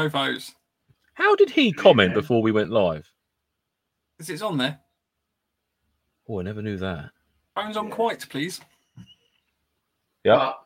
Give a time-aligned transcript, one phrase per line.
[0.00, 0.54] Good evening, no foes.
[1.14, 3.06] How did he comment before we went live?
[4.16, 4.78] Because it's on there.
[6.28, 7.10] Oh, I never knew that.
[7.54, 7.94] Phones on Yeah.
[7.94, 8.60] quiet, please.
[10.24, 10.36] Yeah.
[10.36, 10.64] But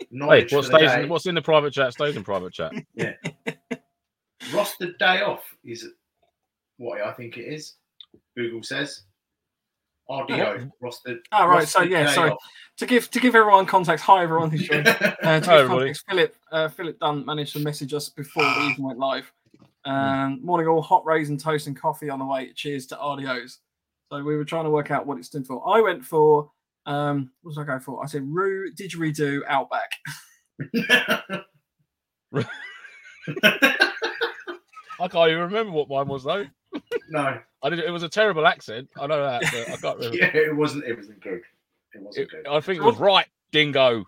[0.00, 2.24] Hey, knowledge what for the stays day, in, what's in the private chat stays in
[2.24, 2.72] private chat.
[2.94, 3.14] Yeah.
[4.50, 5.86] Rostered day off is
[6.76, 7.76] what I think it is.
[8.36, 9.04] Google says.
[10.10, 11.18] RDO rostered.
[11.32, 12.30] Ah, right, so rostered yeah, day sorry.
[12.30, 12.42] off.
[12.78, 14.86] To give to give everyone context, hi everyone who's joined.
[14.88, 15.66] Uh, to Hi, give everybody.
[15.80, 19.30] context, Philip uh, Philip Dunn managed to message us before we even went live.
[19.84, 22.52] Um, morning all, hot raisin toast and coffee on the way.
[22.54, 23.56] Cheers to RDOs.
[24.12, 25.66] So we were trying to work out what it stood for.
[25.66, 26.50] I went for
[26.84, 28.02] um, what did I go for?
[28.02, 29.90] I said Roo Didgeridoo Outback.
[35.00, 36.44] I can't even remember what mine was though.
[37.08, 37.78] no, I did.
[37.78, 38.88] It was a terrible accent.
[39.00, 40.16] I know that, but I can't remember.
[40.16, 40.84] yeah, it wasn't.
[40.84, 41.42] It wasn't good.
[41.94, 42.46] It wasn't It- good.
[42.46, 44.04] I think it was right, Dingo,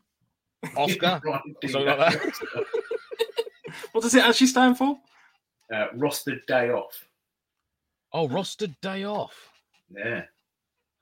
[0.77, 1.21] Oscar.
[1.25, 2.35] Right, something like
[3.93, 4.99] What does it actually stand for?
[5.73, 7.05] Uh, rostered day off.
[8.13, 9.35] Oh, rostered day off.
[9.95, 10.23] Yeah,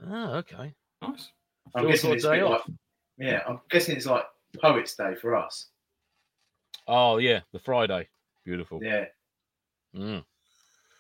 [0.06, 0.74] Oh, okay.
[1.02, 1.30] Nice.
[1.74, 2.62] I'm Phil guessing it's day off.
[2.68, 2.76] like.
[3.18, 4.24] Yeah, I'm guessing it's like
[4.60, 5.68] Poets Day for us.
[6.86, 8.08] Oh yeah, the Friday.
[8.44, 8.80] Beautiful.
[8.82, 9.06] Yeah,
[9.96, 10.24] Mm.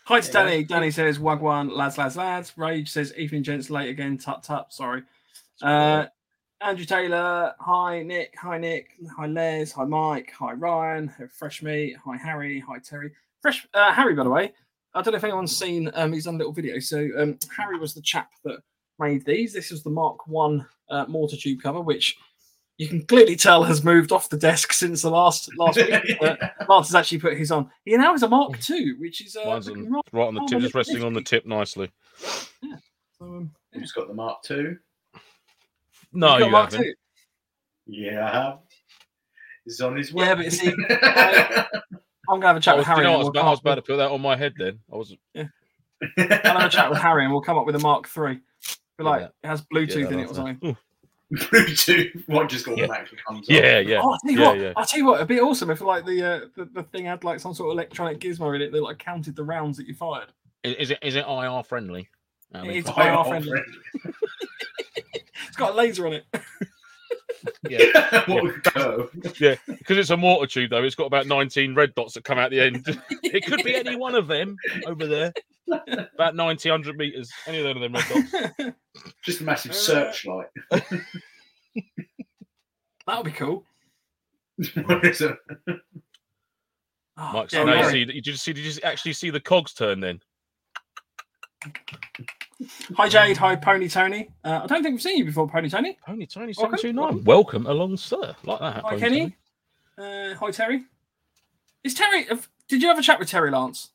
[0.06, 0.32] Hi to Yeah.
[0.32, 0.64] Danny.
[0.64, 2.52] Danny says Wagwan, lads, lads, lads.
[2.56, 4.16] Rage says evening gents late again.
[4.18, 4.72] Tut tut.
[4.72, 5.02] Sorry.
[5.62, 6.06] Uh,
[6.60, 7.54] Andrew Taylor.
[7.60, 8.34] Hi Nick.
[8.40, 8.90] Hi Nick.
[9.16, 9.70] Hi Les.
[9.72, 10.32] Hi Mike.
[10.38, 11.12] Hi Ryan.
[11.32, 11.96] Fresh meat.
[12.04, 12.60] Hi Harry.
[12.60, 13.12] Hi Terry.
[13.40, 14.52] Fresh uh, Harry, by the way.
[14.94, 15.90] I don't know if anyone's seen.
[15.94, 16.78] Um, he's done a little video.
[16.80, 18.58] So um, Harry was the chap that
[18.98, 19.52] made these.
[19.52, 22.16] This was the Mark One uh, mortar tube cover, which
[22.78, 26.20] you can clearly tell has moved off the desk since the last last week.
[26.20, 26.36] Uh,
[26.68, 27.70] Lance has actually put his on.
[27.84, 30.02] He now has a Mark Two, which is uh, on, right.
[30.12, 31.90] right on the tip, just resting on the tip nicely.
[32.18, 32.28] So,
[33.20, 33.80] um, yeah.
[33.80, 34.76] who's got the Mark II?
[36.12, 36.84] No, He's you haven't.
[36.84, 36.94] II.
[37.86, 38.58] Yeah, I have.
[39.64, 40.24] He's on his way.
[40.26, 40.68] Yeah, but you see,
[42.30, 43.04] I'm gonna have a I chat was, with you Harry.
[43.04, 44.78] know, I was, we'll about, I was about to put that on my head then.
[44.92, 45.14] I was.
[45.34, 45.44] Yeah.
[46.18, 48.40] I'll have a chat with Harry, and we'll come up with a Mark Three.
[48.96, 49.28] Be like, Yeah.
[49.42, 50.76] it has Bluetooth Yeah, in it or something.
[51.34, 52.26] Bluetooth.
[52.28, 52.84] What just got Yeah.
[52.84, 53.54] automatically comes up.
[53.54, 54.00] Yeah, yeah.
[54.02, 54.58] Oh, I'll tell you yeah, what.
[54.60, 54.72] yeah.
[54.76, 55.14] I'll tell you what.
[55.16, 57.72] It'd be awesome if like the, uh, the the thing had like some sort of
[57.74, 60.32] electronic gizmo in it that like counted the rounds that you fired.
[60.64, 62.08] Is, is it is it IR friendly?
[62.54, 63.60] I mean, It's IR old friendly.
[65.58, 65.68] Friend.
[65.68, 66.26] It's got a laser on it.
[67.68, 69.08] yeah, what would go?
[69.22, 70.82] because it's a mortar tube though.
[70.82, 72.84] It's got about 19 red dots that come out the end.
[73.22, 75.32] it could be any one of them over there.
[76.14, 77.30] About 90, 100 meters.
[77.46, 78.74] Any of them red dots.
[79.24, 80.46] Just a massive Uh, searchlight.
[80.70, 81.04] that
[83.08, 83.64] would be cool.
[84.86, 85.36] What is it?
[87.20, 88.04] Oh, Mike, yeah, so now you see.
[88.04, 88.52] Did you see?
[88.52, 90.20] Did you actually see the cogs turn then?
[92.96, 93.36] Hi Jade.
[93.36, 94.30] Hi Pony Tony.
[94.44, 95.96] Uh, I don't think we've seen you before, Pony Tony.
[96.04, 97.24] Pony Tony Welcome, 729.
[97.24, 98.34] Welcome along, sir.
[98.42, 98.74] Like that.
[98.74, 99.36] Hi Pony Kenny.
[99.96, 100.84] Uh, hi Terry.
[101.84, 102.24] Is Terry?
[102.24, 103.90] have- Did you have a chat with Terry Lance?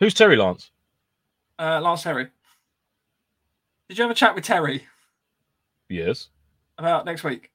[0.00, 0.70] Who's Terry Lance?
[1.58, 2.28] Uh, Lance Terry.
[3.88, 4.86] Did you have a chat with Terry
[5.88, 6.28] Yes.
[6.78, 7.50] about next week?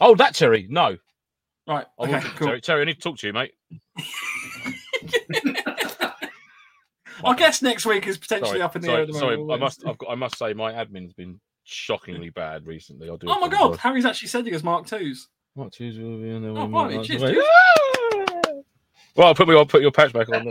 [0.00, 0.66] Oh, that Terry.
[0.70, 0.96] No.
[1.66, 1.86] Right.
[1.98, 2.12] Okay.
[2.12, 2.46] will talk to Cool.
[2.48, 2.60] Terry.
[2.62, 3.54] Terry, I need to talk to you, mate.
[7.24, 9.02] I guess next week is potentially Sorry, up in the sorry, air.
[9.02, 9.36] At the sorry.
[9.36, 9.60] moment.
[9.60, 9.86] I must.
[9.86, 10.10] I've got.
[10.10, 13.10] I must say, my admin's been shockingly bad recently.
[13.10, 13.26] I do.
[13.28, 13.76] Oh my god.
[13.78, 15.28] Harry's actually sending us Mark twos.
[15.54, 17.44] What Tuesday will be in there Oh, blimey, Mark cheers, Lights cheers.
[17.44, 18.62] away.
[19.16, 19.56] Well, I'll put me.
[19.56, 20.48] I'll put your patch back on.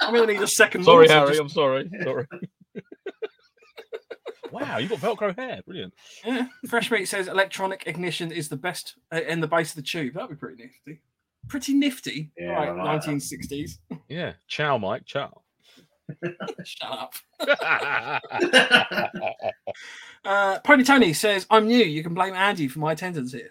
[0.00, 0.84] I'm gonna need a second.
[0.84, 1.28] sorry, Harry.
[1.28, 1.88] just- I'm sorry.
[2.02, 2.26] Sorry.
[4.50, 5.60] wow, you've got Velcro hair.
[5.64, 5.94] Brilliant.
[6.24, 6.46] Yeah.
[6.68, 10.14] Fresh meat says electronic ignition is the best uh, in the base of the tube.
[10.14, 11.00] That'd be pretty nifty.
[11.48, 12.30] Pretty nifty.
[12.36, 13.10] Yeah, right, like that.
[13.10, 13.78] 1960s.
[14.08, 14.32] Yeah.
[14.48, 15.04] Ciao, Mike.
[15.06, 15.42] Ciao.
[16.64, 17.14] Shut up.
[20.24, 21.84] Uh, Pony Tony says, I'm new.
[21.84, 23.50] You can blame Andy for my attendance here.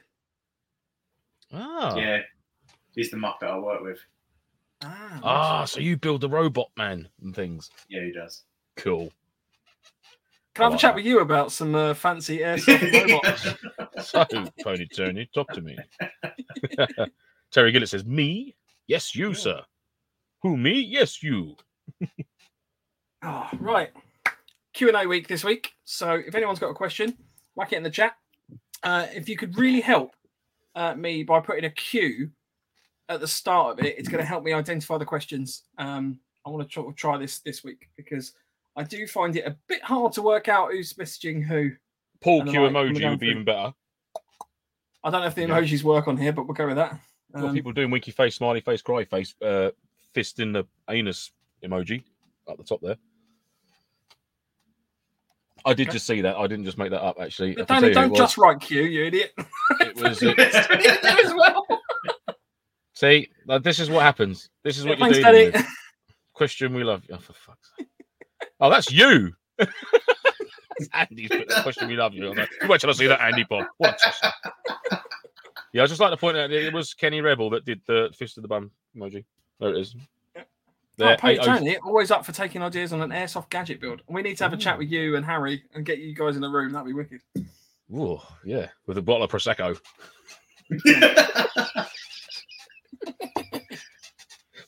[1.54, 1.96] ah.
[1.96, 2.22] Yeah,
[2.96, 4.00] he's the Muppet I work with.
[4.84, 7.70] Ah, Ah, so you build the robot man and things.
[7.90, 8.44] Yeah, he does.
[8.76, 9.12] Cool.
[10.56, 10.96] Can I have a chat that.
[10.96, 14.10] with you about some uh, fancy airsoft robots?
[14.10, 14.26] So,
[14.64, 15.78] Pony Tony, talk to me.
[17.52, 18.56] Terry Gillett says, Me?
[18.88, 19.36] Yes, you, Yeah.
[19.36, 19.62] sir.
[20.42, 20.80] Who, me?
[20.82, 21.56] Yes, you.
[23.24, 23.90] Oh, right.
[24.74, 25.72] Q and A week this week.
[25.86, 27.18] So if anyone's got a question,
[27.56, 28.16] whack it in the chat.
[28.82, 30.16] Uh, if you could really help
[30.76, 32.32] uh, me by putting a Q
[33.08, 35.64] at the start of it, it's going to help me identify the questions.
[35.78, 38.34] Um, I want to try, try this this week because
[38.76, 41.72] I do find it a bit hard to work out who's messaging who.
[42.20, 43.74] Paul Q like, emoji would be even better.
[45.04, 45.48] I don't know if the Yeah.
[45.48, 47.00] emojis work on here, but we'll go with that.
[47.36, 49.72] Um, people doing winky face, smiley face, cry face, uh,
[50.14, 51.32] fist in the anus
[51.64, 52.04] emoji
[52.50, 52.98] at the top there.
[55.66, 56.36] I did just see that.
[56.36, 57.18] I didn't just make that up.
[57.20, 59.34] Actually, but Danny, tell you who don't just write Q, you idiot.
[59.80, 60.22] It was.
[60.22, 61.66] Uh, You as well.
[62.94, 64.50] See, like, this is what happens.
[64.64, 65.66] This is what Thanks, you're with.
[66.34, 67.16] Christian, we love you.
[67.16, 67.88] Oh, for fuck's sake.
[68.60, 69.34] Oh, that's you.
[70.92, 72.32] That question, we love you.
[72.32, 73.68] I'm like, wait till I see that Andy Bob.
[73.78, 74.00] What.
[75.72, 78.38] Yeah, I just like to point out it was Kenny Rebel that did the fist
[78.38, 79.24] of the bum emoji.
[79.60, 79.96] There it is.
[81.00, 84.04] Oh, There, Pete 80 Tony, always up for taking ideas on an airsoft gadget build.
[84.08, 84.80] We need to have a chat oh.
[84.80, 86.72] with you and Harry and get you guys in the room.
[86.72, 87.22] That'd be wicked.
[87.92, 89.80] Ooh, yeah, with a bottle of prosecco.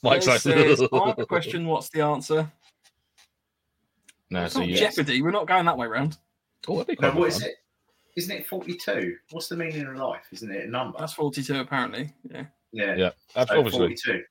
[0.01, 1.65] Mike's Les like, says, I have a question.
[1.67, 2.51] What's the answer?
[4.29, 4.77] No, It's so not yeah.
[4.77, 5.21] Jeopardy.
[5.21, 6.17] We're not going that way round.
[6.67, 7.55] Oh, that'd be no, what is it?
[8.15, 9.15] Isn't it 42?
[9.31, 10.27] What's the meaning of life?
[10.31, 10.97] Isn't it a number?
[10.99, 12.13] That's 42, apparently.
[12.31, 12.45] Yeah.
[12.71, 12.95] yeah.
[12.95, 13.79] Yeah, that's so obviously.
[13.79, 14.23] 42.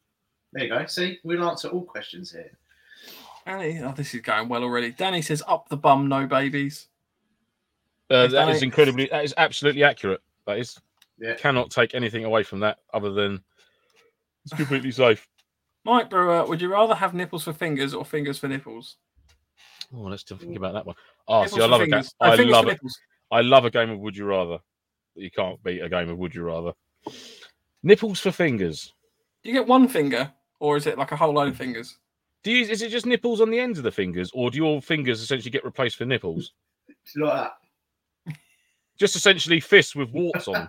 [0.54, 0.86] There you go.
[0.86, 2.50] See, we'll answer all questions here.
[3.44, 4.92] Danny, oh, this is going well already.
[4.92, 6.86] Danny says, up the bum, no babies.
[8.10, 8.66] Uh, Yes, that is Danny.
[8.66, 9.06] incredibly.
[9.06, 10.22] That is absolutely accurate.
[10.46, 10.78] That is.
[11.18, 11.34] Yeah.
[11.34, 13.42] Cannot take anything away from that, other than
[14.44, 15.26] it's completely safe.
[15.84, 18.96] Mike Brewer, would you rather have nipples for fingers or fingers for nipples?
[19.94, 20.96] Oh, let's still think about that one.
[21.28, 21.90] Oh, Nipples see, I for love a game.
[21.92, 22.14] fingers.
[22.20, 22.68] I love it.
[22.68, 22.98] nipples.
[23.30, 24.58] I love a game of Would You Rather.
[25.14, 26.72] You can't beat a game of Would You Rather.
[27.82, 28.92] Nipples for fingers.
[29.42, 30.32] You get one finger
[30.64, 31.99] or is it like a whole load of fingers?
[32.43, 32.64] Do you?
[32.64, 35.50] Is it just nipples on the ends of the fingers, or do your fingers essentially
[35.50, 36.52] get replaced for nipples?
[36.88, 38.34] It's like that.
[38.99, 40.66] Just essentially fists with warts on.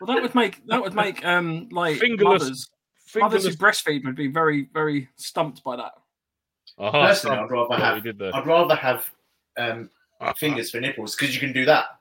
[0.00, 2.70] Well, that would make that would make um like Fingerless- mothers
[3.16, 5.92] mothers who breastfeed would be very very stumped by that.
[6.78, 8.06] Aha, Personally, I'd rather have.
[8.34, 9.10] I'd rather have
[9.58, 9.90] um,
[10.36, 11.99] fingers for nipples because you can do that.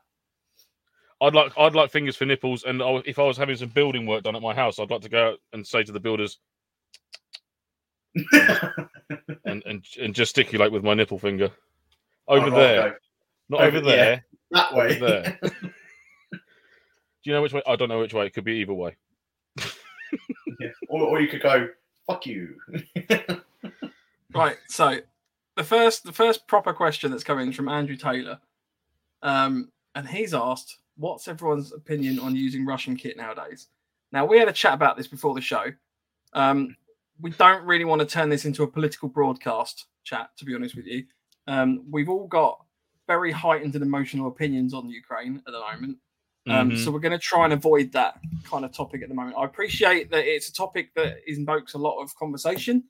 [1.22, 4.06] I'd like I'd like fingers for nipples, and I, if I was having some building
[4.06, 6.38] work done at my house, I'd like to go out and say to the builders
[9.46, 11.52] and and, and gesticulate with my nipple finger
[12.28, 12.96] over I'd there, go
[13.50, 14.26] not over- over there.
[14.52, 14.96] that way.
[14.96, 15.40] Over there.
[16.32, 17.62] Do you know which way?
[17.68, 18.26] I don't know which way.
[18.28, 18.96] It could be either way.
[20.60, 20.70] Yeah.
[20.88, 21.68] Or, or you could go,
[22.08, 22.56] fuck you.
[24.32, 24.58] Right.
[24.68, 25.00] So
[25.56, 28.40] the first the first proper question that's coming is from Andrew Taylor.
[29.24, 33.68] Um, and he's asked, what's everyone's opinion on using Russian kit nowadays?
[34.12, 35.66] Now we had a chat about this before the show.
[36.34, 36.76] Um,
[37.22, 40.76] we don't really want to turn this into a political broadcast chat, to be honest
[40.76, 41.06] with you.
[41.48, 42.64] Um, we've all got
[43.08, 45.98] very heightened and emotional opinions on Ukraine at the moment.
[46.48, 46.84] Um, Mhm.
[46.84, 49.36] So we're going to try and avoid that kind of topic at the moment.
[49.38, 52.84] I appreciate that it's a topic that invokes a lot of conversation.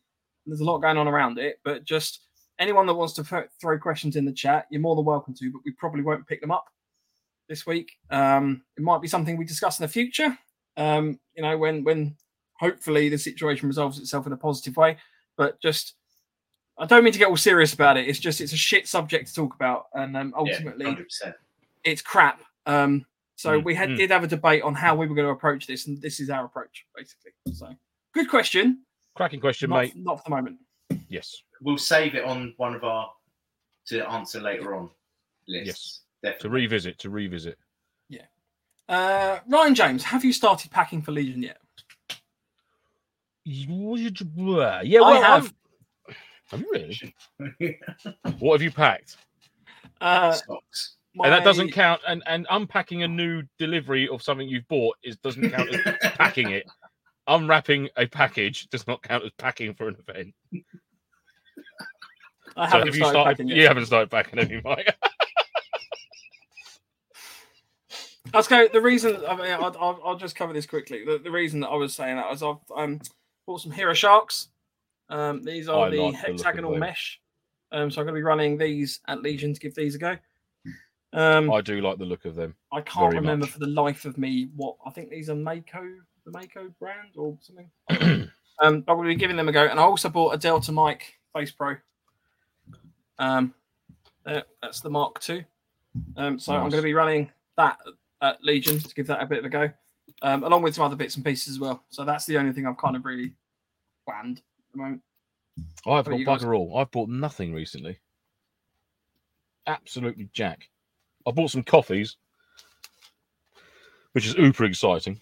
[0.46, 2.22] There's a lot going on around it, but just
[2.60, 5.52] anyone that wants to throw questions in the chat, you're more than welcome to.
[5.52, 6.66] But we probably won't pick them up
[7.50, 7.92] this week.
[8.10, 10.38] Um, it might be something we discuss in the future.
[10.78, 12.16] Um, you know, when when
[12.60, 14.98] hopefully the situation resolves itself in a positive way.
[15.38, 15.96] But just,
[16.78, 18.08] I don't mean to get all serious about it.
[18.08, 21.34] It's just it's a shit subject to talk about, and um, ultimately 100%.
[21.84, 22.42] it's crap.
[22.66, 23.06] Um,
[23.36, 23.98] so Mm, we had mm.
[23.98, 26.30] did have a debate on how we were going to approach this, and this is
[26.30, 27.32] our approach basically.
[27.54, 27.74] So
[28.14, 28.84] good question,
[29.16, 29.94] Cracking question, not, mate.
[29.96, 30.58] not for the moment.
[31.08, 31.42] Yes.
[31.62, 33.12] We'll save it on one of our
[33.88, 34.90] to answer later on
[35.48, 36.00] lists.
[36.00, 36.50] To Definitely.
[36.62, 37.00] revisit.
[37.00, 37.58] To revisit.
[38.10, 38.24] Yeah.
[38.88, 41.58] Uh, Ryan James, have you started packing for Legion yet?
[43.46, 45.54] Yeah, I have.
[46.08, 46.16] I'm-
[46.52, 46.72] Have you
[47.40, 47.80] really?
[48.40, 49.18] What have you packed?
[50.02, 50.96] Uh, Stocks.
[51.24, 52.02] And that doesn't count.
[52.08, 55.82] And, and unpacking a new delivery of something you've bought is doesn't count as
[56.16, 56.66] packing it.
[57.28, 60.34] Unwrapping a package does not count as packing for an event.
[62.58, 63.24] I So haven't have started, you started?
[63.30, 63.58] packing yet.
[63.58, 64.96] You haven't started packing any, Mike.
[68.34, 68.68] Let's go.
[68.68, 71.04] The reason I mean, I'll, I'll, I'll just cover this quickly.
[71.06, 73.00] The, the reason that I was saying that is I've um,
[73.46, 74.50] bought some Hero Sharks.
[75.10, 76.80] Um, these are I the like the hexagonal those.
[76.80, 77.20] mesh.
[77.72, 80.18] Um, so I'm going to be running these at Legion to give these a go.
[81.12, 82.56] Um, I do like the look of them.
[82.72, 83.52] I can't remember much.
[83.52, 85.84] for the life of me what I think these are Mako,
[86.26, 87.70] the Mako brand or something.
[88.60, 89.66] um, but we'll be giving them a go.
[89.66, 91.78] And I also bought a Delta Mic Face Pro.
[93.18, 93.54] Um,
[94.24, 95.46] there, that's the Mark II.
[96.16, 97.78] Um, so I'm going to be running that
[98.22, 99.70] at Legion to give that a bit of a go,
[100.22, 101.84] um, along with some other bits and pieces as well.
[101.90, 103.34] So that's the only thing I've kind of really
[104.06, 105.02] planned at the moment.
[105.86, 106.78] I've got bugger all.
[106.78, 108.00] I've bought nothing recently.
[109.68, 110.70] Absolutely jack.
[111.28, 112.18] I bought some coffees,
[114.14, 115.20] which is uber exciting.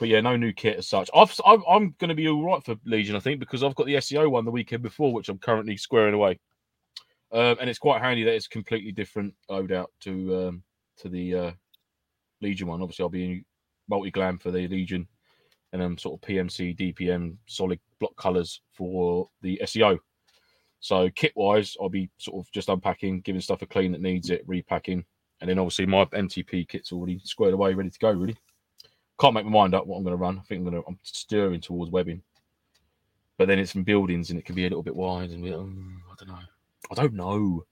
[0.00, 1.08] But yeah, no new kit as such.
[1.14, 3.86] I've, I'm, I'm going to be all right for Legion, I think, because I've got
[3.86, 6.40] the SEO one the weekend before, which I'm currently squaring away.
[7.32, 10.62] Um, and it's quite handy that it's completely different loadout to um,
[10.98, 11.50] to the uh,
[12.40, 12.82] Legion one.
[12.82, 13.44] Obviously, I'll be
[13.90, 15.06] multicam for the Legion,
[15.72, 19.98] and then sort of PMC, DPM, solid block colors for the SEO.
[20.80, 24.30] So kit wise, I'll be sort of just unpacking, giving stuff a clean that needs
[24.30, 25.04] it, repacking,
[25.40, 28.10] and then obviously my MTP kit's already squared away, ready to go.
[28.10, 28.36] Really,
[29.18, 30.38] Can't make my mind up what I'm going to run.
[30.38, 30.88] I think I'm going to.
[30.88, 32.22] I'm stirring towards webbing,
[33.38, 36.02] but then it's from buildings and it can be a little bit wide and um,
[36.10, 36.44] I don't know.
[36.90, 37.64] I don't know.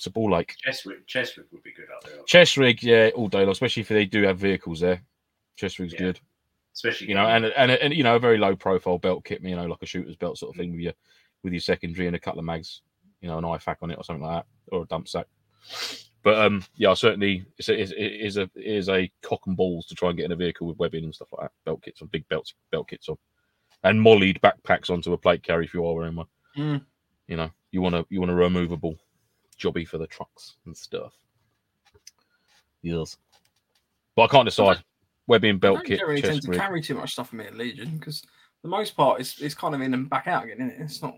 [0.00, 3.10] It's a ball like chest rig, Cheswick would be good out there, chest rig, yeah,
[3.14, 3.50] all day long.
[3.50, 5.02] Especially if they do have vehicles there.
[5.56, 5.98] Chest rig's Yeah.
[5.98, 6.20] good.
[6.72, 9.54] especially you know, and and and you know, a very low profile belt kit, you
[9.56, 10.94] know, like a shooter's belt sort of thing with your
[11.42, 12.80] with your secondary and a couple of mags,
[13.20, 15.26] you know, an IFAK on it or something like that, or a dump sack.
[16.22, 17.90] But um, yeah, certainly it's a, it
[18.22, 20.66] is a it is a cock and balls to try and get in a vehicle
[20.66, 23.18] with webbing and stuff like that, belt kits on, big belts, belt kits on,
[23.84, 26.26] and mollied backpacks onto a plate carry if you are wearing one.
[26.56, 26.84] Mm.
[27.26, 28.96] You know, you want to you want a removable
[29.60, 31.14] jobby for the trucks and stuff.
[32.82, 33.16] Yes,
[34.16, 34.82] but I can't decide.
[35.26, 36.58] Webbing I belt don't kit, generally tend to rig.
[36.58, 38.24] carry too much stuff for me at Legion because
[38.62, 40.80] the most part is it's kind of in and back out again, isn't it?
[40.80, 41.14] It's not.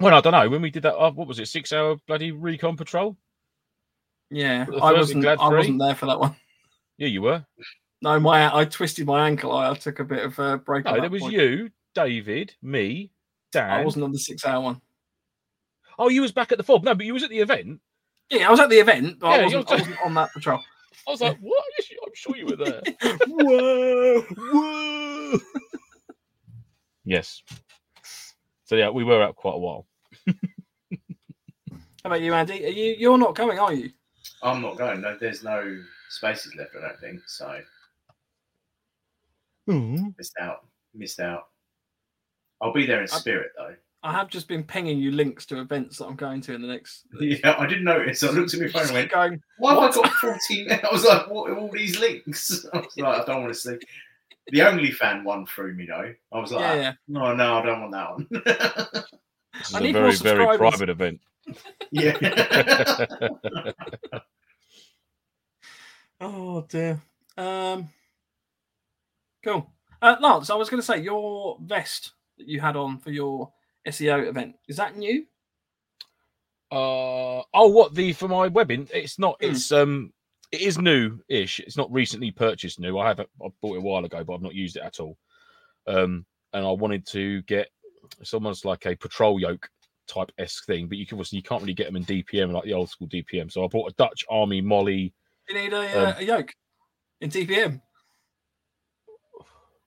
[0.00, 0.48] Well, I don't know.
[0.48, 1.46] When we did that, uh, what was it?
[1.46, 3.16] Six hour bloody recon patrol.
[4.30, 5.24] Yeah, I wasn't.
[5.24, 6.34] I wasn't there for that one.
[6.98, 7.44] Yeah, you were.
[8.02, 9.52] No, my I twisted my ankle.
[9.52, 10.84] I, I took a bit of a break.
[10.84, 11.34] No, there was point.
[11.34, 13.12] you, David, me,
[13.52, 13.70] Dan.
[13.70, 14.80] I wasn't on the six-hour one.
[15.98, 16.84] Oh, you was back at the fob.
[16.84, 17.80] No, but you was at the event.
[18.30, 20.32] Yeah, I was at the event, but Yeah, I, you're wasn't, I wasn't on that
[20.32, 20.60] patrol.
[21.06, 21.64] I was like, what?
[21.78, 22.82] Yes, you- I'm sure you were there.
[23.28, 24.20] Whoa!
[24.22, 25.38] Whoa!
[27.04, 27.42] yes.
[28.64, 29.86] So yeah, we were out quite a while.
[30.26, 30.34] How
[32.04, 32.64] about you, Andy?
[32.64, 33.90] Are you you're not going, are you?
[34.42, 35.00] I'm not going.
[35.00, 36.70] No, there's no spaces left.
[36.76, 37.60] I don't think so.
[39.68, 40.08] Mm-hmm.
[40.18, 40.66] Missed out.
[40.94, 41.48] Missed out.
[42.60, 43.74] I'll be there in I- spirit though.
[44.06, 46.68] I have just been pinging you links to events that I'm going to in the
[46.68, 47.06] next.
[47.20, 48.22] Yeah, I didn't notice.
[48.22, 49.42] I looked at my phone and went, going.
[49.58, 49.98] Why have What?
[49.98, 50.70] I got 14?
[50.84, 52.64] I was like, what are all these links?
[52.72, 53.76] I was like, I don't want to see.
[54.48, 56.14] The only fan one threw me though.
[56.32, 56.92] I was like, Yeah, yeah.
[57.08, 58.26] no, no, I don't want that one.
[59.58, 61.20] This is I a need very, more very private event.
[61.90, 63.06] yeah.
[66.20, 67.00] Oh dear.
[67.36, 67.88] Um.
[69.44, 69.70] Cool.
[70.00, 73.50] Uh, Lance, I was going to say your vest that you had on for your
[73.86, 75.24] SEO event is that new?
[76.70, 78.88] Uh oh, what the for my webbing?
[78.92, 79.36] It's not.
[79.40, 79.50] Hmm.
[79.50, 80.12] It's um,
[80.52, 81.60] it is new-ish.
[81.60, 82.98] It's not recently purchased new.
[82.98, 83.28] I have it.
[83.44, 85.16] I bought it a while ago, but I've not used it at all.
[85.86, 87.68] Um, and I wanted to get
[88.20, 89.68] it's almost like a patrol yoke
[90.08, 92.64] type esque thing, but you can obviously you can't really get them in DPM like
[92.64, 93.50] the old school DPM.
[93.50, 94.88] So I bought a Dutch Army MOLLE.
[94.88, 95.12] You
[95.54, 96.54] need a, uh, Um, a yoke
[97.20, 97.80] in DPM.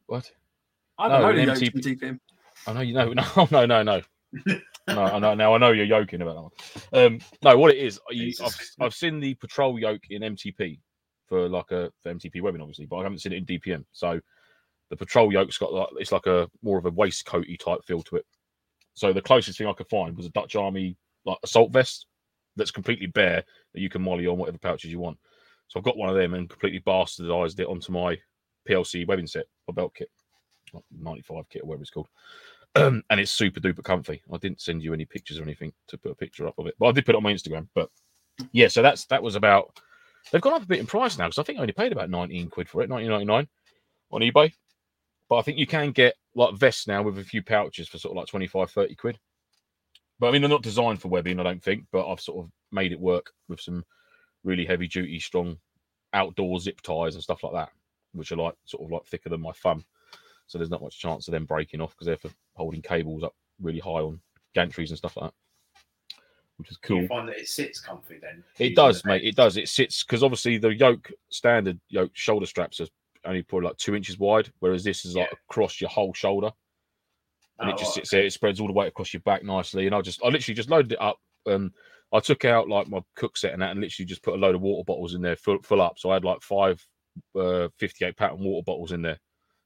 [0.08, 0.32] What?
[0.98, 2.20] I haven't no, of yokes in TPM.
[2.68, 3.14] I know you know.
[3.36, 4.02] No, no, no, no.
[4.88, 5.54] no, I know now.
[5.54, 6.42] I know you're yoking about that
[6.94, 7.06] one.
[7.06, 10.80] Um, no, what it is, you, I've I've seen the patrol yoke in MTP
[11.28, 13.86] for like a for MTP webbing, obviously, but I haven't seen it in DPM.
[13.92, 14.20] So
[14.90, 18.18] the patrol yoke's got like it's like a more of a waistcoaty type feel to
[18.18, 18.26] it.
[18.94, 22.08] So the closest thing I could find was a Dutch Army like assault vest
[22.56, 25.18] that's completely bare that you can MOLLE on whatever pouches you want.
[25.68, 28.18] So I've got one of them and completely bastardized it onto my
[28.68, 30.10] PLC webbing set or belt kit,
[30.74, 32.10] like 95 kit or whatever it's called.
[32.76, 34.22] And it's super duper comfy.
[34.32, 36.76] I didn't send you any pictures or anything to put a picture up of it,
[36.80, 37.68] but I did put it on my Instagram.
[37.74, 37.90] But
[38.52, 39.80] yeah, so that's that was about.
[40.32, 42.10] They've gone up a bit in price now because I think I only paid about
[42.10, 43.48] 19 quid for it, 19.99
[44.12, 44.52] on eBay.
[45.30, 48.12] But I think you can get like vests now with a few pouches for sort
[48.12, 49.20] of like 25, 30 quid.
[50.20, 51.86] But I mean, they're not designed for webbing, I don't think.
[51.92, 53.84] But I've sort of made it work with some
[54.44, 55.58] really heavy duty, strong
[56.14, 57.70] outdoor zip ties and stuff like that,
[58.14, 59.86] which are like sort of like thicker than my thumb.
[60.50, 63.36] So there's not much chance of them breaking off because they're for holding cables up
[63.62, 64.20] really high on
[64.56, 66.24] gantries and stuff like that,
[66.58, 67.04] which is cool.
[67.04, 68.44] You find that it sits comfy then?
[68.58, 69.24] It does, mate.
[69.24, 69.58] It does.
[69.58, 72.88] It sits because obviously the yoke standard yoke shoulder straps are
[73.26, 75.38] only probably like two inches wide, whereas this is like Yeah.
[75.52, 76.52] across your whole shoulder,
[77.60, 78.26] and Oh, it just sits there.
[78.26, 79.86] It spreads all the way across your back nicely.
[79.86, 81.20] And I just, I literally just loaded it up.
[81.46, 81.72] Um,
[82.12, 84.56] I took out like my cook set and that, and literally just put a load
[84.56, 86.00] of water bottles in there, full, full up.
[86.00, 86.84] So I had like five
[87.40, 89.20] uh, 58 pattern water bottles in there.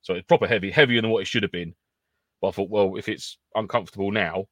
[0.04, 1.74] So it's proper heavy, heavier than what it should have been.
[2.42, 4.46] But I thought, well, if it's uncomfortable now,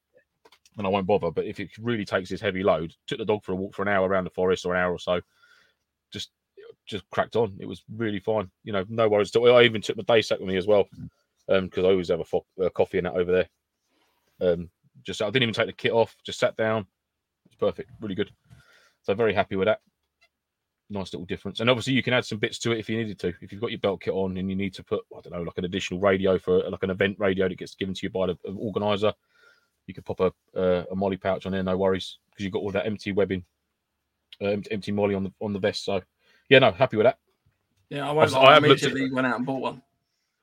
[0.78, 1.30] then I won't bother.
[1.30, 3.82] But if it really takes this heavy load, took the dog for a walk for
[3.84, 5.22] an hour around the forest or an hour or so,
[6.12, 6.32] just
[6.88, 7.56] just cracked on.
[7.60, 8.50] It was really fine.
[8.64, 9.36] You know, no worries.
[9.36, 9.56] at all.
[9.56, 10.88] I even took my day sack with me as well,
[11.48, 13.50] because I always have a fo- uh, coffee in that over there.
[14.40, 14.70] Um,
[15.04, 16.16] just I didn't even take the kit off.
[16.24, 16.88] Just sat down.
[17.46, 17.92] It's perfect.
[18.00, 18.32] Really good.
[19.04, 19.82] So very happy with that.
[20.94, 21.62] Nice little difference.
[21.62, 23.30] And obviously you can add some bits to it if you needed to.
[23.42, 25.42] If you've got your belt kit on and you need to put, I don't know,
[25.44, 28.28] like an additional radio for like an event radio that gets given to you by
[28.28, 29.14] the organizer,
[29.88, 32.60] you could pop a uh, a MOLLE pouch on there, no worries, because you've got
[32.60, 33.44] all that empty webbing,
[34.42, 35.86] uh, empty, MOLLE on the on the vest.
[35.86, 36.02] So
[36.50, 37.18] yeah, no, happy with that.
[37.90, 39.82] Yeah, I lie, I I looked at- immediately went out and bought one.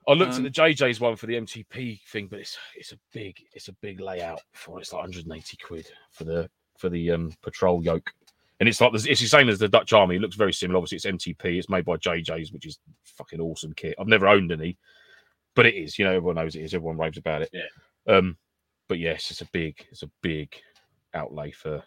[0.09, 2.99] I looked Um, at the JJ's one for the MTP thing, but it's it's a
[3.13, 7.33] big it's a big layout for it's like 180 quid for the for the um
[7.43, 8.13] patrol yoke,
[8.61, 10.17] And it's like it's the same as the Dutch Army.
[10.17, 10.79] It looks very similar.
[10.79, 11.59] Obviously, it's MTP.
[11.59, 13.95] It's made by JJ's, which is fucking awesome kit.
[14.01, 14.77] I've never owned any,
[15.55, 15.99] but it is.
[15.99, 16.75] You know, everyone knows it is.
[16.75, 17.51] Everyone raves about it.
[17.53, 18.17] Yeah.
[18.17, 18.37] Um,
[18.89, 20.55] but yes, it's a big, it's a big
[21.15, 21.83] outlay for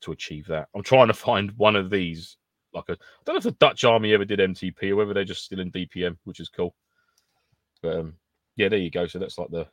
[0.00, 0.68] to achieve that.
[0.74, 2.36] I'm trying to find one of these.
[2.74, 5.24] Like a, I don't know if the Dutch Army ever did MTP or whether they're
[5.24, 6.74] just still in DPM, which is cool.
[7.82, 8.14] But um,
[8.56, 9.06] yeah, there you go.
[9.06, 9.66] So that's like the.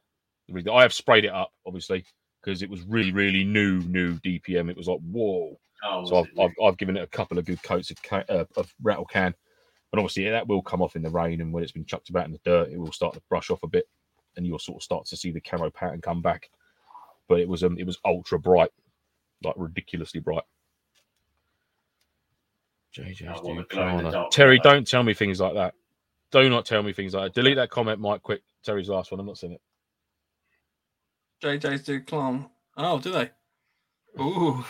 [0.50, 2.06] the I have sprayed it up, obviously,
[2.42, 4.70] because it was really, really new, new DPM.
[4.70, 5.58] It was like whoa.
[5.86, 6.39] Oh, So I've.
[6.39, 9.27] I've, I've given it a couple of good coats of, ca- uh, of rattle can,
[9.94, 12.25] and obviously that will come off in the rain, and when it's been chucked about
[12.25, 13.88] in the dirt, it will start to brush off a bit,
[14.36, 16.50] and you'll sort of start to see the camo pattern come back.
[17.27, 18.70] But it was um, it was ultra bright,
[19.44, 20.44] like ridiculously bright.
[22.96, 24.12] JJ's Oh, what, do the glow in the Klarna.
[24.12, 25.74] dark Terry, don't tell me things like that.
[26.32, 27.39] Do not tell me things like that.
[27.39, 28.22] Delete that comment, Mike.
[28.22, 28.42] Quick.
[28.63, 29.20] Terry's last one.
[29.20, 29.62] I'm not seeing it.
[31.44, 32.50] JJ's do Klarna.
[32.77, 33.30] Oh, do they?
[34.20, 34.63] Ooh.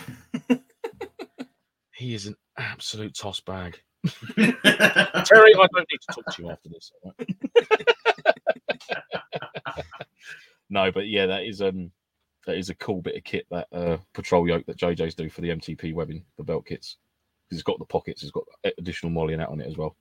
[1.95, 3.79] He is an absolute toss bag.
[4.35, 6.91] Terry, I don't need to talk to you after this.
[7.03, 7.35] all right?
[10.69, 11.91] no, but yeah, that is um
[12.45, 15.41] that is a cool bit of kit that uh patrol yoke that JJ's do for
[15.41, 16.97] the MTP webbing the belt kits.
[17.49, 18.43] 'Cause It's got the pockets, it's got
[18.77, 19.95] additional MOLLE and that on it as well.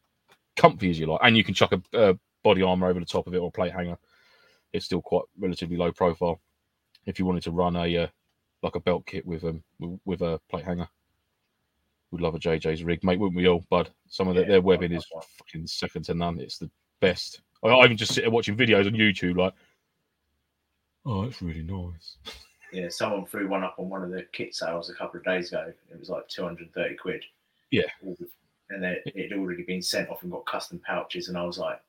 [0.57, 3.27] Comfy as you like, and you can chuck a uh, body armor over the top
[3.27, 3.99] of it or a plate hanger.
[4.73, 6.41] It's still quite relatively low profile.
[7.07, 8.07] If you wanted to run a uh,
[8.63, 10.89] like a belt kit with um with, with a plate hanger,
[12.15, 13.19] would love a JJ's rig, mate.
[13.19, 13.91] Wouldn't we all, bud?
[14.09, 15.05] Some of the, Yeah, their webbing is
[15.39, 16.39] fucking second to none.
[16.39, 17.43] It's the best.
[17.65, 19.53] I, I even just sit there watching videos on YouTube, like,
[21.05, 22.19] oh, it's really nice.
[22.73, 25.49] yeah, someone threw one up on one of the kit sales a couple of days
[25.49, 25.73] ago.
[25.91, 27.25] It was like 230 quid.
[27.73, 27.83] Yeah.
[28.71, 31.29] And they, it had already been sent off and got custom pouches.
[31.29, 31.81] And I was like,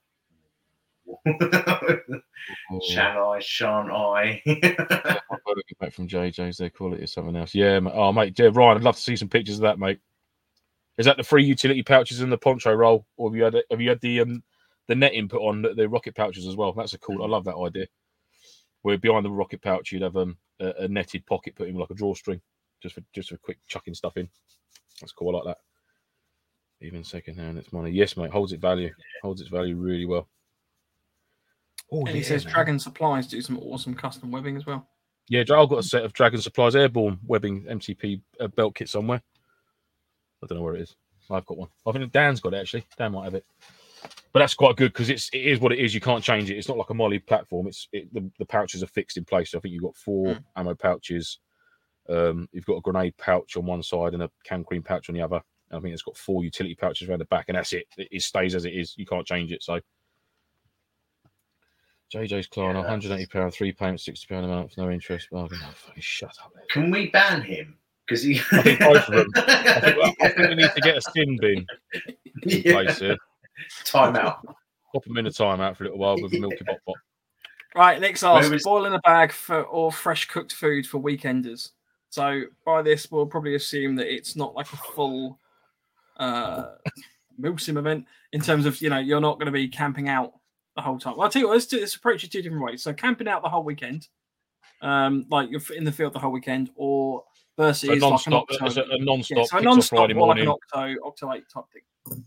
[2.88, 3.40] Shan't I?
[3.40, 4.42] Shan't I?
[4.46, 6.58] I've got to get back from JJ's.
[6.58, 7.54] Their quality is something else.
[7.54, 10.00] Yeah, ma- oh mate, yeah, Ryan, I'd love to see some pictures of that, mate.
[10.98, 13.82] Is that the free utility pouches in the poncho roll, or have you had have
[13.82, 14.44] you had the um
[14.88, 16.72] the net input on the, the rocket pouches as well?
[16.74, 17.24] That's a cool.
[17.24, 17.88] I love that idea.
[18.84, 21.90] Where behind the rocket pouch, you'd have um, a, a netted pocket put in like
[21.90, 22.40] a drawstring,
[22.82, 24.30] just for just for quick chucking stuff in.
[25.02, 25.36] That's cool.
[25.36, 26.86] I like that.
[26.86, 27.90] Even second hand, it's money.
[27.90, 28.92] Yes, mate, holds its value.
[29.24, 30.28] Holds its value really well.
[31.92, 32.54] Oh, And he says man.
[32.54, 34.88] Dragon Supplies do some awesome custom webbing as well.
[35.30, 39.22] Yeah, I've got a set of Dragon Supplies Airborne webbing MCP uh, belt kit somewhere.
[40.44, 40.96] I don't know where it is.
[41.30, 41.70] I've got one.
[41.88, 42.86] I think Dan's got it actually.
[42.98, 43.46] Dan might have it.
[44.32, 45.96] But that's quite good because it's it is what it is.
[45.96, 46.58] You can't change it.
[46.58, 47.68] It's not like a MOLLE platform.
[47.68, 49.52] It's it, the, the pouches are fixed in place.
[49.52, 50.44] So I think you've got four Mm.
[50.56, 51.40] ammo pouches.
[52.08, 55.16] Um, you've got a grenade pouch on one side and a cam cream pouch on
[55.16, 55.42] the other.
[55.72, 57.88] I think it's got four utility pouches around the back, and that's it.
[57.98, 58.94] It, it stays as it is.
[58.98, 59.64] You can't change it.
[59.64, 59.80] So
[62.14, 65.30] JJ's Klarna, Yeah, 180 pound, three payments, 60 pound a month, no interest.
[65.32, 65.58] Bargain.
[65.64, 66.52] Oh, shut up.
[66.54, 66.64] There.
[66.70, 67.78] Can we ban him?
[68.08, 68.40] Because he.
[68.52, 69.28] I think both of them.
[69.36, 71.66] I think, I think we need to get a sin bin
[72.44, 72.72] in Yeah.
[72.74, 73.18] place here.
[73.86, 74.46] Time out.
[74.94, 76.96] Pop them in a timeout for a little while with a milky bop bop.
[77.76, 81.72] Right, next ask: was- boil in a bag for or fresh cooked food for weekenders.
[82.10, 85.40] So by this, we'll probably assume that it's not like a full
[86.18, 86.76] uh
[87.42, 90.34] Milsim event in terms of you know you're not going to be camping out
[90.76, 91.14] the whole time.
[91.18, 92.84] Well, I'll tell you what, let's, do, let's approach it two different ways.
[92.84, 94.08] So camping out the whole weekend,
[94.82, 97.24] um, like you're in the field the whole weekend, or
[97.58, 98.66] versus A like an non-stop, octo.
[98.66, 101.66] it's a, a non-stop, so a non-stop Friday or like an octo, octo eight type
[101.72, 102.24] thing.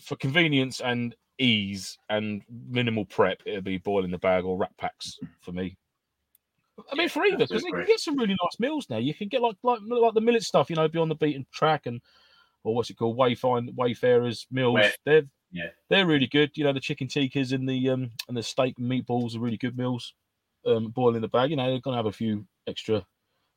[0.00, 3.42] for convenience and ease and minimal prep.
[3.46, 5.76] It'll be boiling the bag or wrap packs for me.
[6.90, 8.96] I mean, Yeah, for either because you can get some really nice meals now.
[8.98, 11.46] You can get like like like the millet stuff, you know, be on the beaten
[11.52, 12.00] track and
[12.64, 14.74] or what's it called, wayfind wayfarers meals.
[14.74, 15.22] Where- they're
[15.54, 15.68] yeah.
[15.90, 16.50] they're really good.
[16.54, 19.58] You know, the chicken tikkas and the um and the steak and meatballs are really
[19.58, 20.14] good meals.
[20.64, 23.04] Um, boiling the bag, you know, they're gonna have a few extra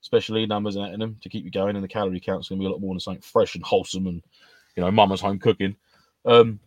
[0.05, 2.65] special E numbers in them to keep you going, and the calorie count's gonna be
[2.67, 4.21] a lot more than something fresh and wholesome and
[4.75, 5.75] you know, mama's home cooking.
[6.25, 6.59] Um,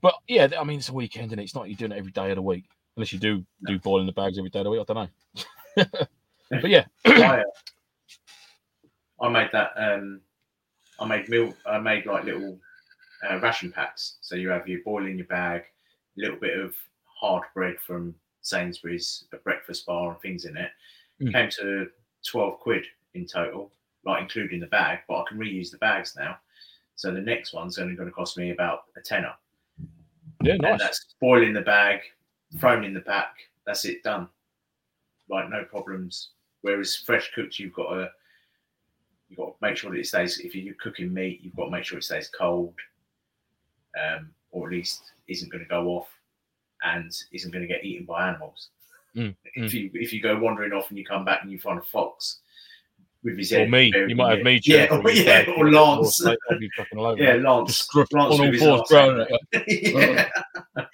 [0.00, 2.30] but yeah, I mean, it's a weekend and it's not you're doing it every day
[2.30, 2.64] of the week,
[2.96, 4.80] unless you do do boiling the bags every day of the week.
[4.88, 5.10] I don't
[5.76, 5.84] know.
[6.50, 7.42] but yeah, I, uh,
[9.20, 9.72] I made that.
[9.76, 10.22] Um,
[10.98, 11.54] I made meal.
[11.66, 12.58] I made like little
[13.28, 14.16] uh, ration packs.
[14.22, 15.62] So you have your boil in your bag,
[16.16, 20.70] a little bit of hard bread from Sainsbury's, a breakfast bar, and things in it.
[21.20, 21.32] Mm.
[21.32, 21.88] Came to
[22.24, 23.70] twelve quid in total,
[24.04, 25.00] like including the bag.
[25.08, 26.38] But I can reuse the bags now.
[26.96, 29.32] So the next one's only going to cost me about a tenner.
[30.42, 30.80] yeah, And nice.
[30.80, 32.00] that's boiling the bag,
[32.58, 33.36] thrown in the pack.
[33.66, 34.28] That's it done.
[35.28, 36.30] Like no problems.
[36.62, 38.10] Whereas fresh cooked, you've got to
[39.28, 40.40] you've got to make sure that it stays.
[40.40, 42.74] If you're cooking meat, you've got to make sure it stays cold,
[43.98, 46.08] um, or at least isn't going to go off
[46.82, 48.68] and isn't going to get eaten by animals.
[49.16, 51.78] Mm, If you if you go wandering off and you come back and you find
[51.78, 52.38] a fox
[53.22, 53.92] with his head, Or me.
[54.08, 54.60] You might have me.
[54.64, 56.22] Yeah, or, yeah, head or Lance.
[56.22, 57.34] Fucking all Yeah.
[57.34, 57.86] Lance.
[57.94, 58.90] Lance on all fours,
[59.52, 60.28] it.
[60.76, 60.84] yeah.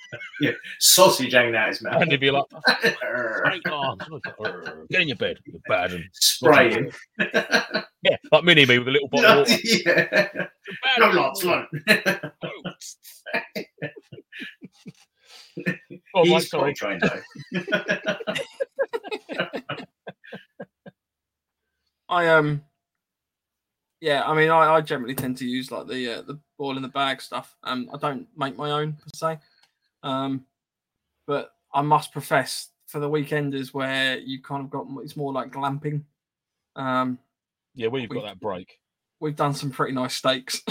[0.41, 0.51] yeah,
[0.81, 2.03] sausage hanging out his mouth.
[2.03, 2.45] And he'd be like,
[4.91, 5.39] Get in your bed.
[5.45, 5.93] You're bad.
[5.93, 6.91] And Spraying.
[7.21, 9.61] yeah, like mini me with a little bottle of water.
[9.63, 10.29] yeah.
[10.99, 11.11] No.
[11.11, 11.67] Lance, float.
[16.15, 16.75] Oh, mate, He's sorry.
[16.75, 18.35] potty trained though.
[22.09, 22.63] I um
[24.01, 26.83] yeah, I mean I, I generally tend to use like the uh, the ball in
[26.83, 27.57] the bag stuff.
[27.65, 29.39] Um I don't make my own per se.
[30.03, 30.45] Um
[31.27, 35.53] but I must profess for the weekenders where you kind of got it's more like
[35.53, 36.03] glamping.
[36.77, 37.19] Um
[37.75, 38.79] Yeah, where you've We- got that break,
[39.21, 40.63] we've done some pretty nice steaks.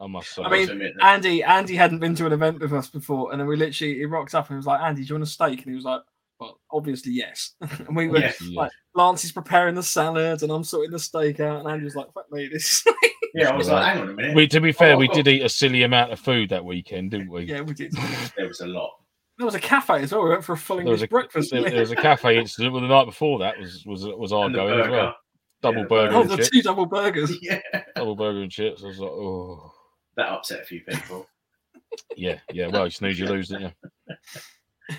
[0.00, 0.42] I must say.
[0.42, 1.04] I mean, must admit that.
[1.06, 4.04] Andy Andy hadn't been to an event with us before, and then we literally he
[4.04, 5.84] rocked up and he was like, "Andy, do you want a steak?" And he was
[5.84, 6.02] like,
[6.38, 8.32] "Well, obviously yes." and we were Yeah.
[8.42, 8.60] Yeah.
[8.62, 11.96] like, Lance is preparing the salad, and I'm sorting the steak out, and Andy was
[11.96, 12.84] like, "Fuck me, this."
[13.34, 14.34] yeah, I was like, hang on a minute.
[14.36, 15.14] we, to be fair, Oh, we oh.
[15.14, 17.44] did eat a silly amount of food that weekend, didn't we?
[17.44, 17.92] yeah, we did.
[18.36, 18.92] There was a lot.
[19.36, 20.24] There was a cafe as well.
[20.24, 21.50] We went for a full There was a breakfast.
[21.52, 22.72] There, there was a cafe incident.
[22.72, 25.14] Well, the night before that was was was our And going as well.
[25.62, 26.50] Double Yeah, burger oh, and the chips.
[26.50, 27.32] two double burgers.
[27.42, 27.60] Yeah,
[27.94, 28.82] Double burger and chips.
[28.82, 29.72] I was like, oh,
[30.18, 31.26] that upset a few people.
[32.16, 32.66] yeah, yeah.
[32.66, 33.72] Well, you snooze, you lose, didn't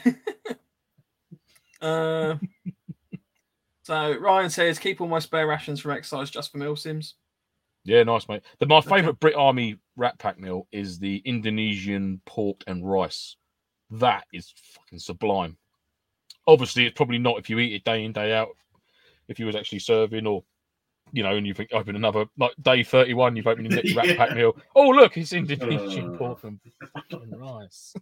[0.06, 0.16] you?
[1.82, 2.36] Uh,
[3.84, 7.14] so Ryan says, "Keep all my spare rations from exercise just for milsims."
[7.86, 8.44] Yeah, nice, mate.
[8.60, 13.38] The, my favourite Brit Army Rat Pack meal is the Indonesian pork and rice.
[13.92, 15.56] That is fucking sublime.
[16.48, 18.50] Obviously, it's probably not if you eat it day in day out.
[19.30, 20.44] If you was actually serving, or
[21.12, 23.96] you know, and you think open another like day thirty one, you've opened your next
[23.96, 24.56] Rat Pack meal.
[24.76, 26.18] Oh, look, it's Indonesian Uh.
[26.18, 26.60] pork and
[26.94, 27.94] fucking rice.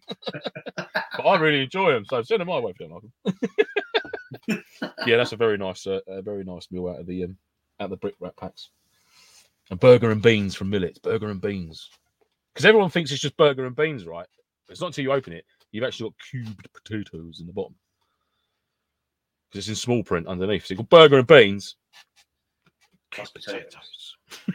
[0.75, 3.43] but I really enjoy them, so send them my way if you don't like
[4.47, 4.63] them.
[5.07, 7.37] yeah, that's a very nice, uh, a very nice meal out of the um,
[7.79, 8.69] out of the Brit rat packs.
[9.69, 11.89] And burger and beans from Millets, burger and beans.
[12.53, 14.25] Because everyone thinks it's just burger and beans, right?
[14.69, 15.45] It's not until you open it.
[15.71, 17.75] You've actually got cubed potatoes in the bottom.
[19.51, 20.65] Because it's in small print underneath.
[20.65, 21.75] So you've got burger and beans.
[23.17, 24.15] Plus cubed potatoes.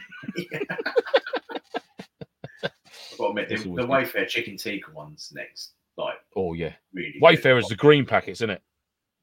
[2.63, 6.73] I've got to admit, the, the Wayfair chicken tikka ones next, like Oh yeah.
[6.93, 7.15] really.
[7.21, 7.57] Wayfair good.
[7.59, 8.61] is the green packets, isn't it?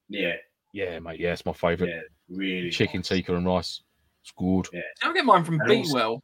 [0.08, 0.34] Yeah,
[0.72, 1.18] Yeah, mate.
[1.20, 1.90] Yeah, it's my favourite.
[1.90, 2.70] yeah, really.
[2.70, 3.08] Chicken nice.
[3.08, 3.82] tikka and rice.
[4.22, 4.66] It's good.
[5.02, 6.22] I get mine from And Be also- Well,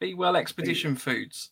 [0.00, 1.50] Be Well Expedition Foods.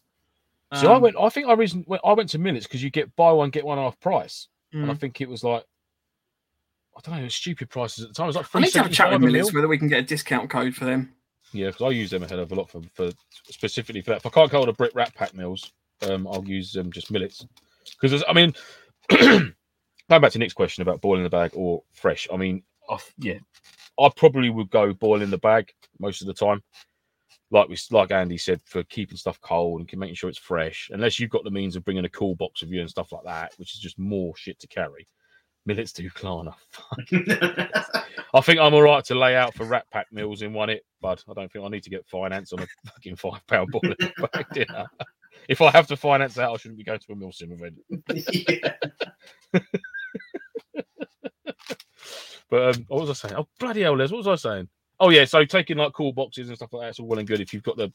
[0.74, 1.16] So I Um, went.
[1.18, 3.79] I think I reason I went to Millets because you get buy one get one
[3.79, 4.98] half price, and I mm.
[4.98, 5.64] think it was like
[6.97, 8.25] I don't know, it was stupid prices at the time.
[8.25, 9.25] It was like I need to have a chat with 3.75.
[9.25, 11.13] Millets whether we can get a discount code for them.
[11.53, 13.11] Yeah, because I use them a hell of a lot for, for
[13.45, 14.19] specifically for that.
[14.19, 15.73] If I can't go to Brit Rat Pack meals,
[16.09, 17.47] um, I'll use um, just millets.
[18.01, 18.55] Because I mean,
[19.11, 19.53] going
[20.09, 22.27] back to Nick's question about boiling the bag or fresh.
[22.33, 23.39] I mean, I, yeah,
[24.01, 26.63] I probably would go boil in the bag most of the time.
[27.53, 30.91] Like we, like Andy said, for keeping stuff cold and making sure it's fresh.
[30.93, 33.25] Unless you've got the means of bringing a cool box with you and stuff like
[33.25, 35.07] that, which is just more shit to carry.
[35.66, 36.55] Millets do Klarna.
[38.35, 40.85] I think I'm all right to lay out for Rat Pack meals in one it,
[41.00, 41.22] bud.
[41.29, 43.83] I don't think I need to get finance on a fucking five pound ball
[44.33, 44.87] bag dinner.
[45.48, 47.76] If I have to finance that, I shouldn't be going to a Milsim event.
[52.48, 53.35] But um, what was I saying?
[53.38, 54.11] Oh bloody hell, Les!
[54.11, 54.68] What was I saying?
[55.00, 57.40] Oh yeah, so taking like cool boxes and stuff like that's all well and good
[57.40, 57.92] if you've got the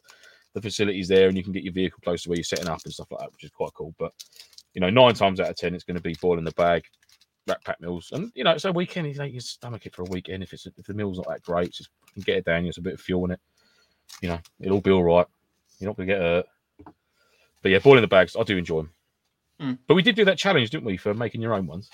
[0.53, 2.81] the facilities there and you can get your vehicle close to where you're setting up
[2.83, 3.95] and stuff like that, which is quite cool.
[3.97, 4.11] But
[4.73, 6.83] you know, nine times out of ten, it's going to be boiling the bag,
[7.47, 10.09] rat pack meals, and you know, so weekend you take your stomach it for a
[10.09, 10.43] weekend.
[10.43, 11.89] If it's if the meal's not that great, just
[12.23, 12.63] get it down.
[12.63, 13.39] There's a bit of fuel in it.
[14.21, 15.25] You know, it'll be all right.
[15.79, 16.45] You're not going to get hurt.
[17.61, 18.91] But yeah, boiling the bags, I do enjoy them.
[19.61, 19.77] Mm.
[19.87, 21.89] But we did do that challenge, didn't we, for making your own ones?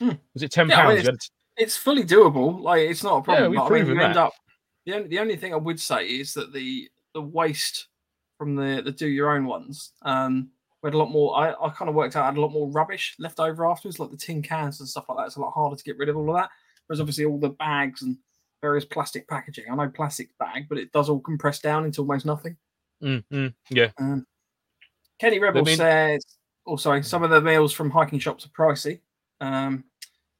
[0.00, 0.18] Mm.
[0.34, 1.30] Was it ten Yeah, I mean, pounds?
[1.56, 2.60] It's fully doable.
[2.60, 3.44] Like it's not a problem.
[3.44, 4.22] Yeah, we've but I mean, proven you end that.
[4.24, 4.32] up
[4.84, 7.88] the only, the only thing I would say is that the the waste
[8.38, 10.50] from the the do your own ones, um,
[10.84, 11.34] we had a lot more.
[11.34, 13.98] I, I kind of worked out I had a lot more rubbish left over afterwards,
[13.98, 15.26] like the tin cans and stuff like that.
[15.28, 16.50] It's a lot harder to get rid of all of that.
[16.86, 18.18] Whereas obviously all the bags and
[18.60, 19.64] various plastic packaging.
[19.70, 22.58] I know plastic bag, but it does all compress down into almost nothing.
[23.02, 23.92] Mm, mm, yeah.
[23.96, 24.26] Um,
[25.18, 26.22] Kenny Rebel mean- says,
[26.66, 29.00] "Oh, sorry, some of the meals from hiking shops are pricey."
[29.40, 29.84] Um,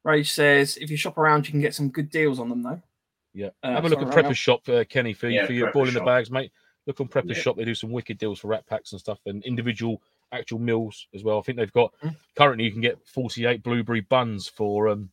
[0.04, 2.82] Rage says, "If you shop around, you can get some good deals on them, though."
[3.32, 4.34] Yeah, Uh, have a look sorry, at right Prepper now.
[4.34, 6.52] Shop, uh, Kenny, for, Yeah, for your Prepper ball in the bags, mate.
[6.86, 7.40] Look on Prepper Yeah.
[7.40, 10.02] Shop; they do some wicked deals for rat packs and stuff, and individual
[10.34, 11.38] actual meals as well.
[11.38, 12.16] I think they've got Mm.
[12.36, 15.10] currently you can get forty-eight blueberry buns for um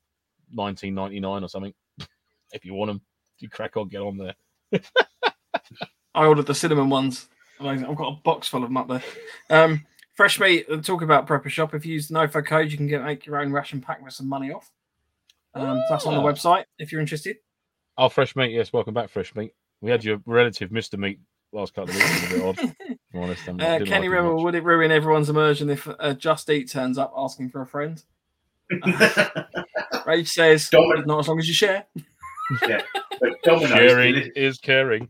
[0.52, 1.74] nineteen ninety-nine or something.
[2.54, 3.02] if you want them,
[3.40, 4.36] you crack on, get on there.
[6.14, 7.28] I ordered the cinnamon ones.
[7.60, 7.86] Amazing.
[7.88, 9.04] I've got a box full of them up there.
[9.50, 10.66] Um, fresh meat.
[10.70, 11.74] uh, Talk about Prepper Shop.
[11.74, 14.14] If you use the NoFo code, you can get make your own ration pack with
[14.14, 14.72] some money off.
[15.54, 16.24] Um, That's on the Ah.
[16.32, 17.38] website if you're interested.
[17.98, 18.52] Oh, fresh meat.
[18.52, 19.54] Yes, welcome back, fresh meat.
[19.82, 21.20] We had your relative, Mister Meat,
[21.52, 22.10] last couple of weeks.
[22.10, 22.76] It was a bit odd.
[23.14, 23.48] I'm honest.
[23.48, 26.98] I'm- Uh, Kenny like Rebel, would it ruin everyone's immersion if uh, Just Eat turns
[26.98, 28.02] up asking for a friend?
[30.06, 31.86] Rage says, Domin- not as long as you share.
[32.68, 32.82] Yeah,
[33.22, 35.08] but Domino's, Sharing deli- is caring.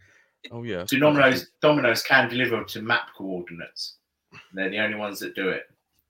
[0.51, 0.83] Oh yeah.
[0.87, 3.95] Domino's, Domino's can deliver to map coordinates.
[4.53, 5.63] They're the only ones that do it.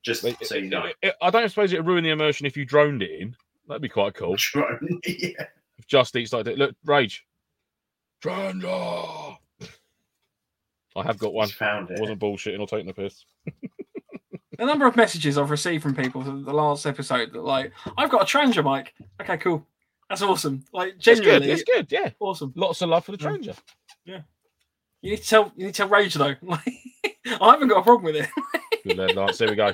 [0.03, 0.83] Just But so you know.
[0.87, 3.33] it- it- I don't suppose it would ruin the immersion if you droned it in.
[3.69, 4.35] That'd be quite cool.
[4.37, 5.45] Drone, yeah.
[5.77, 6.57] If Just Eats like that.
[6.57, 7.25] Look, Rage.
[8.21, 9.37] Dronder.
[10.95, 11.47] I have got one.
[11.47, 11.99] Just found it.
[11.99, 13.23] wasn't bullshitting or taking the piss.
[14.57, 18.09] The number of messages I've received from people from the last episode that like, I've
[18.11, 18.93] got a Tranger mic.
[19.21, 19.65] Okay, cool.
[20.09, 20.65] That's awesome.
[20.73, 21.79] Like genuinely, It's good.
[21.79, 21.99] It's good.
[22.03, 22.09] Yeah.
[22.19, 22.51] awesome.
[22.55, 23.57] Lots of love for the Mm.
[24.05, 24.21] Yeah.
[25.01, 26.35] You need to tell you need to tell Rage though.
[26.41, 26.61] Like
[27.25, 28.29] I haven't got a problem with it.
[28.83, 29.37] Good lad, Lance.
[29.37, 29.71] There we go.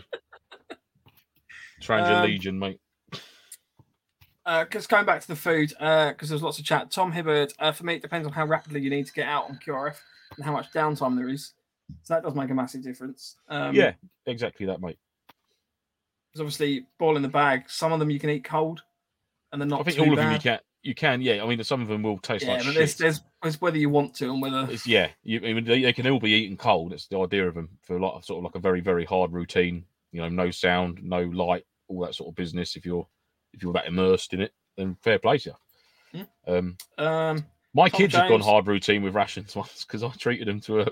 [1.81, 2.79] Tranger Um, Legion, mate.
[4.47, 6.89] Because Uh, going back to the food, because there's lots of chat.
[6.89, 9.49] Tom Hibbard, uh, for me, it depends on how rapidly you need to get out
[9.49, 9.97] on QRF
[10.37, 11.51] and how much downtime there is.
[12.03, 13.35] So that does make a massive difference.
[13.49, 13.93] Um, yeah,
[14.25, 14.97] exactly that, mate.
[16.31, 17.69] because obviously, ball in the bag.
[17.69, 18.83] Some of them you can eat cold,
[19.51, 20.25] and they're not I think too all of bad.
[20.25, 20.59] them you can.
[20.83, 21.43] You can, yeah.
[21.43, 22.75] I mean, some of them will taste yeah, like but shit.
[22.75, 25.09] there's, there's there's whether you want to and whether It's yeah.
[25.23, 26.93] You, I mean, they, they can all be eaten cold.
[26.93, 29.03] It's the idea of them for a lot of sort of like a very very
[29.03, 29.83] hard routine.
[30.13, 32.77] You know, no sound, no light, all that sort of business.
[32.77, 33.07] If you're
[33.57, 35.49] if you're that immersed in it, then fair play to
[36.13, 36.25] you.
[36.47, 40.47] Um, um, my Tom kids have gone hard routine with rations once because I treated
[40.47, 40.87] them to a.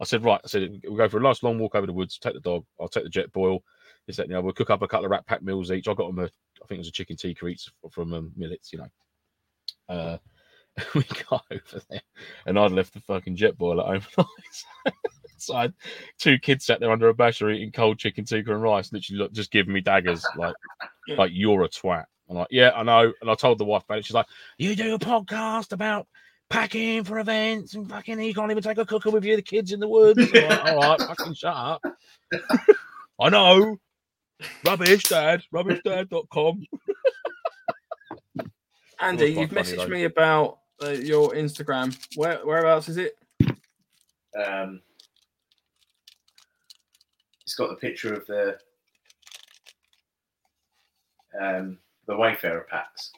[0.00, 2.18] I said, right, I said we'll go for a nice long walk over the woods.
[2.18, 2.64] Take the dog.
[2.80, 3.62] I'll take the jet boil.
[4.06, 4.44] This, that, and the other.
[4.44, 5.88] We'll cook up a couple of rat pack meals each.
[5.88, 8.72] I got them a, I think it was a chicken tikka eats from um, Millets.
[8.72, 8.88] You know.
[9.88, 10.18] Uh,
[10.94, 12.02] we got over there,
[12.46, 14.26] and I'd left the fucking jet boil at home.
[15.46, 15.74] So I had
[16.18, 19.32] two kids sat there under a basher eating cold chicken tikka and rice, literally look,
[19.32, 20.54] just giving me daggers like,
[21.08, 22.04] like you're a twat.
[22.28, 23.12] I'm like, yeah, I know.
[23.20, 24.06] And I told the wife about it.
[24.06, 24.26] She's like,
[24.58, 26.06] you do a podcast about
[26.48, 29.72] packing for events and fucking you can't even take a cooker with you, the kids
[29.72, 30.30] in the woods.
[30.34, 31.82] I'm like, All right, fucking shut up.
[33.20, 33.78] I know.
[34.64, 35.42] Rubbish, Dad.
[35.52, 36.66] Rubbishdad.com.
[39.00, 39.88] Andy, you've messaged though.
[39.88, 41.96] me about uh, your Instagram.
[42.16, 43.16] Where whereabouts is it?
[44.34, 44.80] Um,
[47.44, 48.56] it's got the picture of the
[51.40, 53.12] um, the Wayfarer packs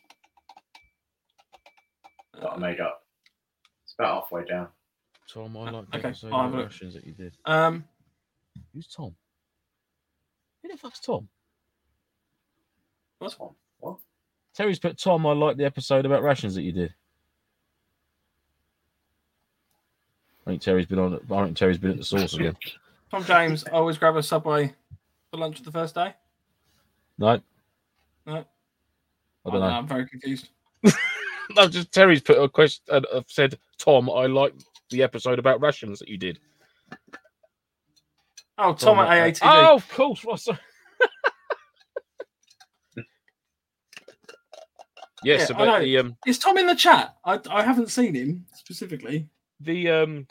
[2.41, 3.05] that I made up.
[3.85, 4.69] It's about halfway down.
[5.33, 6.67] Tom, I like Okay, the episode I'll have a look.
[6.67, 7.35] Russians that you did.
[7.45, 7.85] Um,
[8.75, 9.15] Who's Tom?
[10.62, 11.29] Who the fuck's Tom?
[13.21, 13.97] Tom, what?
[14.55, 15.27] Terry's put Tom.
[15.27, 16.95] I like the episode about rations that you did.
[20.47, 21.15] I think Terry's been on.
[21.15, 22.57] I think Terry's been at the source again.
[23.11, 24.75] Tom James, I always grab a Subway
[25.31, 26.14] for lunch the first day.
[27.19, 27.40] No,
[28.27, 28.45] No, I
[29.45, 29.75] Oh, don't no, know.
[29.75, 30.49] I'm very confused.
[31.55, 32.83] No, just Terry's put a question.
[32.90, 34.53] Uh, uh, said Tom, I like
[34.90, 36.40] the episode about rations that you did.
[38.59, 39.38] Oh, Tom at uh, AATV.
[39.45, 40.25] Oh, of course.
[40.25, 40.59] Right, sorry.
[45.23, 47.14] yes, Yeah, about the um Is Tom in the chat?
[47.25, 49.29] I, I haven't seen him specifically.
[49.61, 50.27] the um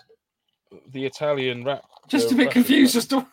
[0.89, 1.85] the Italian rap.
[2.07, 2.99] Just a bit confused rap.
[2.99, 3.15] as to.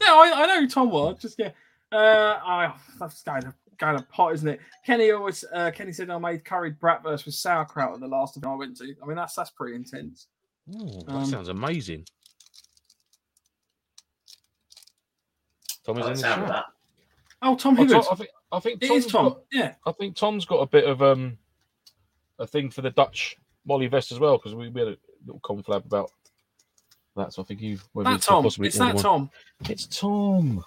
[0.00, 1.18] no, I, I know Tom was.
[1.20, 1.50] Just yeah.
[1.92, 4.60] Uh, oh, that's kind of kind of hot, isn't it?
[4.84, 5.44] Kenny always.
[5.52, 8.76] Uh, Kenny said I made curried bratwurst with sauerkraut at the last event I went
[8.78, 8.94] to.
[9.02, 10.26] I mean, that's that's pretty intense.
[10.74, 12.04] Ooh, that Um, sounds amazing.
[15.84, 16.56] Tom is in the the sound of chat.
[16.56, 16.64] that.
[17.42, 19.28] Oh, Tom Oh, Tom- I think I think it Tom's is Tom.
[19.28, 19.74] got- Yeah.
[19.86, 21.38] I think Tom's got a bit of um
[22.38, 24.96] a thing for the Dutch MOLLE Vest as well because we, we had a
[25.26, 26.10] little conflab about
[27.16, 27.32] that.
[27.32, 27.84] So I think you've.
[27.96, 28.42] That it's Tom.
[28.42, 29.30] possibly It's that one- Tom.
[29.68, 30.64] It's Tom.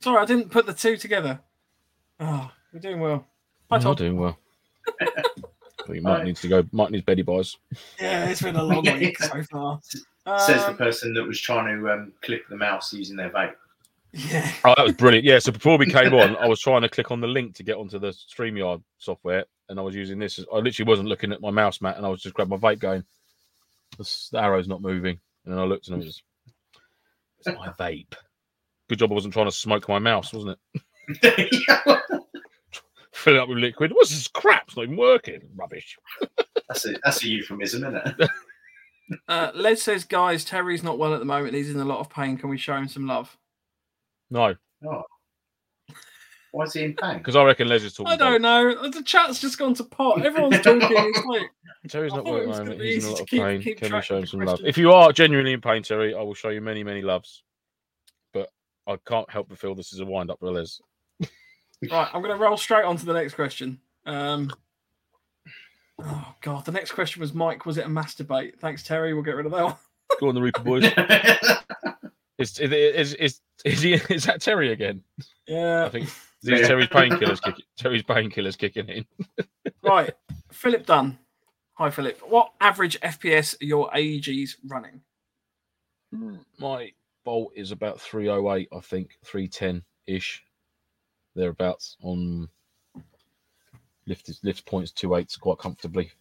[0.00, 1.40] Sorry, I didn't put the two together.
[2.20, 3.26] Oh, we're doing well.
[3.70, 3.90] Hi, I'm Tom.
[3.90, 4.38] not doing well.
[5.00, 6.24] I think Mike Hi.
[6.24, 6.64] needs to go.
[6.72, 7.56] Mike needs Betty buys.
[8.00, 9.80] Yeah, it's been a long week so far.
[9.84, 13.54] Says the Um, person that was trying to um, click the mouse using their vape.
[14.12, 14.50] yeah.
[14.64, 15.24] Oh, that was brilliant.
[15.26, 15.38] Yeah.
[15.38, 17.76] So before we came on, I was trying to click on the link to get
[17.76, 20.38] onto the StreamYard software, and I was using this.
[20.52, 22.78] I literally wasn't looking at my mouse mat, and I was just grabbing my vape,
[22.78, 23.04] going,
[23.98, 26.22] "The arrow's not moving." And then I looked, and it was,
[27.38, 28.14] "It's my vape."
[28.88, 31.60] Good job I wasn't trying to smoke my mouse, wasn't it?
[33.12, 33.92] Fill it up with liquid.
[33.92, 34.64] What's this crap?
[34.66, 35.40] It's not even working.
[35.54, 35.96] Rubbish.
[36.68, 38.30] that's a that's a euphemism, isn't it?
[39.28, 41.52] Uh, Les says, guys, Terry's not well at the moment.
[41.52, 42.38] He's in a lot of pain.
[42.38, 43.36] Can we show him some love?
[44.30, 44.54] No,
[46.54, 47.18] Why is he in pain?
[47.18, 48.12] because I reckon Les is talking.
[48.12, 48.88] I don't know.
[48.88, 50.24] The chat's just gone to pot.
[50.24, 50.80] Everyone's talking.
[50.88, 51.50] It's like,
[51.88, 52.80] Terry's not thought well at the moment.
[52.80, 53.60] He's in a lot of keep- pain.
[53.60, 54.60] keep Can we show him the some love?
[54.64, 57.42] If you are genuinely in pain, Terry, I will show you many, many loves.
[58.32, 58.50] But
[58.86, 60.80] I can't help but feel this is a wind up for Les.
[61.90, 63.80] right, I'm going to roll straight on to the next question.
[64.06, 64.52] Um,
[66.00, 67.66] Oh god, the next question was Mike.
[67.66, 68.58] Was it a masturbate?
[68.58, 69.14] Thanks, Terry.
[69.14, 69.76] We'll get rid of that one.
[70.20, 70.84] Go on, the Reaper boys.
[72.38, 75.02] Is is is is, is, he, is that Terry again?
[75.46, 75.84] Yeah.
[75.84, 76.08] I think
[76.44, 76.68] these Yeah.
[76.68, 77.64] Terry's painkillers kicking.
[77.76, 79.06] Terry's painkillers kicking in.
[79.82, 80.14] Right.
[80.50, 81.18] Philip Dunn.
[81.74, 82.18] Hi, Philip.
[82.26, 85.02] What average FPS are your AEGs running?
[86.10, 86.92] Hmm, my
[87.24, 90.42] bolt is about 308, I think, 310 ish,
[91.34, 91.96] thereabouts.
[92.02, 92.48] On
[94.06, 96.12] lift is lift points two eights quite comfortably.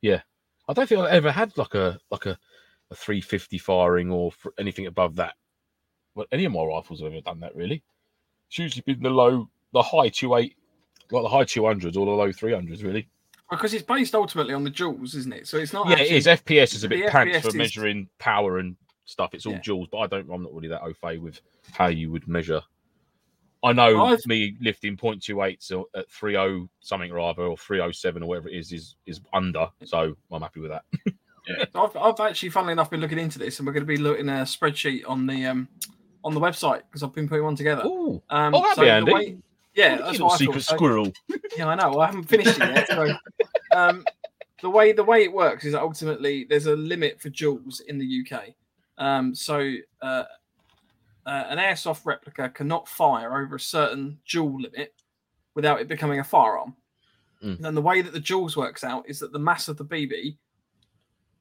[0.00, 0.22] Yeah,
[0.68, 2.38] I don't think I've ever had like a like a,
[2.90, 5.34] a 350 firing or fr- anything above that.
[6.14, 7.82] Well, any of my rifles have ever done that really.
[8.48, 10.56] It's usually been the low, the high two eight,
[11.10, 13.08] like the high 200s or the low 300s really.
[13.50, 15.46] Because it's based ultimately on the joules, isn't it?
[15.48, 15.86] So it's not.
[15.88, 16.26] Yeah, actually, it is.
[16.26, 19.32] FPS is a bit pants for is- measuring power and stuff.
[19.32, 19.60] It's all Yeah.
[19.60, 20.30] joules, but I don't.
[20.30, 21.40] I'm not really that au fait with
[21.72, 22.60] how you would measure.
[23.64, 28.26] I know I've- me lifting 0.28s or at 30 something or other or 307 or
[28.26, 30.84] whatever it is is is under, so I'm happy with that.
[31.74, 34.28] I've, I've actually, funnily enough, been looking into this, and we're going to be looking
[34.28, 35.68] at a spreadsheet on the um
[36.24, 37.82] on the website because I've been putting one together.
[37.86, 39.12] Ooh, Um, Oh, that'd so be handy.
[39.12, 39.38] way-
[39.74, 40.62] yeah, that's little what I secret thought.
[40.64, 41.12] So- squirrel.
[41.56, 41.90] Yeah, I know.
[41.90, 42.88] Well, I haven't finished it yet.
[42.88, 43.16] So,
[43.76, 44.04] um,
[44.60, 47.98] the way the way it works is that ultimately there's a limit for joules in
[47.98, 48.54] the UK.
[48.98, 50.24] Um, so uh,
[51.26, 54.94] uh, an airsoft replica cannot fire over a certain joule limit
[55.54, 56.74] without it becoming a firearm.
[57.44, 57.64] Mm.
[57.64, 60.36] And the way that the joules works out is that the mass of the BB,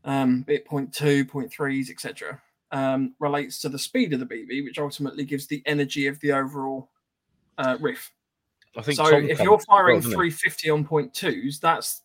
[0.03, 2.39] um, be it 0.2, 0.3s, etc.,
[2.71, 6.31] um, relates to the speed of the BB, which ultimately gives the energy of the
[6.31, 6.89] overall
[7.57, 8.11] uh, riff.
[8.75, 12.03] I think So Tom if you're it well, firing 350 on point twos, that's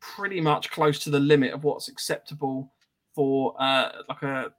[0.00, 2.72] pretty much close to the limit of what's acceptable
[3.14, 4.52] for uh, like a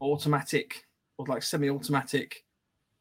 [0.00, 0.84] automatic
[1.18, 2.44] or like semi-automatic.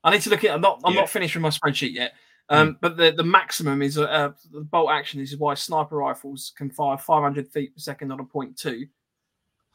[0.04, 0.52] I need to look at.
[0.52, 0.82] I'm not.
[0.86, 1.02] I'm Yeah.
[1.02, 2.14] not finished with my spreadsheet yet.
[2.50, 5.20] Um, But the, the maximum is uh, the bolt action.
[5.20, 8.88] Is why sniper rifles can fire 500 feet per second on a point two.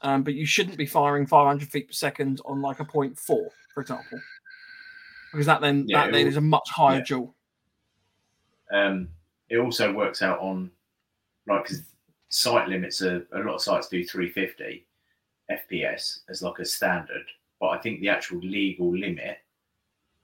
[0.05, 3.49] Um, but you shouldn't be firing 500 feet per second on like a point four,
[3.73, 4.19] for example,
[5.31, 7.03] because that then Yeah, that then will- is a much higher yeah.
[7.03, 7.35] joule.
[8.71, 9.09] um,
[9.49, 10.69] it also works out on
[11.47, 11.81] like because
[12.29, 14.85] site limits are a lot of sites do 350
[15.51, 17.25] fps as like a standard
[17.59, 19.37] but i think the actual legal limit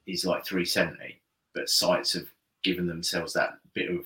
[0.08, 1.22] is like 370
[1.54, 2.26] but sites have
[2.64, 4.04] given themselves that bit of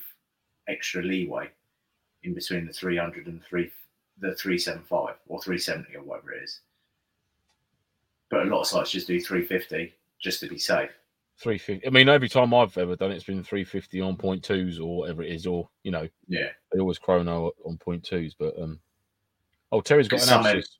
[0.67, 1.49] extra leeway
[2.23, 3.71] in between the 300 and three
[4.19, 6.62] the 375 or 370 or whatever it is
[8.30, 10.89] but a lot of sites just do 350 just to be safe
[11.38, 11.86] 350.
[11.86, 14.99] I mean, every time I've ever done it, it's been 350 on point twos or
[14.99, 18.34] whatever it is, or you know, yeah they always chrono on point twos.
[18.34, 18.80] But um,
[19.73, 20.78] oh, Terry's got Because an some analysis.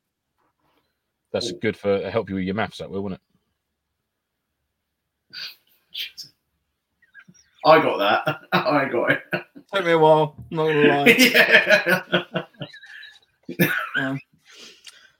[1.30, 1.58] That's Oh.
[1.60, 3.20] good for help you with your maths, that will, wouldn't
[6.10, 6.24] it?
[7.66, 8.40] I got that.
[8.52, 9.22] I got it.
[9.74, 10.36] Took me a while.
[10.50, 11.16] Not gonna lie.
[11.18, 12.42] yeah.
[13.96, 14.22] Um, it?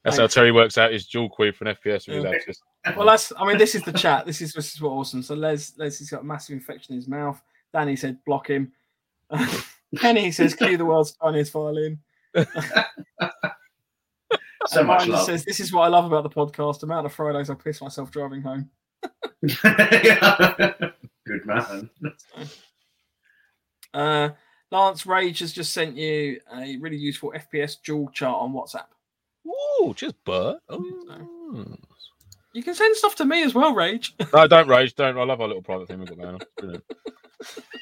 [0.05, 2.31] That's how Terry works out his joule creep for an FPS with Yeah.
[2.31, 2.61] axis.
[2.97, 3.33] well, that's.
[3.37, 4.25] I mean, this is the chat.
[4.27, 5.23] This is this is what awesome.
[5.23, 7.43] So Les Les has got a massive infection in his mouth.
[7.73, 8.73] Danny said block him.
[9.99, 11.99] Kenny says cue the world's tiniest violin.
[12.37, 12.45] so
[14.81, 15.25] And much love.
[15.27, 16.83] says this is what I love about the podcast.
[16.83, 18.71] Amount of Fridays I piss myself driving home.
[21.27, 21.91] Good man.
[23.95, 24.31] Uh,
[24.77, 28.87] Lance Rage has just sent you a really useful FPS joule chart on WhatsApp.
[29.47, 30.59] Ooh, just Bert.
[30.69, 31.67] Oh.
[32.53, 34.15] You can send stuff to me as well, Rage.
[34.33, 34.95] No, don't rage.
[34.95, 35.19] Don't.
[35.19, 36.41] I love our little private thing we've got going on.
[36.59, 36.85] Brilliant.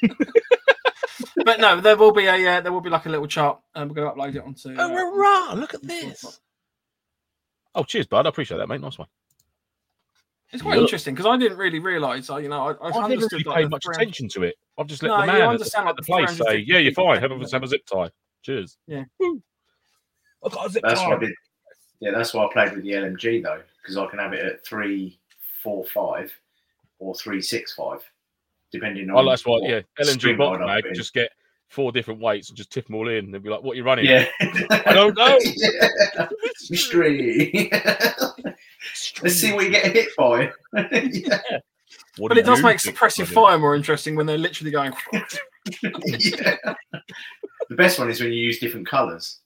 [1.45, 3.89] but no, there will be a uh, there will be like a little chart, and
[3.89, 4.73] we're going to upload it onto.
[4.77, 5.53] uh, hurrah!
[5.53, 6.39] Look at this.
[7.73, 8.25] Oh, cheers, bud.
[8.25, 8.81] I appreciate that, mate.
[8.81, 9.07] Nice one.
[10.51, 10.83] It's quite Look.
[10.83, 12.29] interesting because I didn't really realise.
[12.29, 14.55] I, you know, I, I never understood really like, paid much 300 attention to it.
[14.77, 16.35] I've just let No, the man at the, understand, at like, the the place say,
[16.65, 17.15] 350 "Yeah, you're fine.
[17.15, 17.51] taking Have a, it.
[17.51, 18.11] have a zip tie."
[18.43, 18.77] Cheers.
[18.87, 19.03] Yeah.
[19.19, 19.41] Woo.
[20.45, 21.09] I've got a zip That's tie.
[21.09, 21.33] why I did.
[22.01, 24.65] Yeah, that's why I played with the LMG though, because I can have it at
[24.65, 25.17] three,
[25.63, 26.31] four, five,
[26.99, 27.99] or three, six, five,
[28.71, 29.25] depending oh, on.
[29.25, 29.61] Oh, that's what.
[29.61, 30.93] what Yeah, LNG string box I'd bag.
[30.93, 31.31] Just get
[31.69, 33.31] four different weights and just tip them all in.
[33.31, 34.25] They'll be like, "What are you running?" Yeah.
[34.41, 35.39] I don't know.
[35.41, 36.27] yeah.
[36.69, 37.69] Mystery.
[39.23, 40.51] Let's see what you get hit by.
[40.91, 41.39] yeah.
[42.17, 44.93] What But do it does make think, suppressive fire more interesting when they're literally going.
[45.91, 46.57] Yeah.
[47.69, 49.39] The best one is when you use different colours.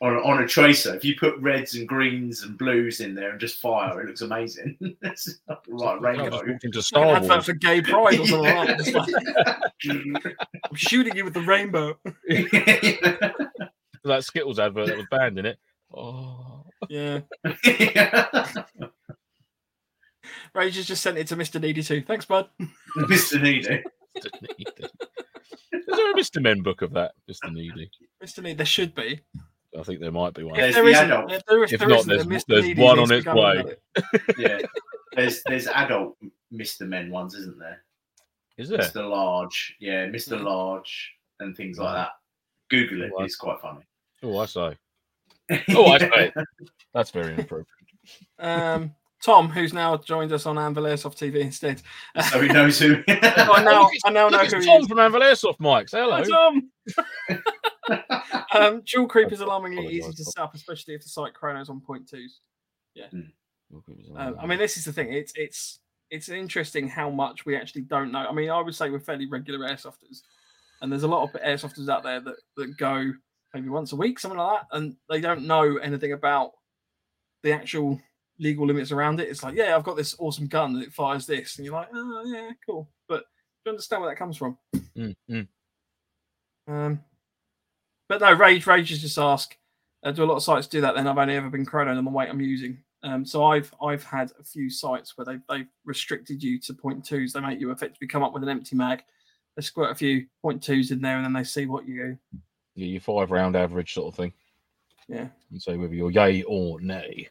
[0.00, 3.40] On, on a tracer, if you put reds and greens and blues in there and
[3.40, 4.78] just fire, it looks amazing.
[5.02, 6.40] It's right, I rainbow.
[6.62, 7.44] into Star an advert Wars.
[7.46, 9.60] for gay pride or something like that.
[10.70, 11.98] I'm shooting you with the rainbow.
[14.04, 15.58] that Skittles advert that was banned in it.
[15.92, 17.22] Oh, Yeah.
[20.54, 21.60] Rage has just sent it to Mr.
[21.60, 22.02] Needy too.
[22.02, 22.48] Thanks, bud.
[22.98, 23.40] Mr.
[23.40, 23.82] Needy.
[24.14, 24.90] didn't need it.
[25.72, 26.42] Is there a Mr.
[26.42, 27.52] Men book of that, Mr.
[27.52, 27.90] Needy.
[28.22, 28.42] Mr.
[28.42, 29.20] Need, there should be.
[29.78, 30.56] I think there might be one.
[30.56, 31.32] There's If there the isn't, adult.
[31.32, 33.64] if there, if If there not, isn't, there's- there's one on its way.
[34.38, 34.58] yeah.
[35.16, 36.16] There's there's adult
[36.52, 36.86] Mr.
[36.86, 37.82] Men ones, isn't there?
[38.56, 38.78] Is there?
[38.78, 39.08] Mr.
[39.08, 40.36] Large, yeah, Mr.
[40.36, 40.42] Yeah.
[40.44, 42.10] Large, and things like that.
[42.70, 43.24] Google it; Right.
[43.24, 43.80] it's quite funny.
[44.22, 44.76] Oh, I say.
[45.74, 46.32] Oh, I say.
[46.94, 47.66] That's very inappropriate.
[48.38, 48.94] Um,
[49.24, 51.82] Tom, who's now joined us on Anvil Airsoft TV instead.
[52.30, 53.02] so he knows who.
[53.08, 54.86] I now, I now know who it's he Tom is.
[54.86, 55.88] from Anvil Airsoft, Mike.
[55.88, 56.22] Say hello.
[56.22, 57.32] Hi,
[57.90, 58.02] Tom.
[58.54, 60.32] um, joule creep is alarmingly easy to Tom.
[60.32, 62.40] set up, especially if the site chronos on point twos.
[63.12, 63.32] Um,
[64.16, 65.12] Um, I mean, this is the thing.
[65.12, 68.26] It's it's it's interesting how much we actually don't know.
[68.26, 70.22] I mean, I would say we're fairly regular airsofters,
[70.80, 73.12] and there's a lot of airsofters out there that that go
[73.52, 76.52] maybe once a week, something like that, and they don't know anything about
[77.42, 78.00] the actual
[78.38, 79.28] legal limits around it.
[79.28, 81.88] It's like, yeah, I've got this awesome gun and it fires this, and you're like,
[81.92, 83.24] oh yeah, cool, but do
[83.66, 84.56] you understand where that comes from?
[84.96, 85.48] mm, mm.
[86.66, 87.00] Um,
[88.08, 89.56] but no, Rage, Rage is just ask.
[90.04, 90.94] Uh, do a lot of sites do that?
[90.94, 92.78] Then I've only ever been chronoed on the weight I'm using.
[93.02, 97.04] Um, so I've I've had a few sites where they they've restricted you to point
[97.04, 97.32] twos.
[97.32, 99.02] They make you effectively come up with an empty mag.
[99.56, 102.38] They squirt a few point twos in there, and then they see what you do.
[102.74, 104.32] Yeah, your five round average sort of thing.
[105.08, 105.28] Yeah.
[105.50, 107.28] And say whether you're yay or nay.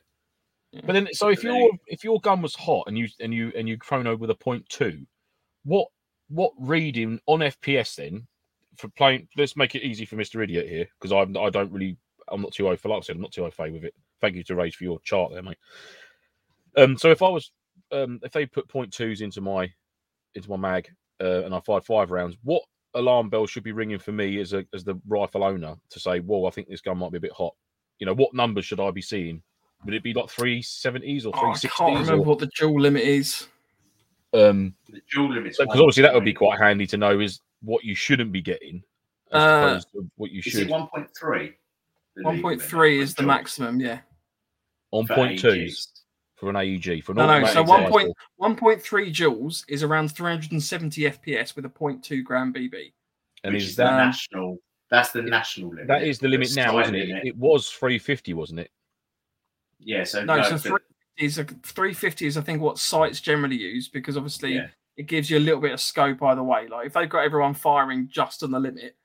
[0.72, 0.82] Yeah.
[0.86, 3.68] But then, so if your if your gun was hot and you and you and
[3.68, 5.06] you chrono with a point two,
[5.64, 5.88] what
[6.30, 8.28] what reading on FPS then
[8.78, 9.28] for playing?
[9.38, 11.98] Let's make it easy for Mister Idiot here because I'm I don't really
[12.28, 13.94] I'm not too for like I said I'm not too fait with it.
[14.20, 15.58] Thank you to Rage for your chart there, mate.
[16.76, 17.52] Um, so if I was
[17.92, 19.72] um if they put point twos into my
[20.36, 20.90] into my mag
[21.22, 22.64] uh, and I fired five rounds, what
[22.94, 26.20] alarm bell should be ringing for me as a as the rifle owner to say,
[26.20, 27.56] "Whoa, I think this gun might be a bit hot."
[28.00, 29.42] You know, what numbers should I be seeing?
[29.86, 32.00] Would it be like three seventies or Oh, three I can't sixties?
[32.10, 33.48] remember what the joule limit is.
[34.34, 37.84] um, the joule limit because obviously that would be quite handy to know is what
[37.84, 38.84] you shouldn't be getting,
[39.32, 41.54] as Uh, opposed to what you should it one point three?
[42.22, 43.80] One point three is the maximum.
[43.80, 44.00] Yeah.
[44.92, 45.88] on point twos
[46.36, 47.46] for an AEG for an No, no.
[47.46, 47.92] So automatic one rifle.
[48.00, 52.94] point one point three joules is around 370 FPS with a 0.2 gram BB.
[53.44, 54.58] and which is is the that national.
[54.90, 55.88] That's the national limit.
[55.88, 57.08] that is the limit The now, isn't it?
[57.08, 57.26] limit.
[57.26, 58.72] It was three fifty, wasn't it?
[59.80, 60.04] Yeah.
[60.04, 60.82] So No, no, so but-
[61.20, 64.68] 350 is 350 is I think what sites generally use because obviously Yeah.
[64.98, 66.68] it gives you a little bit of scope either way.
[66.68, 68.96] Like if they've got everyone firing just on the limit,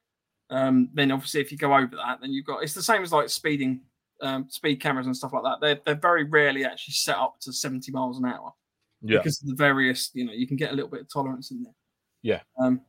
[0.51, 3.13] um, then obviously if you go over that, then you've got it's the same as
[3.13, 3.81] like speeding,
[4.21, 5.61] um, speed cameras and stuff like that.
[5.61, 8.53] They're they're very rarely actually set up to 70 miles an hour
[9.01, 9.19] Yeah.
[9.19, 11.63] because of the various you know you can get a little bit of tolerance in
[11.63, 11.75] there.
[12.23, 12.41] Yeah.
[12.59, 12.83] Um,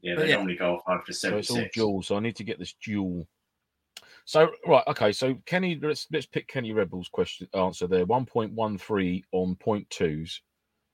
[0.00, 0.34] yeah, but they yeah.
[0.36, 2.02] normally go off after So it's all joule.
[2.02, 3.28] So I need to get this joule.
[4.26, 5.12] So right, okay.
[5.12, 8.04] So Kenny, let's let's pick Kenny Rebel's question answer there.
[8.04, 10.42] One point one three on point twos,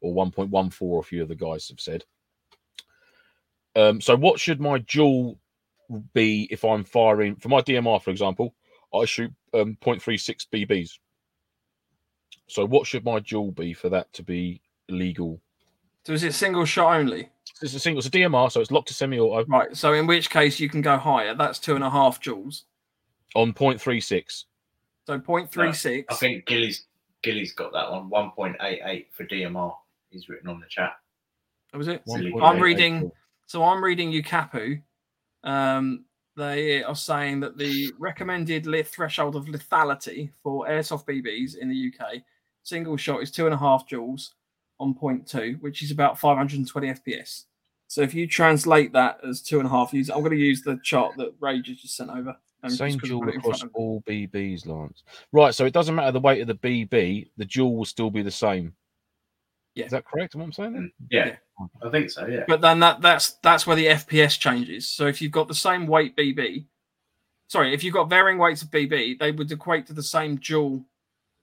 [0.02, 1.00] or one point one four.
[1.00, 2.04] A few of the guys have said.
[3.74, 4.02] Um.
[4.02, 5.38] So what should my joule
[6.12, 8.54] be if I'm firing for my DMR, for example?
[8.94, 10.98] I shoot um 0.36 BBs.
[12.48, 14.60] So what should my joule be for that to be
[14.90, 15.40] legal?
[16.04, 17.30] so is it single shot only?
[17.62, 19.74] It's a single, it's a DMR, so it's locked to semi-auto Right.
[19.74, 21.34] So in which case you can go higher.
[21.34, 22.64] That's two and a half joules.
[23.34, 24.44] On 0.36.
[25.06, 26.04] So 0.36.
[26.10, 26.86] I think Gilly's
[27.22, 28.08] Gilly's got that one.
[28.10, 29.74] One point eight eight for DMR.
[30.10, 30.92] He's written on the chat.
[31.72, 32.02] That was it.
[32.42, 33.00] I'm reading-
[33.46, 34.82] So I'm reading UKAPU.
[35.44, 36.04] Um,
[36.36, 41.74] they are saying that the recommended lit threshold of lethality for airsoft BBs in the
[41.92, 42.22] UK
[42.62, 44.30] single shot is two and a half joules
[44.80, 47.44] on point two, which is about 520 FPS.
[47.88, 50.62] So if you translate that as two and a half, use I'm going to use
[50.62, 52.36] the chart that Rage has just sent over.
[52.64, 55.02] Just Same 'cause joule got it in front across all BBs, Lance.
[55.32, 58.22] Right, so it doesn't matter the weight of the BB, the joule will still be
[58.22, 58.74] the same.
[59.74, 59.86] Yeah.
[59.86, 60.34] Is that correct?
[60.34, 60.72] What I'm saying?
[60.74, 60.82] Then?
[60.82, 61.36] Mm, Yeah, Yeah.
[61.82, 62.26] I think so.
[62.26, 62.44] Yeah.
[62.46, 64.88] But then that that's that's where the FPS changes.
[64.88, 66.66] So if you've got the same weight BB,
[67.48, 70.84] sorry, if you've got varying weights of BB, they would equate to the same joule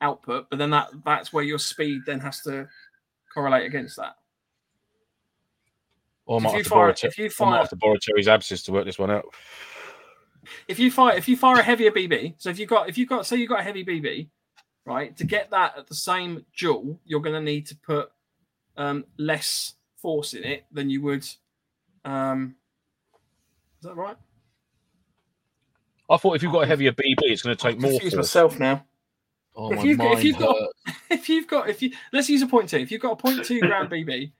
[0.01, 0.49] output.
[0.49, 2.67] But then that that's where your speed then has to
[3.33, 4.15] correlate against that.
[6.25, 7.69] Or I If might, you have to fire, borrow Ter- if you I might have
[7.69, 9.25] to borrow Terry's abscess to work this one out.
[10.67, 13.09] If you fire, if you fire a heavier BB, so if you've got, if you've
[13.09, 14.27] got, say you've got a heavy BB,
[14.85, 18.11] right, to get that at the same joule, you're going to need to put
[18.77, 21.27] um, less force in it than you would.
[22.05, 22.55] Um,
[23.81, 24.17] is that right?
[26.09, 27.91] I thought if you've got a heavier BB, it's going to take I've more.
[27.91, 28.27] confused force.
[28.27, 28.83] myself now.
[29.55, 30.69] Oh, If my you've got- if mind you've got-
[31.09, 32.77] if you've got if you let's use a point two.
[32.77, 34.31] If you've got a point two gram BB,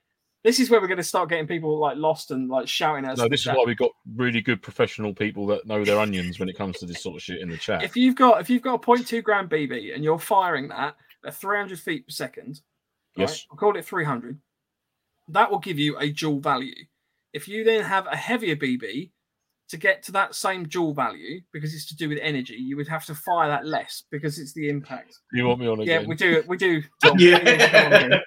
[0.43, 3.11] this is where we're going to start getting people like lost and like shouting at
[3.13, 3.17] us.
[3.17, 3.57] No, in the this is chat.
[3.57, 6.85] why we've got really good professional people that know their onions when it comes to
[6.85, 7.83] this sort of shit in the chat.
[7.83, 10.95] If you've got if you've got a point two gram BB and you're firing that
[11.25, 12.61] at 300 feet per second,
[13.17, 13.45] right, Yes.
[13.51, 14.39] I'll call it 300.
[15.27, 16.75] That will give you a joule value.
[17.33, 19.11] If you then have a heavier BB
[19.69, 22.87] to get to that same joule value, because it's to do with energy, you would
[22.87, 25.19] have to fire that less because it's the impact.
[25.31, 26.01] You want me on again?
[26.01, 26.43] Yeah, we do.
[26.47, 26.81] We do.
[27.03, 27.17] Tom.
[27.17, 28.21] We do go on again.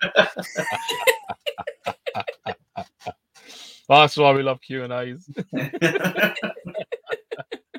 [3.89, 5.29] That's why we love Q and A's.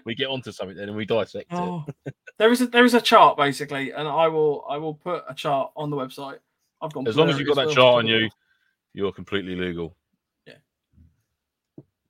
[0.06, 1.56] We get onto something then and we dissect it.
[1.58, 1.86] Oh,
[2.38, 5.34] there is a there is a chart basically, and I will I will put a
[5.34, 6.40] chart on the website.
[6.82, 7.76] I've gone As long as you've got that well.
[7.76, 8.30] chart on you,
[8.94, 9.96] you're completely legal.
[10.46, 10.56] Yeah.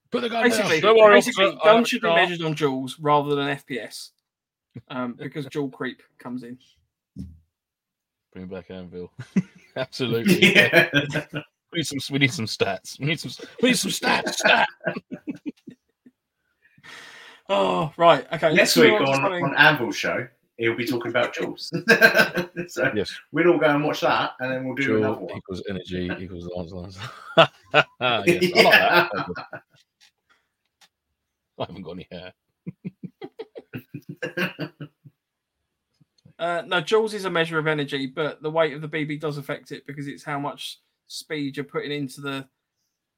[0.10, 0.96] Put the gun Basically, down.
[0.96, 2.18] Don't worry, basically, officer, guns should be chart.
[2.30, 4.10] measured on joules rather than FPS,
[4.88, 6.58] um, because joule creep comes in.
[8.32, 9.12] Bring back Anvil.
[9.76, 10.56] Absolutely.
[10.56, 10.90] yeah.
[11.74, 12.00] We need some.
[12.14, 13.00] We need some stats.
[13.00, 13.32] We need some.
[13.62, 14.34] We need some stats.
[14.36, 14.68] Stat.
[17.50, 18.54] Oh right, okay.
[18.56, 20.26] Next let's week on to on, something- on Anvil's show,
[20.58, 21.68] he'll be talking about joules.
[22.70, 23.14] so Yes.
[23.34, 25.36] we'll all go and watch that, and then we'll do another one.
[25.38, 26.98] equals energy equals lance lance.
[27.38, 29.38] yes, I like.
[31.60, 32.34] I haven't got any hair.
[36.40, 39.38] Uh, no, joules is a measure of energy, but the weight of the BB does
[39.38, 42.48] affect it because it's how much speed you're putting into the.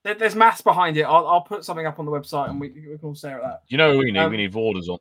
[0.04, 1.04] There, there's maths behind it.
[1.04, 3.44] I'll, I'll put something up on the website and we, we can all stare at
[3.44, 3.62] that.
[3.68, 4.20] You know who we need?
[4.20, 5.00] Um, we need Vorders on.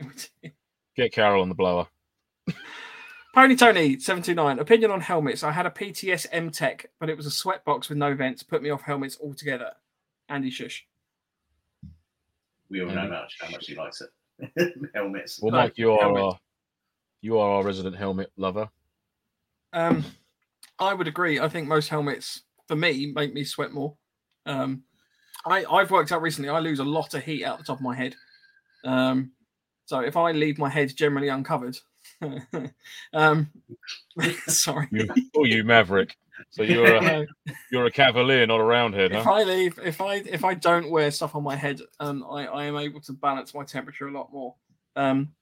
[0.96, 1.86] Get Carol on the blower.
[3.34, 5.44] Pony Tony seven two nine opinion on helmets.
[5.44, 8.42] I had a PTS MTEK, but it was a sweat box with no vents.
[8.42, 9.70] Put me off helmets altogether.
[10.28, 10.84] Andy Shush.
[12.70, 13.10] We all know Andy.
[13.10, 14.10] much how much he likes it.
[14.94, 15.40] Helmets.
[15.42, 16.22] Well, No, Mike, you are helmet.
[16.22, 16.38] our,
[17.20, 18.68] you are our resident helmet lover.
[19.72, 20.04] Um,
[20.80, 21.38] I would agree.
[21.38, 23.96] I think most helmets, for me, make me sweat more.
[24.46, 24.84] Um,
[25.46, 26.48] I I've worked out recently.
[26.48, 28.14] I lose a lot of heat out the top of my head.
[28.84, 29.32] Um,
[29.84, 31.76] so if I leave my head generally uncovered,
[33.12, 33.50] um,
[34.46, 34.88] sorry.
[34.90, 36.16] You, oh, you maverick.
[36.50, 37.26] So you're a
[37.70, 39.32] you're a cavalier, not a roundhead, if huh?
[39.32, 42.64] I leave, if I if I don't wear stuff on my head, um, I, I
[42.64, 44.54] am able to balance my temperature a lot more.
[44.96, 45.34] Um,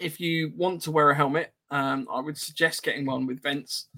[0.00, 3.88] if you want to wear a helmet, um, I would suggest getting one with vents.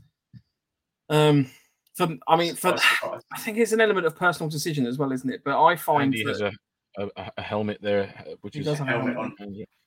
[1.09, 1.51] Um,
[1.95, 3.23] for I mean, for Surprise, surprise.
[3.33, 5.43] I think it's an element of personal decision as well, isn't it?
[5.45, 8.79] But I find Andy that has a, a a helmet there, which He is does
[8.79, 9.69] have a helmet helmet.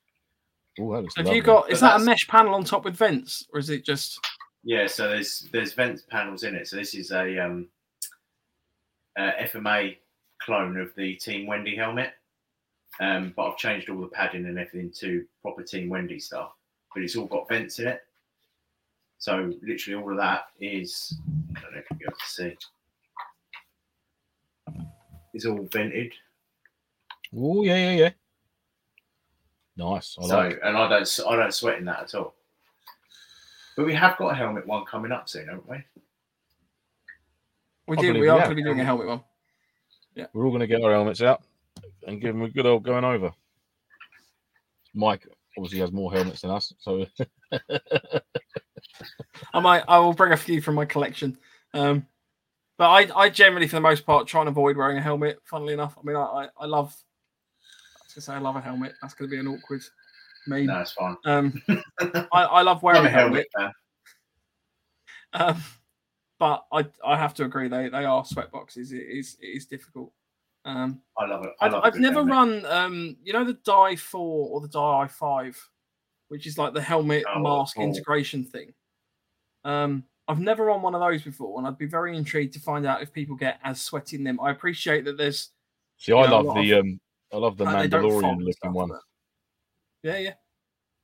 [0.79, 1.37] Oh, that looks have lovely.
[1.37, 1.69] you got?
[1.69, 4.17] Is But that a mesh panel on top with vents, or is it just?
[4.63, 6.65] Yeah, so there's there's vent panels in it.
[6.67, 7.67] So this is a um,
[9.19, 9.97] uh, FMA
[10.41, 12.13] clone of the Team Wendy helmet,
[13.01, 16.53] um, but I've changed all the padding and everything to proper Team Wendy stuff.
[16.93, 18.01] But it's all got vents in it.
[19.21, 21.15] So literally all of that is
[21.55, 22.57] I don't know if you'll be able to see.
[25.35, 26.11] It's all vented.
[27.37, 28.09] Oh yeah, yeah, yeah.
[29.77, 30.17] Nice.
[30.19, 30.59] I so like.
[30.63, 32.33] and I don't s- I don't sweat in that at all.
[33.77, 35.77] But we have got a helmet one coming up soon, haven't we?
[37.87, 38.13] We I do.
[38.13, 38.47] We we are have.
[38.47, 39.21] going to be doing a helmet one.
[40.15, 41.43] Yeah, we're all going to get our helmets out
[42.07, 43.31] and give them a good old going over.
[44.95, 47.05] Mike obviously has more helmets than us, so
[49.53, 49.83] I might.
[49.87, 51.37] I will bring a few from my collection.
[51.73, 52.05] Um,
[52.77, 55.39] but I, I generally, for the most part, try and avoid wearing a helmet.
[55.43, 56.95] Funnily enough, I mean, I, I, I love.
[57.95, 58.93] I was gonna say I love a helmet.
[59.01, 59.81] That's going to be an awkward
[60.47, 60.65] meme.
[60.65, 61.15] No, it's fine.
[61.25, 61.61] Um,
[61.99, 63.47] I, I love wearing I'm a helmet.
[63.55, 63.73] helmet.
[65.33, 65.63] Um,
[66.39, 68.91] but I, I have to agree they, they are sweat boxes.
[68.91, 70.11] It is it is difficult.
[70.65, 71.51] Um, I love it.
[71.61, 72.63] I love I've never helmet.
[72.63, 75.69] run um, you know the Die Four or the Die Five,
[76.31, 77.83] which is like the helmet Oh, mask oh.
[77.83, 78.73] integration thing.
[79.65, 82.85] Um, I've never run one of those before, and I'd be very intrigued to find
[82.85, 84.39] out if people get as sweaty in them.
[84.39, 85.49] I appreciate that there's
[85.97, 86.99] see, I Yeah, love the of- um,
[87.33, 88.91] I love the uh, they don't fold Mandalorian looking one.
[90.03, 90.33] Yeah, yeah.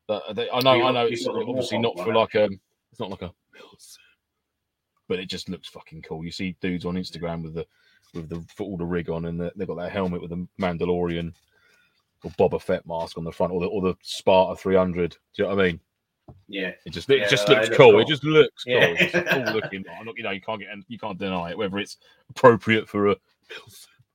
[0.08, 1.06] That- they- I know, You I know.
[1.08, 2.58] It's It's obviously not for like um,
[2.92, 3.34] it's not like a,
[5.10, 6.24] but it just looks fucking cool.
[6.24, 7.68] You see dudes on Instagram with the
[8.14, 10.48] with the for all the rig on, and the, they've got that helmet with the
[10.58, 11.34] Mandalorian
[12.24, 15.12] or Boba Fett mask on the front, or the or the Sparta 300.
[15.12, 15.80] Do you know what I mean?
[16.50, 17.92] Yeah, It just it Yeah, just looks cool.
[17.92, 18.00] cool.
[18.02, 18.74] It just looks cool.
[18.74, 18.96] Yeah.
[19.00, 19.86] It's cool looking.
[19.98, 21.98] I'm not, you know, you can't get you can't deny it whether it's
[22.30, 23.16] appropriate for a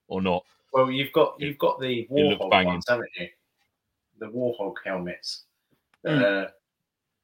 [0.08, 0.44] or not.
[0.72, 2.06] Well, you've got you've got the
[2.50, 2.66] banging.
[2.68, 3.28] ones, haven't you?
[4.18, 5.44] The Warhog helmets.
[6.06, 6.22] Mm.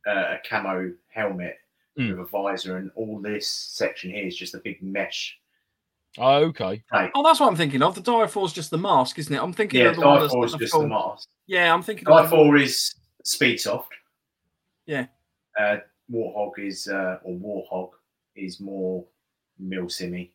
[0.07, 1.57] Uh, uh, a camo helmet
[1.99, 2.11] Mm.
[2.11, 5.37] with a visor, and all this section here is just a big mesh
[6.17, 6.83] Oh, okay.
[6.91, 7.11] plate.
[7.15, 7.95] Oh, that's what I'm thinking of.
[7.95, 9.41] The Die Four is just the mask, isn't it?
[9.43, 11.29] I'm thinking Yeah, of the one Guy that's is the just full- the mask.
[11.47, 12.95] Yeah, I'm thinking Guy of Four is
[13.25, 13.93] speed soft.
[14.87, 15.07] Yeah.
[15.59, 15.77] Uh,
[16.11, 17.91] Warhog is uh, or Warhog
[18.35, 19.05] is more
[19.59, 20.33] mil simmy,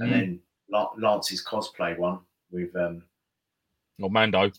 [0.00, 0.12] and Mm.
[0.12, 2.20] then La- Lance's cosplay one
[2.50, 3.02] with um
[4.00, 4.50] Or Mando.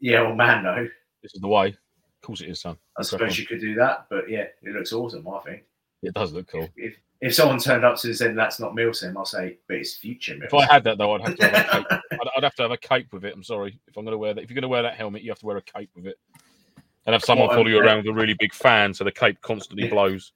[0.00, 0.88] yeah or Mando.
[1.22, 1.68] This is the way.
[1.68, 2.76] Of course it is, son.
[2.98, 5.26] I suppose you could do that, but yeah, it looks awesome.
[5.28, 5.62] I think
[6.02, 6.62] It does look cool.
[6.64, 6.94] if if
[7.30, 10.44] someone turned up to and said that's not Milsim, I'll say, but it's future Milsim.
[10.44, 11.86] If I had that though, I'd have to have a cape.
[12.12, 13.34] I'd, I'd have to have a cape with it.
[13.34, 14.42] I'm sorry if I'm going to wear that.
[14.42, 16.18] If you're going to wear that helmet, you have to wear a cape with it,
[17.06, 19.12] and have someone What, follow you um, around with a really big fan, so the
[19.12, 20.32] cape constantly blows.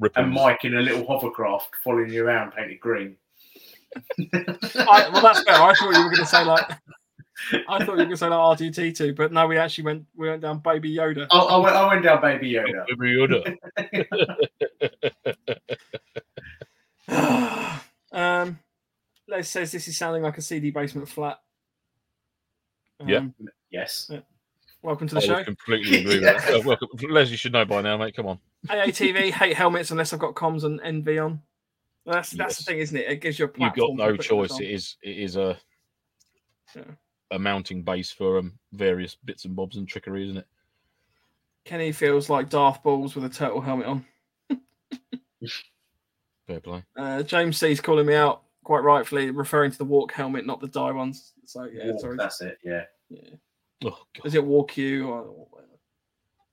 [0.00, 0.24] Ripples.
[0.24, 3.16] and Mike in a little hovercraft following you around painted green.
[4.34, 5.60] I, well, that's better.
[5.60, 6.70] I thought you were going to say like.
[7.68, 10.28] I thought you were going to say like R2D2, but no, we actually went we
[10.28, 11.26] went down Baby Yoda.
[11.30, 12.84] I, I, went, I went down Baby Yoda.
[12.90, 13.56] Every other.
[18.12, 18.58] um,
[19.28, 21.38] Les says this is sounding like a CD basement flat.
[23.06, 23.18] Yeah.
[23.18, 23.34] Um,
[23.70, 24.10] Yes.
[24.80, 25.34] Welcome to I the show.
[25.36, 26.48] would completely agree with that.
[26.48, 26.88] Well, welcome.
[27.10, 28.16] Les, you should know by now, mate.
[28.16, 28.38] Come on.
[28.68, 31.42] AATV hate helmets unless I've got comms and NV on.
[32.06, 33.06] Well, that's that's the thing, isn't it?
[33.10, 34.58] It gives you a You've got no choice.
[34.58, 34.96] It is.
[35.02, 35.58] It is a
[36.74, 36.84] Yeah.
[37.32, 40.46] a mounting base for um, various bits and bobs and trickery, isn't it?
[41.66, 44.06] Kenny feels like Darth Balls with a turtle helmet on.
[46.46, 46.82] Fair play.
[46.96, 50.68] Uh, James C's calling me out quite rightfully, referring to the Warq helmet, not the
[50.68, 51.32] die ones.
[51.44, 52.16] So yeah, Warq, sorry.
[52.16, 52.58] That's it.
[52.64, 52.84] Yeah.
[53.10, 53.20] Yeah.
[53.84, 54.26] Oh, God.
[54.26, 55.72] Is it walk you or whatever?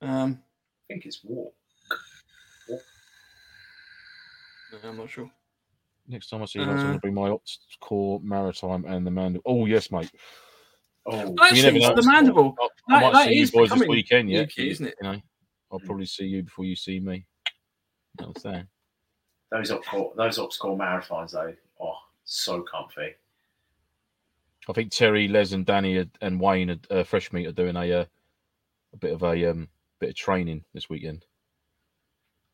[0.01, 0.39] Um,
[0.89, 1.53] I think it's walk.
[4.83, 5.31] I'm not sure.
[6.07, 9.07] Next time I see you, I'm going Uh, to bring my Ops Core Maritime and
[9.07, 9.41] the Mandible.
[9.45, 10.11] Oh yes, mate.
[11.05, 11.95] Oh, You Actually, never know.
[12.01, 12.55] the mandible.
[12.59, 14.29] I, I That- might that see you is boys this weekend.
[14.29, 14.95] Yeah, UK, isn't it?
[15.01, 15.21] You know,
[15.71, 17.25] I'll probably see you before you see me.
[18.19, 18.67] You know what I'm saying?
[19.51, 21.95] those optical, those optical marathons though, oh,
[22.25, 23.13] so comfy.
[24.67, 27.75] I think Terry, Les, and Danny are- and Wayne at uh, Fresh Meat are doing
[27.75, 28.05] a uh,
[28.93, 29.67] a bit of a um,
[29.99, 31.25] bit of training this weekend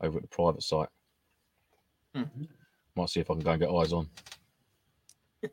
[0.01, 0.89] over at the private site.
[2.13, 2.23] Hmm.
[2.95, 4.09] Might see if I can go and get eyes on.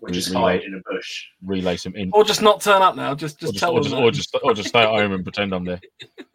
[0.00, 1.26] Or just Relay- hide in a bush.
[1.44, 3.14] Relay some in, Or just not turn up now.
[3.14, 3.90] Just or just just, tell or them.
[3.90, 5.80] just, or just or just stay at home and pretend I'm there.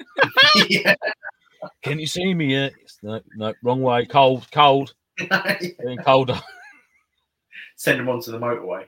[0.70, 0.96] yeah.
[1.82, 2.74] Can you see me yet?
[3.04, 4.06] No, no, wrong way.
[4.06, 6.40] Cold, cold, getting colder.
[7.76, 8.86] Send them onto the motorway.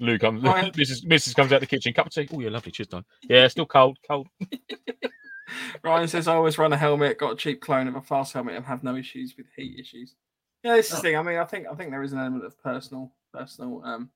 [0.00, 0.42] Lou comes.
[0.42, 0.72] Ryan.
[0.72, 1.04] Mrs.
[1.06, 1.34] Mrs.
[1.34, 1.92] comes out the kitchen.
[1.92, 2.28] Cup of tea.
[2.32, 2.72] Oh, yeah, lovely.
[2.72, 3.04] Cheers, Don.
[3.28, 4.26] Yeah, still cold, cold.
[5.82, 8.56] Ryan says I always run a helmet, got a cheap clone of a fast helmet,
[8.56, 10.14] and have no issues with heat issues.
[10.62, 11.00] Yeah, this is the Oh.
[11.02, 11.16] thing.
[11.18, 14.10] I mean, I think I think there is an element of personal personal um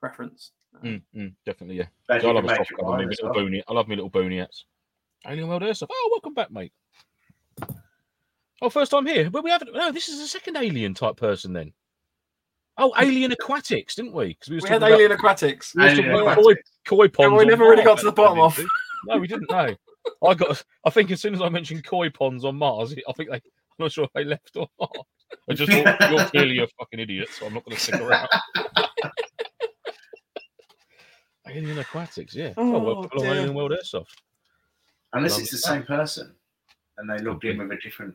[0.00, 0.52] preference.
[0.84, 1.86] Mm, mm, definitely, yeah.
[2.10, 2.90] I love can a make soft it cover.
[2.92, 3.34] right little well.
[3.34, 3.62] boonie.
[3.68, 4.64] I love me little boonie hats.
[5.26, 5.88] Alien World Airsoft.
[5.90, 6.72] Oh, welcome back, mate.
[8.62, 9.28] Oh, first time here.
[9.30, 9.72] But we haven't.
[9.74, 11.72] No, this is a second alien type person then.
[12.78, 14.28] Oh, Alien Aquatics, didn't we?
[14.28, 15.74] Because We was had talking about- Alien Aquatics.
[15.74, 16.70] we was Alien Aquatics.
[16.88, 17.38] koi, koi ponds.
[17.38, 18.58] we never really got to the bottom of.
[19.06, 19.74] No, we didn't know.
[20.26, 20.62] I got.
[20.84, 23.36] I think as soon as I mentioned koi ponds on Mars, I think they.
[23.36, 23.42] I'm
[23.84, 24.94] not sure if they left or not.
[25.50, 28.28] I just thought you're clearly a fucking idiot, so I'm not going to stick around.
[31.48, 32.52] Alien Aquatics, yeah.
[32.56, 33.34] Oh, Oh, welcome along dear.
[33.34, 34.06] Alien World Airsoft.
[35.12, 35.60] Unless Love it's the it.
[35.60, 36.34] same person
[36.98, 38.14] and they logged in Could with a different.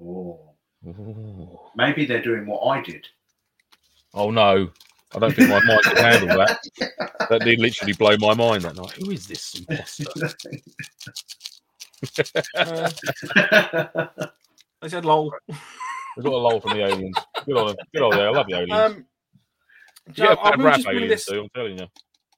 [0.00, 0.54] Oh,
[0.86, 1.60] Ooh.
[1.76, 3.06] maybe they're doing what I did.
[4.12, 4.70] Oh no,
[5.14, 6.58] I don't think my mind could handle that.
[7.30, 8.92] That did literally blow my mind that night.
[8.92, 10.04] Who is this imposter?
[14.82, 15.32] I said lol.
[16.16, 17.16] We got a lol from the aliens.
[17.46, 17.76] Good on them.
[17.92, 18.20] Good on them.
[18.20, 18.72] I love the aliens.
[18.72, 19.06] Um,
[20.06, 21.24] you Joe, get a I bad will rap just bring aliens, this.
[21.26, 21.86] do, I'm telling you.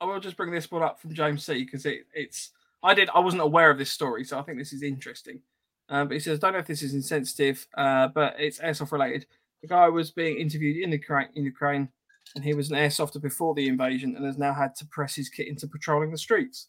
[0.01, 2.51] I will just bring this one up from James C because it, it's
[2.83, 5.41] I did I wasn't aware of this story, so I think this is interesting.
[5.89, 8.93] Um, but he says, I don't know if this is insensitive, uh, but it's airsoft
[8.93, 9.27] related.
[9.63, 11.89] The guy was being interviewed in Ukraine, in Ukraine,
[12.35, 15.29] and he was an airsofter before the invasion, and has now had to press his
[15.29, 16.69] kit into patrolling the streets,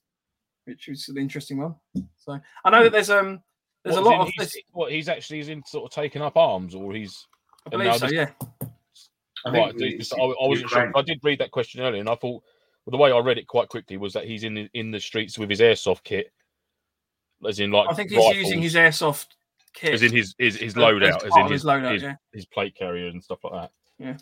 [0.66, 1.76] which is an interesting one.
[2.18, 3.42] So I know that there's um
[3.84, 4.58] there's What, a lot in of he's, this.
[4.72, 7.26] what he's actually is in sort of taking up arms, or he's
[7.66, 8.30] I believe so, this- yeah.
[9.46, 9.78] I right.
[9.78, 10.92] think it's I, I wasn't sure.
[10.96, 12.44] I did read that question earlier, and I thought
[12.86, 15.00] well, the way I read it quite quickly was that he's in the, in the
[15.00, 16.32] streets with his airsoft kit,
[17.48, 19.28] as in like I think he's rifles, using his airsoft
[19.74, 21.94] kit as in his his, his loadout, as part in his his loadout.
[21.94, 22.16] his, yeah.
[22.34, 23.72] his plate carrier and stuff like that.
[24.00, 24.18] Yeah,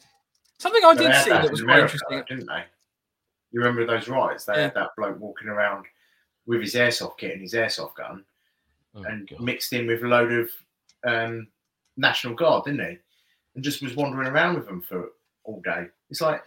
[0.57, 2.37] something I did had see that that in was quite America, interesting.
[2.37, 2.63] didn't they?
[3.51, 4.45] You remember those riots?
[4.45, 4.61] They Yeah.
[4.63, 5.85] had that bloke walking around
[6.45, 8.23] with his airsoft kit and his airsoft gun,
[8.95, 9.39] Oh, and God.
[9.41, 10.49] mixed in with a load of
[11.07, 11.47] um,
[11.97, 12.97] National Guard, didn't he?
[13.55, 15.09] And just was wandering around with them for
[15.45, 15.87] all day.
[16.09, 16.41] It's like,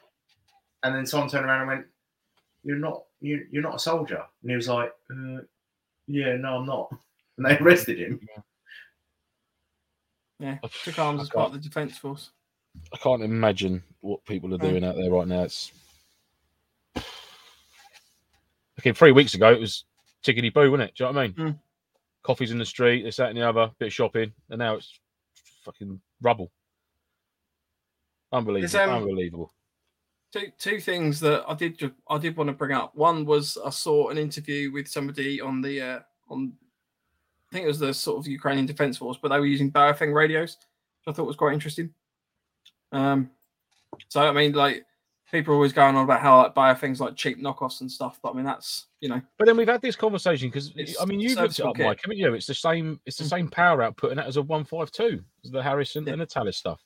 [0.82, 1.86] and then someone turned around and went,
[2.64, 5.38] "You're not, you, you're not a soldier." And he was like, uh,
[6.08, 6.90] "Yeah, no, I'm not."
[7.38, 8.20] And they arrested him.
[10.40, 12.32] Yeah, I- took arms I as part of the defence force.
[12.92, 15.44] I can't imagine what people are doing out there right now.
[15.44, 15.70] It's
[18.80, 18.92] okay.
[18.92, 19.84] Three weeks ago, it was
[20.24, 20.96] tickety boo, wasn't it?
[20.96, 21.34] Do you know what I mean?
[21.34, 21.58] Mm.
[22.24, 24.98] Coffees in the street, this, that, and the other, bit of shopping, and now it's
[25.64, 26.50] fucking rubble.
[28.32, 28.80] Unbelievable!
[28.80, 29.52] um, unbelievable.
[30.32, 32.94] Two two things that I did I did want to bring up.
[32.94, 35.98] One was I saw an interview with somebody on the uh,
[36.28, 36.52] on
[37.50, 40.12] I think it was the sort of Ukrainian Defence Force, but they were using Baofeng
[40.14, 40.58] radios.
[41.00, 41.94] which I thought was quite interesting.
[42.92, 43.30] Um,
[44.08, 44.84] so I mean, like
[45.30, 48.18] people are always going on about how like buy things like cheap knockoffs and stuff,
[48.22, 51.20] but I mean that's you know But then we've had this conversation because I mean
[51.20, 51.86] you've looked it up, kit.
[51.86, 52.34] Mike, haven't you?
[52.34, 53.00] It's the same.
[53.06, 53.30] It's the Mm.
[53.30, 55.24] same power output, and that is a one five two.
[55.44, 56.12] The Harrison Yeah.
[56.12, 56.82] and the Thales stuff.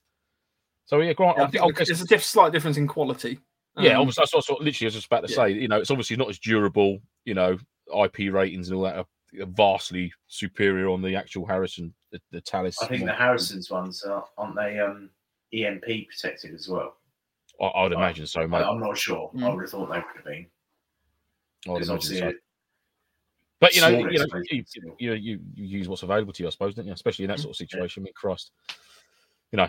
[0.85, 3.39] So yeah, grant, I I think I there's a diff- slight difference in quality.
[3.79, 5.37] yeah, Um, obviously that's what I was literally I was just about to yeah.
[5.37, 5.51] say.
[5.53, 7.01] You know, it's obviously not as durable.
[7.25, 7.59] You know,
[8.05, 9.07] IP ratings and all that are
[9.41, 12.77] are vastly superior on the actual Harrison, the, the Thales.
[12.83, 13.13] I think the.
[13.15, 15.09] Harrison's ones are, aren't they um,
[15.55, 16.97] EMP protected as well?
[17.61, 18.59] I, I would I- imagine so, mate.
[18.59, 19.31] I, I'm not sure.
[19.35, 19.55] I Mm.
[19.55, 20.47] would have thought they would have been.
[21.67, 22.33] I would imagine so.
[23.61, 24.65] But you know, you, know you,
[24.99, 26.93] you, you, you use what's available to you, I suppose, don't you?
[26.93, 27.43] Especially in that Mm.
[27.43, 28.03] sort of situation.
[28.03, 28.51] I mean, Christ,
[29.53, 29.69] you know,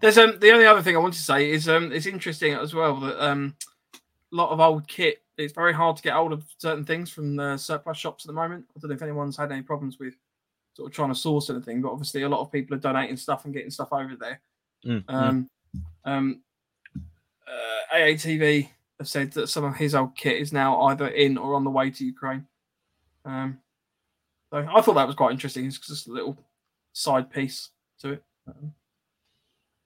[0.00, 2.74] There's um the only other thing I want to say is um it's interesting as
[2.74, 3.54] well that um
[4.32, 5.22] a lot of old kit.
[5.38, 8.32] It's very hard to get hold of certain things from the surplus shops at the
[8.32, 8.64] moment.
[8.76, 10.14] I don't know if anyone's had any problems with
[10.74, 13.44] sort of trying to source anything, but obviously a lot of people are donating stuff
[13.44, 14.40] and getting stuff over there.
[14.86, 15.14] Mm, mm.
[15.14, 15.50] Um,
[16.04, 16.40] um,
[17.46, 21.54] uh, AATV have said that some of his old kit is now either in or
[21.54, 22.46] on the way to Ukraine.
[23.24, 23.58] Um,
[24.50, 25.66] so I thought that was quite interesting.
[25.66, 26.38] It's just a little
[26.92, 28.24] side piece to it.
[28.46, 28.74] Um,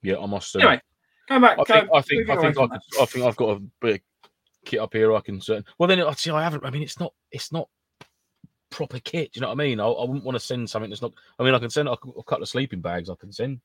[0.06, 0.54] yeah, I must.
[0.54, 0.80] Um, anyway,
[1.28, 1.58] come back.
[1.58, 4.00] I think, I think, I think, I, could, I think I've got a bit of
[4.64, 5.12] kit up here.
[5.12, 5.64] I can certain.
[5.78, 6.30] Well, then I see.
[6.30, 6.64] I haven't.
[6.64, 7.12] I mean, it's not.
[7.32, 7.68] It's not
[8.70, 9.32] proper kit.
[9.32, 9.80] Do you know what I mean?
[9.80, 11.12] I, I wouldn't want to send something that's not.
[11.40, 13.10] I mean, I can send a, a couple of sleeping bags.
[13.10, 13.60] I can send,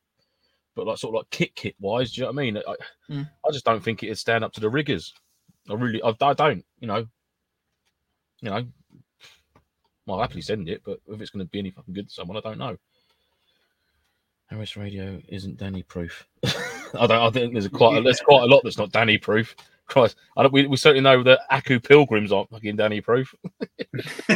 [0.76, 2.12] but like sort of like kit kit wise.
[2.12, 2.58] Do you know what I mean?
[2.58, 2.76] I,
[3.12, 3.30] Mm.
[3.46, 5.14] I just don't think it'd stand up to the riggers.
[5.70, 6.66] I really, I, I don't.
[6.80, 7.06] You know.
[8.42, 8.66] You know.
[10.08, 12.14] Well, I'll happily send it, but if it's going to be any fucking good to
[12.14, 12.78] someone, I don't know.
[14.52, 16.28] Harris Radio isn't Danny proof.
[16.44, 17.12] I don't.
[17.12, 17.98] I think there's a quite.
[17.98, 19.56] A, there's quite a lot that's not Danny proof.
[19.88, 23.34] Christ, I don't, we, we certainly know that Aku Pilgrims aren't fucking Danny proof.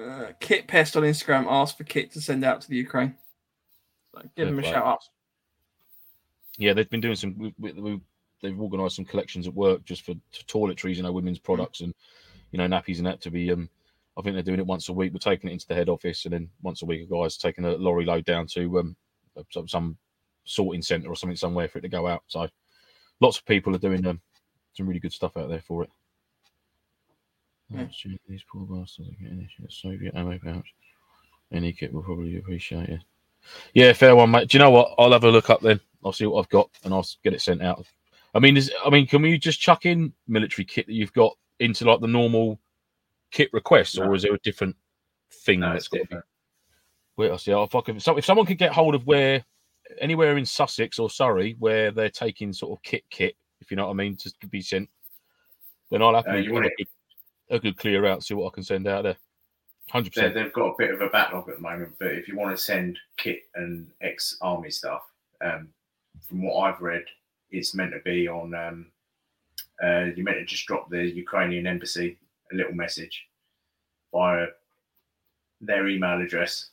[0.00, 3.14] Uh, Kit Pest on Instagram asked for Kit to send out to the Ukraine.
[4.14, 5.02] So give him a Fair shout out.
[6.56, 7.36] Yeah, they've been doing some.
[7.58, 8.00] We, we,
[8.40, 11.92] they've organised some collections at work just for toiletries, you know, women's products and
[12.50, 13.52] you know nappies and that to be.
[13.52, 13.68] Um,
[14.18, 15.12] I think they're doing it once a week.
[15.12, 17.64] We're taking it into the head office, and then once a week, a guy's taking
[17.64, 18.96] a lorry load down to um
[19.50, 19.96] some, some
[20.44, 22.22] sorting centre or something somewhere for it to go out.
[22.26, 22.48] So
[23.20, 24.20] lots of people are doing um,
[24.74, 25.90] some really good stuff out there for it.
[27.68, 27.86] Yeah.
[28.28, 30.74] These poor bastards are getting this Soviet ammo pouch.
[31.52, 33.00] Any kit will probably appreciate it.
[33.74, 34.48] Yeah, fair one, mate.
[34.48, 34.94] Do you know what?
[34.98, 35.80] I'll have a look up then.
[36.04, 37.84] I'll see what I've got and I'll get it sent out.
[38.34, 41.36] I mean, is I mean, can we just chuck in military kit that you've got
[41.58, 42.58] into like the normal
[43.30, 44.76] kit requests, or is there a different
[45.32, 46.06] thing no, that's got to be?
[46.06, 46.24] different.
[47.16, 47.52] Wait, I see.
[47.52, 49.44] If, I could, so if someone could get hold of where
[50.00, 53.86] anywhere in Sussex or Surrey where they're taking sort of kit kit, if you know
[53.86, 54.88] what I mean, just to be sent,
[55.90, 56.86] then I'll have Uh, to you want a, good,
[57.50, 59.16] a good clear out, see what I can send out there.
[59.90, 60.34] Hundred They, percent.
[60.34, 62.62] they've got a bit of a backlog at the moment, but if you want to
[62.62, 65.02] send kit and ex army stuff,
[65.44, 65.68] um,
[66.28, 67.04] from what I've read,
[67.50, 68.54] it's meant to be on.
[68.54, 68.86] Um,
[69.82, 72.18] uh, you meant to just drop the Ukrainian embassy
[72.52, 73.26] a little message
[74.12, 74.46] via
[75.60, 76.70] their email address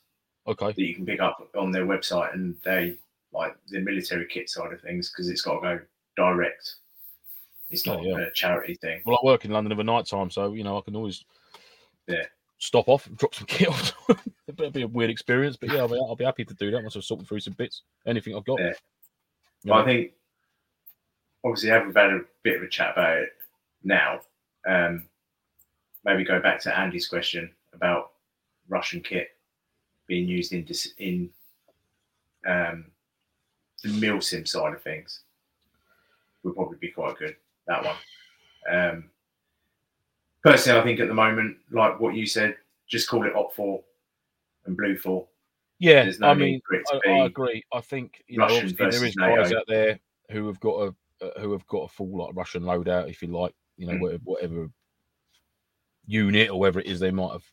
[0.47, 0.67] Okay.
[0.67, 2.97] that you can pick up on their website, and they
[3.34, 5.80] like the military kit side of things because it's got to go
[6.15, 6.75] direct.
[7.69, 8.17] It's Oh, not yeah.
[8.19, 9.01] a charity thing.
[9.05, 11.25] Well, I work in London a night time, so you know I can always
[12.07, 12.23] Yeah.
[12.59, 13.93] stop off and drop some kit off.
[14.47, 16.82] It'll be a weird experience, but yeah, I'll be, I'll be happy to do that
[16.82, 17.82] once I've sorted through some bits.
[18.05, 18.59] Anything I've got.
[18.59, 18.71] Yeah.
[19.63, 19.80] You know?
[19.80, 20.13] I think
[21.43, 23.30] obviously we've had a bit of a chat about it
[23.84, 24.21] now.
[24.65, 25.07] Um,
[26.04, 28.12] maybe go back to Andy's question about
[28.70, 29.30] Russian kit
[30.08, 30.66] being used in
[30.98, 31.30] in
[32.45, 32.86] um,
[33.84, 35.22] the milsim side of things
[36.43, 37.36] would probably be quite good.
[37.68, 37.95] That one.
[38.70, 39.04] Um,
[40.43, 42.56] personally, I think at the moment, like what you said,
[42.88, 43.84] just call it OPFOR
[44.66, 45.28] and BLUFOR.
[45.80, 47.64] yeah, no I mean, for it to I, I agree.
[47.74, 49.60] I think you know, Russian obviously there versus guys NATO.
[49.60, 50.00] out there
[50.32, 50.76] who have got
[51.22, 53.93] a uh, who have got a full like Russian loadout, if you like, you know,
[53.93, 54.00] Mm.
[54.02, 54.70] whatever, whatever
[56.08, 57.43] unit or whatever it is they might have.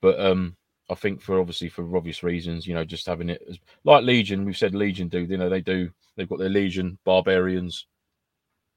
[0.00, 0.56] But um,
[0.90, 4.44] I think for obviously for obvious reasons, you know, just having it as like Legion,
[4.44, 5.90] we've said Legion do, you know, they do.
[6.16, 7.86] They've got their Legion barbarians.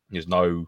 [0.09, 0.67] There's no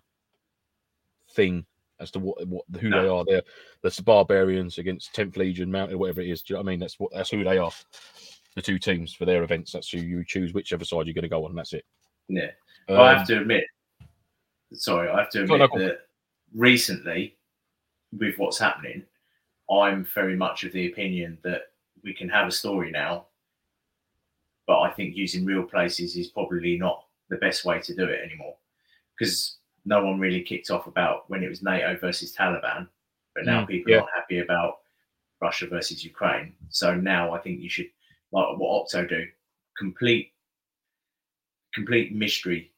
[1.31, 1.65] thing
[1.99, 3.01] as to what what who No.
[3.01, 3.25] they are.
[3.25, 3.43] They're
[3.81, 6.41] that's the barbarians against 10th Legion, Mounted, whatever it is.
[6.41, 6.79] Do you know what I mean?
[6.79, 7.71] That's what that's who they are.
[8.55, 9.71] The two teams for their events.
[9.71, 11.55] That's who you choose, whichever side you're going to go on.
[11.55, 11.83] That's it.
[12.27, 12.51] yeah.
[12.87, 13.63] Um, I have to admit,
[14.73, 15.79] sorry, I have to admit no, go on.
[15.81, 15.97] that
[16.53, 17.37] recently,
[18.17, 19.03] with what's happening,
[19.69, 21.71] I'm very much of the opinion that
[22.03, 23.27] we can have a story now,
[24.67, 28.19] but I think using real places is probably not the best way to do it
[28.23, 28.55] anymore
[29.17, 32.87] because no one really kicked off about when it was NATO versus Taliban,
[33.35, 33.99] but now Mm, people yeah.
[33.99, 34.79] aren't happy about
[35.41, 36.53] Russia versus Ukraine.
[36.69, 37.89] So now I think you should,
[38.31, 39.25] like what Opto do,
[39.77, 40.33] complete,
[41.73, 42.71] complete mystery.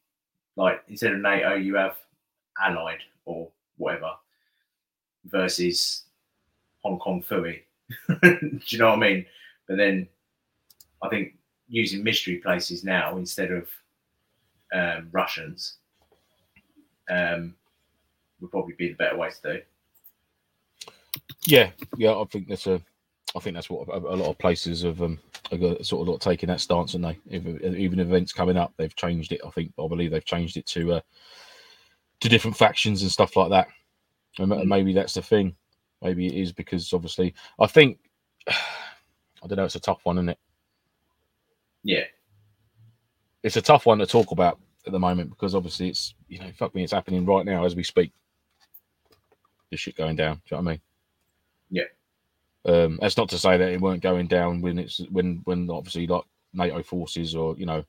[0.56, 1.98] Like instead of NATO, you have
[2.60, 4.12] Allied or whatever
[5.26, 6.04] versus
[6.84, 7.64] Hong Kong Fui.
[8.22, 9.26] do you know what I mean?
[9.68, 10.08] But then
[11.02, 11.36] I think
[11.68, 13.70] using mystery places now instead of
[14.74, 15.78] um, Russians
[17.10, 17.56] um,
[18.40, 19.62] would probably be the better way to do.
[21.46, 22.82] Yeah, yeah, I think that's a,
[23.36, 25.20] I think that's what a, a lot of places have um
[25.52, 29.32] go- sort of lot taking that stance, and they even events coming up, they've changed
[29.32, 29.42] it.
[29.46, 31.02] I think I believe they've changed it to uh
[32.22, 33.68] to different factions and stuff like that,
[34.40, 35.56] and maybe that's the thing.
[36.02, 38.00] Maybe it is because obviously I think
[38.48, 39.66] I don't know.
[39.66, 40.40] It's a tough one, isn't it?
[41.84, 42.06] Yeah,
[43.44, 46.52] It's a tough one to talk about at the moment because obviously it's you know
[46.58, 48.12] fuck me, it's happening right now as we speak.
[49.70, 50.36] This shit going down.
[50.36, 50.82] Do you know what I mean?
[51.70, 51.84] Yeah.
[52.66, 56.08] Um, that's not to say that it weren't going down when it's when when obviously
[56.08, 56.24] like
[56.54, 57.84] NATO forces or you know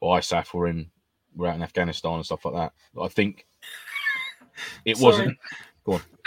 [0.00, 0.90] or ISAF were in
[1.34, 2.72] were out in Afghanistan and stuff like that.
[3.00, 3.46] I think
[4.84, 5.12] it Sorry.
[5.12, 5.38] wasn't.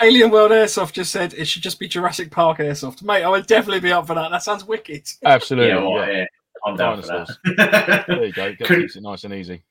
[0.01, 3.03] Alien World Airsoft just said it should just be Jurassic Park Airsoft.
[3.03, 4.31] Mate, I would definitely be up for that.
[4.31, 5.07] That sounds wicked.
[5.25, 5.69] Absolutely.
[5.69, 6.17] yeah, well, yeah.
[6.17, 6.25] yeah,
[6.65, 7.37] I'm down for Dinosaurs.
[7.57, 8.05] that.
[8.07, 8.49] There you go.
[8.49, 9.63] That Could- keeps it nice and easy.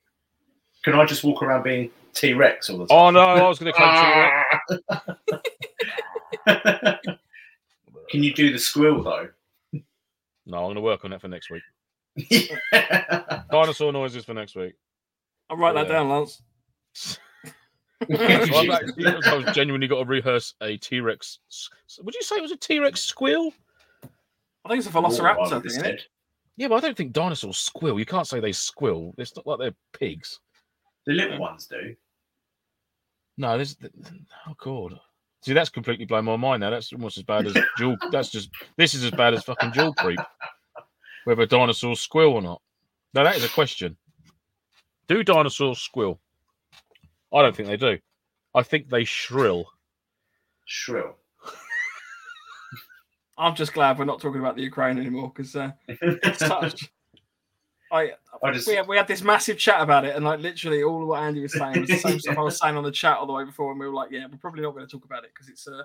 [0.85, 2.99] Can I just walk around being T Rex all the oh, time?
[2.99, 4.99] Oh no, I was going to come
[6.47, 7.01] to
[8.11, 9.29] Can you do the squeal though?
[10.45, 11.63] No, I'm going to work on that for next week.
[13.51, 14.75] Dinosaur noises for next week.
[15.49, 16.43] I'll write that down, Lance.
[18.11, 21.39] I've actually, I've genuinely got to rehearse a T Rex.
[22.03, 23.53] Would you say it was a T Rex squeal?
[24.65, 26.03] I think it's a Velociraptor would've thing, isn't it?
[26.57, 27.99] Yeah, but I don't think dinosaurs squeal.
[27.99, 29.15] You can't say they squeal.
[29.19, 30.41] It's not like they're pigs.
[31.07, 31.95] The little ones do.
[33.39, 33.77] No, there's.
[34.47, 34.99] Oh god.
[35.43, 36.71] See, that's completely blown my mind now.
[36.71, 37.97] That's almost as bad as joule.
[38.11, 38.51] That's just.
[38.77, 40.21] This is as bad as fucking joule creep.
[41.25, 42.61] Whether dinosaurs squeal or not.
[43.15, 43.97] Now that is a question.
[45.09, 46.21] Do dinosaurs squeal?
[47.35, 47.99] I don't think they do.
[48.55, 49.67] I think they shrill.
[50.67, 51.17] Shrill.
[53.39, 56.93] I'm just glad we're not talking about the Ukraine anymore because uh, it's such.
[57.93, 58.13] I,
[58.43, 61.03] I just we, had, we had this massive chat about it, and like literally all
[61.03, 63.19] of what Andy was saying was the same stuff I was saying on the chat
[63.19, 65.05] all the way before, and we were like, "Yeah, we're probably not going to talk
[65.05, 65.83] about it because it's uh,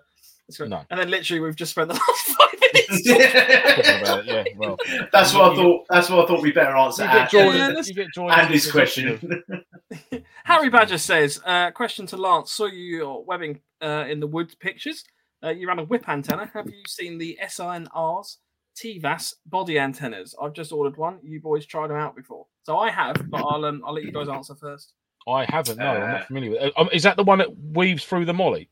[0.47, 0.83] it's No.
[0.89, 3.03] and then literally we've just spent the last five minutes.
[3.05, 4.43] talking- Talking about it, yeah.
[4.55, 4.77] Well,
[5.11, 5.85] that's what I thought.
[5.89, 7.03] That's what I thought we better answer.
[7.03, 7.55] you get Jordan.
[7.59, 8.39] Yeah, let's- you get Jordan.
[8.39, 9.43] Andy's question.
[10.45, 14.55] Harry Badger says, uh, question to Lance: Saw you your webbing uh, in the wood
[14.59, 15.03] pictures.
[15.43, 16.49] Uh, you ran a whip antenna.
[16.53, 18.37] Have you seen the SINR's
[18.82, 20.36] TVAS body antennas?
[20.41, 21.19] I've just ordered one.
[21.23, 23.15] You boys tried them out before, so I have.
[23.30, 24.93] But I'll um, I'll let you guys answer first.
[25.28, 25.78] I haven't.
[25.78, 26.61] No, I'm Uh, not familiar with.
[26.61, 26.73] it.
[26.78, 28.65] Um, is that the one that weaves through the MOLLE?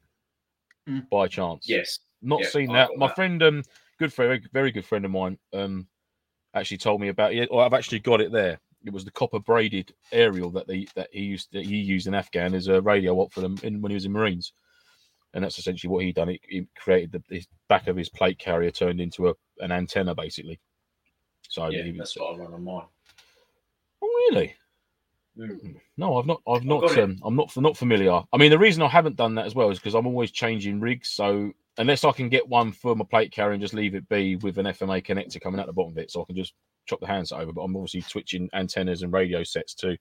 [0.87, 1.09] Mm.
[1.09, 1.67] By chance?
[1.67, 1.99] yes.
[2.21, 2.89] Not Yeah, seen that.
[2.97, 3.15] My that.
[3.15, 3.63] friend, um,
[3.99, 5.87] good friend, very good friend of mine, um,
[6.53, 7.49] actually told me about it.
[7.51, 8.59] Or I've actually got it there.
[8.85, 12.13] It was the copper braided aerial that they that he used that he used in
[12.13, 14.53] Afghan as a radio op for them in, when he was in Marines,
[15.33, 16.29] and that's essentially what he done.
[16.29, 20.13] He, he created the his back of his plate carrier turned into a an antenna
[20.15, 20.59] basically.
[21.49, 22.85] So Yeah, that's what I run on mine.
[24.01, 24.55] oh really?
[25.37, 25.75] Mm.
[25.97, 26.41] No, I've not.
[26.47, 26.97] I've not.
[26.97, 27.55] Um, I'm not.
[27.57, 28.21] Not familiar.
[28.31, 30.79] I mean, the reason I haven't done that as well is because I'm always changing
[30.79, 31.09] rigs.
[31.09, 34.37] So unless I can get one for my plate carrier and just leave it be
[34.37, 36.53] with an FMA connector coming out the bottom of it, so I can just
[36.85, 37.51] chop the handset over.
[37.51, 39.97] But I'm obviously switching antennas and radio sets to,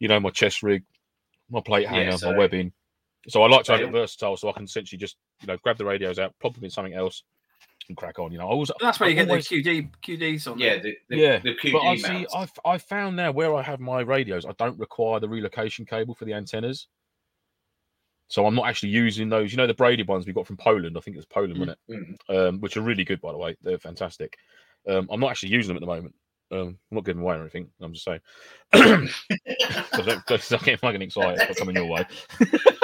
[0.00, 0.82] you know, my chest rig,
[1.50, 2.72] my plate Yeah, hanger, so- my webbing.
[3.28, 5.78] So I like to have it versatile, so I can essentially just you know grab
[5.78, 7.22] the radios out, plop them in something else,
[7.92, 8.32] and crack on.
[8.32, 10.58] You know, I always That's where you I've get always- the QD QDs on.
[10.58, 12.26] Yeah, the, the, Yeah, the QD But I see.
[12.34, 16.14] I've I found now where I have my radios, I don't require the relocation cable
[16.14, 16.88] for the antennas.
[18.28, 19.52] So I'm not actually using those.
[19.52, 20.96] You know the braided ones we got from Poland.
[20.96, 22.14] I think it's Poland, wasn't Mm.
[22.28, 22.34] it?
[22.36, 23.56] Um, which are really good, by the way.
[23.62, 24.36] They're fantastic.
[24.88, 26.14] Um, I'm not actually using them at the moment.
[26.50, 27.68] Um, I'm not giving away or anything.
[27.80, 28.20] I'm just saying.
[28.72, 29.08] I
[30.04, 32.04] don't, don't getting fucking excited for coming your way.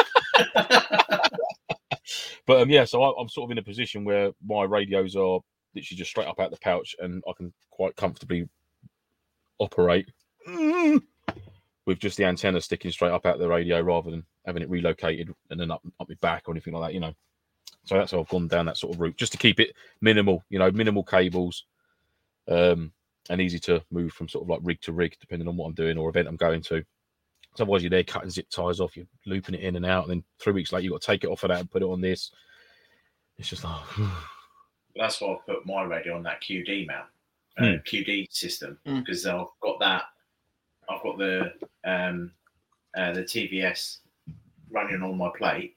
[2.49, 5.41] But um, yeah, so I, I'm sort of in a position where my radios are
[5.75, 8.49] literally just straight up out the pouch, and I can quite comfortably
[9.59, 10.09] operate
[10.47, 15.31] with just the antenna sticking straight up out the radio rather than having it relocated
[15.51, 16.95] and then up up my back or anything like that.
[16.95, 17.13] You know.
[17.85, 20.43] So that's how I've gone down that sort of route, just to keep it minimal.
[20.49, 21.67] You know, minimal cables,
[22.49, 22.93] um,
[23.29, 25.75] and easy to move from sort of like rig to rig, depending on what I'm
[25.75, 26.83] doing or event I'm going to.
[27.59, 30.13] 'Cause otherwise, you're there cutting zip ties off, you're looping it in and out, and
[30.13, 31.87] then three weeks later, you've got to take it off of that and put it
[31.89, 32.31] on this.
[33.37, 33.83] It's just like,
[34.97, 37.09] That's why I put my radio on that QD mount,
[37.59, 37.75] uh, Hmm.
[37.85, 39.01] QD system, Hmm.
[39.01, 40.05] because I've got that.
[40.89, 41.53] I've got the
[41.85, 42.33] um,
[42.97, 43.99] uh, the TVS
[44.71, 45.77] running on my plate,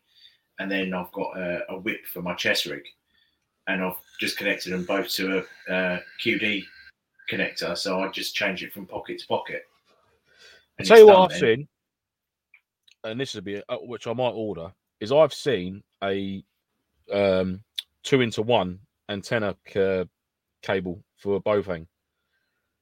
[0.60, 2.84] and then I've got a, a whip for my chest rig.
[3.68, 6.64] and I've just connected them both to a uh, QD
[7.30, 7.76] connector.
[7.78, 9.66] So I just change it from pocket to pocket.
[9.88, 9.96] I'll
[10.80, 11.68] And tell you what done I've seen,
[13.04, 16.44] and this would be uh, which I might order, is I've seen a
[17.12, 17.64] um,
[18.04, 18.80] two into one
[19.10, 20.06] antenna ca-
[20.62, 21.88] cable for a Baofeng.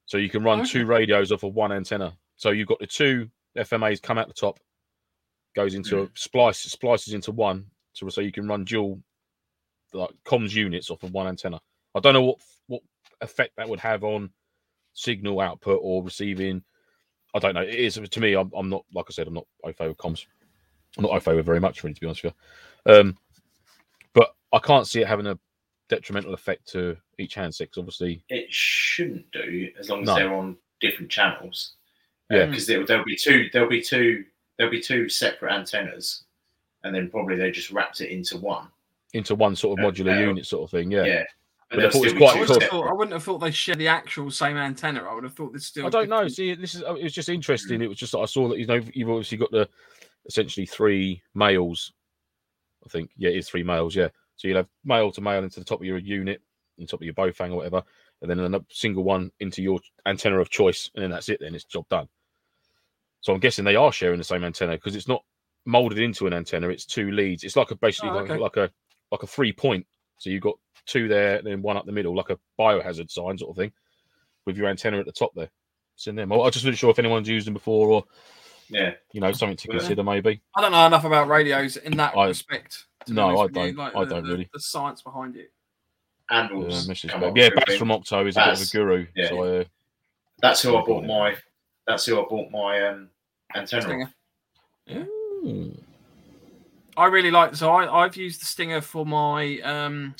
[0.06, 0.70] So you can run Okay.
[0.70, 2.18] two radios off of one antenna.
[2.36, 4.60] So you've got the two SMAs come out the top,
[5.56, 9.02] goes into a splice, splices into one, so so you can run dual
[9.94, 11.60] like comms units off of one antenna.
[11.96, 12.82] I don't know what what
[13.22, 14.30] effect that would have on
[14.94, 16.64] signal output or receiving.
[17.34, 17.62] I don't know.
[17.62, 18.34] It is to me.
[18.34, 19.28] I'm, I'm not like I said.
[19.28, 20.26] I'm not OFO with comms.
[20.98, 22.34] I'm not OFO with very much, really, to be honest with
[22.88, 22.94] you.
[22.94, 23.18] Um,
[24.14, 25.38] but I can't see it having a
[25.90, 27.72] detrimental effect to each handset.
[27.72, 30.16] 'cause obviously, It shouldn't do as long as No.
[30.16, 31.76] they're on different channels.
[32.32, 32.46] Yeah.
[32.46, 33.50] because there, there'll be two.
[33.52, 34.24] There'll be two.
[34.58, 36.26] There'll be two separate antennas,
[36.84, 38.68] and then probably they just wrapped it into one.
[39.14, 40.92] into one sort of Uh, modular uh, unit sort of thing.
[40.92, 41.04] Yeah.
[41.06, 41.24] Yeah.
[41.70, 42.60] But But I they'll thought it was quite wouldn't, cool.
[42.62, 45.04] have thought, I wouldn't have thought they share the actual same antenna.
[45.04, 45.86] I would have thought this still.
[45.86, 46.16] I don't know.
[46.28, 46.36] different.
[46.36, 47.82] See, this is it was just interesting.
[47.82, 49.70] It was just that I saw that you know you've obviously got the
[50.26, 51.94] essentially three males.
[52.86, 53.96] I think yeah, it is three males.
[53.96, 56.42] Yeah, so you'll have male to male into the top of your unit,
[56.80, 57.84] on top of your Baofeng or whatever,
[58.22, 61.40] and then a single one into your antenna of choice, and then that's it.
[61.40, 62.08] Then it's job done.
[63.22, 65.24] So I'm guessing they are sharing the same antenna because it's not
[65.66, 66.70] molded into an antenna.
[66.70, 67.44] It's two leads.
[67.44, 68.72] It's like a basically Oh, like, like a
[69.12, 69.86] like a three point.
[70.20, 70.56] So you've got
[70.86, 73.72] two there, and then one up the middle, like a biohazard sign sort of thing,
[74.46, 75.50] with your antenna at the top there.
[75.96, 76.32] It's in them.
[76.32, 78.04] I I just wasn't sure if anyone's used them before or
[78.70, 79.80] Yeah, you know something to Yeah.
[79.80, 80.42] consider maybe.
[80.56, 82.86] I don't know enough about radios in that I- respect.
[83.08, 83.80] No, I don't.
[83.80, 84.50] I the, don't really.
[84.54, 85.52] The science behind it.
[86.30, 86.88] and Yeah, Wolves.
[86.88, 87.10] Mrs.
[87.10, 89.08] come Bab- up yeah with Bats from Octo is a bit of a guru.
[89.16, 89.30] Yeah.
[89.30, 89.64] So uh,
[90.42, 91.36] That's who I bought my.
[91.88, 93.10] That's who I bought my um,
[93.56, 93.82] antenna.
[93.82, 94.04] Stinger.
[94.92, 95.08] off.
[95.46, 95.80] mm,
[97.00, 100.16] I really like so I, I've used the stinger for my um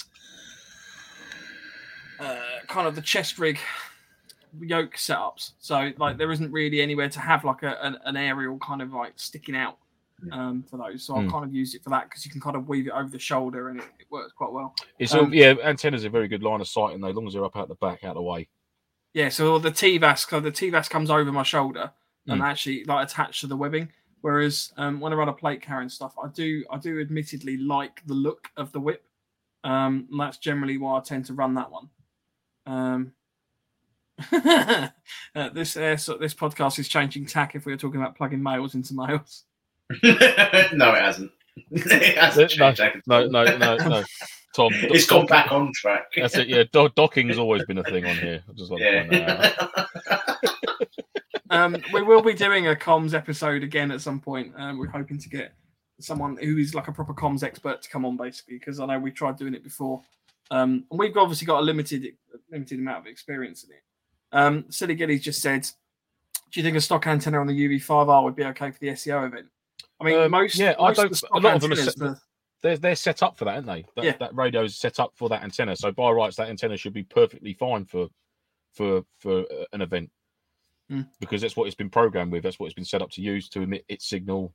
[2.20, 3.58] uh, kind of the chest rig
[4.60, 5.52] yoke setups.
[5.60, 8.94] So like there isn't really anywhere to have like a, an, an aerial kind of
[8.94, 9.78] like sticking out
[10.32, 11.04] um for those.
[11.04, 11.20] So Hmm.
[11.26, 13.10] I've kind of used it for that because you can kind of weave it over
[13.10, 14.76] the shoulder and it, it works quite well.
[14.98, 17.16] it's Um, all, yeah antennas are a very good line of sight and they as
[17.16, 18.48] long as they're up out the back out of the way.
[19.14, 21.92] Yeah, so the TVAS, so the TVAS comes over my shoulder
[22.28, 22.46] and Mm.
[22.46, 23.90] actually like attached to the webbing.
[24.22, 28.02] Whereas um, when I run a plate carrying stuff, I do I do admittedly like
[28.06, 29.04] the look of the whip.
[29.64, 31.90] Um, and that's generally why I tend to run that one.
[32.66, 33.12] Um,
[34.32, 38.44] uh, this uh, so this podcast is changing tack if we were talking about plugging
[38.44, 39.46] males into males.
[40.04, 40.10] no,
[40.94, 41.32] it hasn't.
[41.72, 42.98] it hasn't No, changed.
[42.98, 44.04] at No, no, no, no.
[44.56, 46.06] Tom, It's gone back on track.
[46.16, 46.48] That's it.
[46.48, 48.44] Yeah, do- docking's always been a thing on here.
[48.50, 49.94] I just like to point that out.
[50.10, 50.19] Yeah.
[51.50, 54.54] Um, we will be doing a comms episode again at some point.
[54.56, 55.54] Um, we're hoping to get
[56.00, 59.00] someone who is like a proper comms expert to come on, basically, because I know
[59.00, 60.02] we tried doing it before,
[60.52, 62.06] um, and we've obviously got a limited
[62.52, 63.84] limited amount of experience in it.
[64.32, 65.64] Um, Silly Gillies just said,
[66.52, 69.26] "Do you think a stock antenna on the UV5R would be okay for the SEO
[69.26, 69.48] event?"
[70.00, 72.20] I mean, Um, most yeah, I don't- a lot of them are set- the-
[72.62, 73.86] They're, they're set up for that, aren't they?
[73.96, 74.18] That, Yeah.
[74.18, 75.76] that radio is set up for that antenna.
[75.78, 78.08] So by rights, that antenna should be perfectly fine for
[78.74, 80.12] for for uh, an event
[80.90, 81.02] Hmm.
[81.20, 82.44] because that's what it's been programmed with.
[82.44, 84.54] That's what it's been set up to use to emit its signal,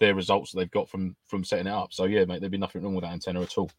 [0.00, 1.92] their results that they've got from from setting it up.
[1.92, 3.70] So yeah, mate, there'd be nothing wrong with that antenna at all.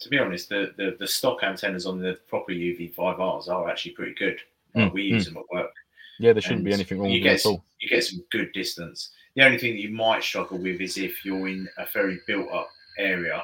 [0.00, 4.14] to be honest, the, the, the stock antennas on the proper UV5Rs are actually pretty
[4.14, 4.38] good.
[4.74, 5.72] Like, Mm, we use them at work.
[6.20, 7.64] Yeah, there shouldn't be anything wrong with it get at all.
[7.80, 9.10] you get some good distance.
[9.34, 12.48] The only thing that you might struggle with is if you're in a very built
[12.52, 13.42] up area,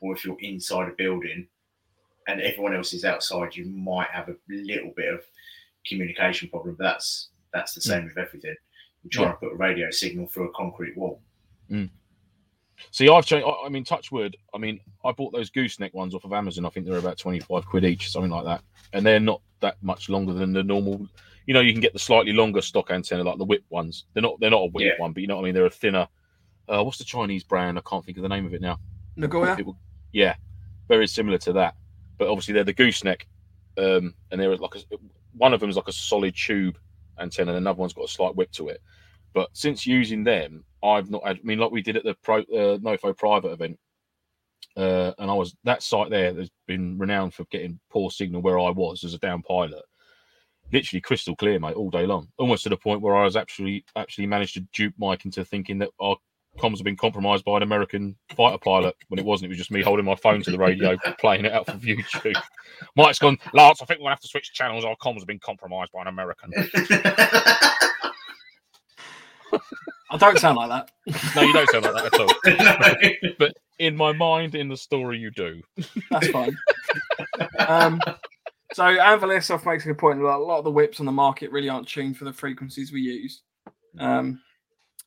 [0.00, 1.48] or if you're inside a building,
[2.28, 3.56] and everyone else is outside.
[3.56, 5.20] You might have a little bit of
[5.86, 6.74] communication problem.
[6.78, 8.54] But that's that's the same with everything.
[9.02, 9.32] You're trying Yeah.
[9.32, 11.20] to put a radio signal through a concrete wall.
[12.90, 13.46] See, I've changed.
[13.46, 14.36] I I mean, Touchwood.
[14.54, 16.66] I mean, I bought those gooseneck ones off of Amazon.
[16.66, 18.62] I think they're about twenty-five quid each, something like that,
[18.92, 21.06] and they're not that much longer than the normal.
[21.46, 24.06] You know, you can get the slightly longer stock antenna, like the whip ones.
[24.14, 24.40] They're not.
[24.40, 24.92] They're not a whip Yeah.
[25.00, 25.54] one, but you know what I mean.
[25.54, 26.08] They're a thinner.
[26.68, 27.78] Uh, what's the Chinese brand?
[27.78, 28.78] I can't think of the name of it now.
[29.16, 29.56] Nagoya.
[29.58, 29.78] It will-
[30.12, 30.36] yeah,
[30.88, 31.74] very similar to that,
[32.18, 33.26] but obviously they're the gooseneck,
[33.78, 34.80] um, and they're like a,
[35.34, 36.78] one of them is like a solid tube
[37.18, 38.80] antenna, and another one's got a slight whip to it.
[39.34, 41.26] But since using them, I've not.
[41.26, 43.78] Had, I mean, like we did at the pro uh, Nofo private event,
[44.76, 48.58] uh, and I was that site there has been renowned for getting poor signal where
[48.58, 49.82] I was as a down pilot.
[50.72, 52.28] Literally crystal clear, mate, all day long.
[52.38, 55.78] Almost to the point where I was actually actually managed to dupe Mike into thinking
[55.78, 56.16] that our
[56.58, 59.46] comms have been compromised by an American fighter pilot when it wasn't.
[59.46, 62.40] It was just me holding my phone to the radio, playing it out for YouTube.
[62.96, 64.84] Mike's gone, Lance, I think we'll have to switch channels.
[64.84, 66.52] Our comms have been compromised by an American.
[70.10, 70.90] I don't sound like that.
[71.34, 73.36] No, you don't sound like that at all.
[73.40, 73.48] No.
[73.78, 75.60] In my mind, in the story, you do.
[76.10, 76.56] That's fine.
[77.66, 78.00] um,
[78.74, 80.20] so Anvilisov makes a good point.
[80.20, 82.32] A lot a lot of the whips on the market really aren't tuned for the
[82.32, 83.42] frequencies we use.
[83.98, 84.40] Um,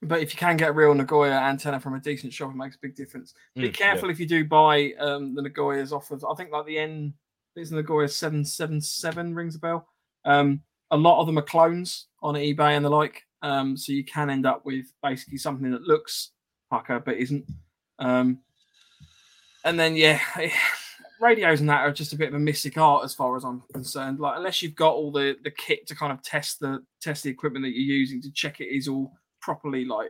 [0.02, 2.76] but if you can get a real Nagoya antenna from a decent shop, it makes
[2.76, 3.34] a big difference.
[3.56, 3.72] Be Mm, yeah.
[3.72, 7.14] careful if you do buy um, the Nagoyas off of, I think like the N,
[7.56, 9.88] it's Nagoya 777 rings a bell.
[10.26, 13.24] Um, a lot of them are clones on eBay and the like.
[13.42, 16.32] Um, so you can end up with basically something that looks
[16.70, 17.46] pucker but isn't.
[18.00, 18.40] Um,
[19.64, 20.20] and then, yeah,
[21.22, 23.62] radios and that are just a bit of a mystic art as far as I'm
[23.74, 24.20] concerned.
[24.20, 27.30] Like, unless you've got all the, the kit to kind of test the test the
[27.30, 29.14] equipment that you're using to check it is all
[29.46, 30.10] properly like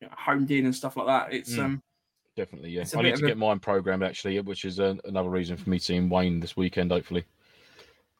[0.00, 1.32] you know, homed in and stuff like that.
[1.34, 1.64] It's Mm.
[1.64, 1.82] um
[2.36, 2.84] Definitely, yeah.
[2.96, 5.78] I need to a- get mine programmed actually, which is uh, another reason for me
[5.80, 7.24] seeing Wayne this weekend, hopefully.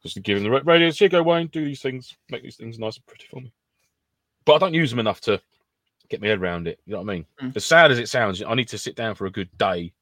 [0.02, 0.90] Just to give him the ra- radio.
[0.90, 1.46] Here you go, Wayne.
[1.46, 3.52] Do these things, make these things nice and pretty for me.
[4.44, 5.40] But I don't use them enough to
[6.08, 6.80] get my head around it.
[6.84, 7.26] You know what I mean?
[7.40, 7.56] Mm.
[7.56, 9.92] As sad as it sounds, I need to sit down for a good day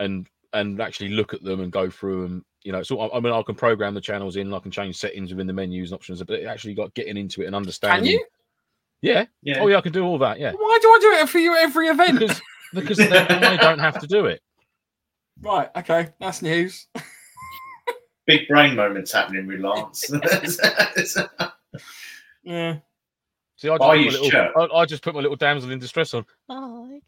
[0.00, 2.44] and and actually look at them and go through them.
[2.64, 4.96] You know, so I I mean, I can program the channels in, I can change
[4.96, 7.58] settings within the menus and options, but it actually got getting into it and can
[7.62, 8.18] understanding.
[9.04, 9.12] You?
[9.12, 9.26] Yeah.
[9.42, 9.60] Yeah.
[9.60, 10.38] Oh yeah, I can do all that.
[10.38, 10.52] Yeah.
[10.52, 12.18] Why do I do it for you every event?
[12.20, 12.40] Because
[12.72, 14.40] because then I don't have to do it.
[15.40, 16.86] right, okay, that's news.
[18.26, 20.10] Big brain moments happening with Lance.
[22.44, 22.76] Yeah.
[23.56, 24.72] See, I just, I put my little.
[24.72, 26.26] I, I just put my little damsel in distress on.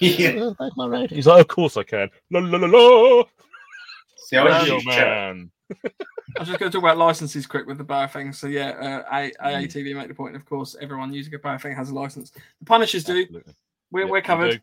[0.00, 0.50] yeah.
[1.08, 2.08] He's like, of course I can.
[2.30, 3.24] La la la la.
[4.16, 4.94] See, I Radio use chirp.
[4.96, 5.50] man.
[6.36, 8.34] I was just going to talk about licenses quick with the Baofeng.
[8.34, 9.66] So yeah, uh, A- Mm.
[9.68, 10.34] AATV make the point.
[10.34, 12.30] Of course, everyone using a Baofeng has a license.
[12.30, 13.22] The Punishers do.
[13.22, 13.54] Absolutely.
[13.92, 14.62] We're, Yeah, we're you covered.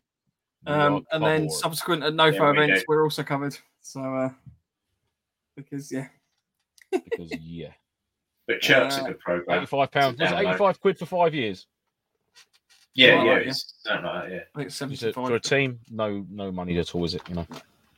[0.66, 0.72] do.
[0.72, 1.52] Um, and then covered.
[1.52, 2.84] subsequent at NoFo Yeah, we events, do.
[2.88, 3.56] we're also covered.
[3.80, 4.30] So uh,
[5.56, 6.08] because yeah,
[6.90, 7.72] because yeah,
[8.46, 9.58] But chirp's Uh, a good program.
[9.58, 10.18] eighty-five pounds.
[10.20, 10.48] Was it Download.
[10.50, 11.66] eighty-five quid for five years?
[12.94, 14.36] Yeah, yeah, like that, it's like that, yeah.
[14.54, 15.14] I think it's 75.
[15.14, 17.22] for a team, no, no money at all, is it?
[17.28, 17.46] You know.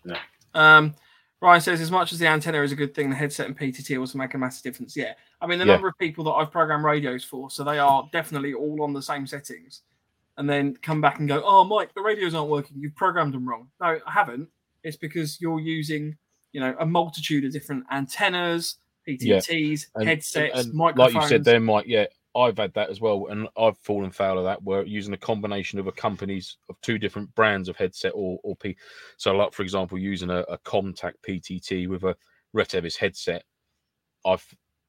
[0.06, 0.16] No.
[0.54, 0.94] Um,
[1.42, 3.98] Ryan says, as much as the antenna is a good thing, the headset and PTT
[3.98, 4.96] also make a massive difference.
[4.96, 5.72] Yeah, I mean the Yeah.
[5.74, 9.02] number of people that I've programmed radios for, so they are definitely all on the
[9.02, 9.82] same settings,
[10.38, 12.78] and then come back and go, "Oh, Mike, the radios aren't working.
[12.78, 14.48] You've programmed them wrong." No, I haven't.
[14.82, 16.16] It's because you're using,
[16.52, 21.14] you know, a multitude of different antennas, PTTs, And- headsets, and microphones.
[21.14, 21.84] like you said there, Mike.
[21.86, 22.06] Yeah,
[22.36, 24.62] I've had that as well, and I've fallen foul of that.
[24.62, 28.56] Where using a combination of a company's of two different brands of headset or or
[28.56, 28.76] P.
[29.16, 32.16] So, like for example, using a, a Contact PTT with a
[32.54, 33.44] Retevis headset.
[34.24, 34.44] I've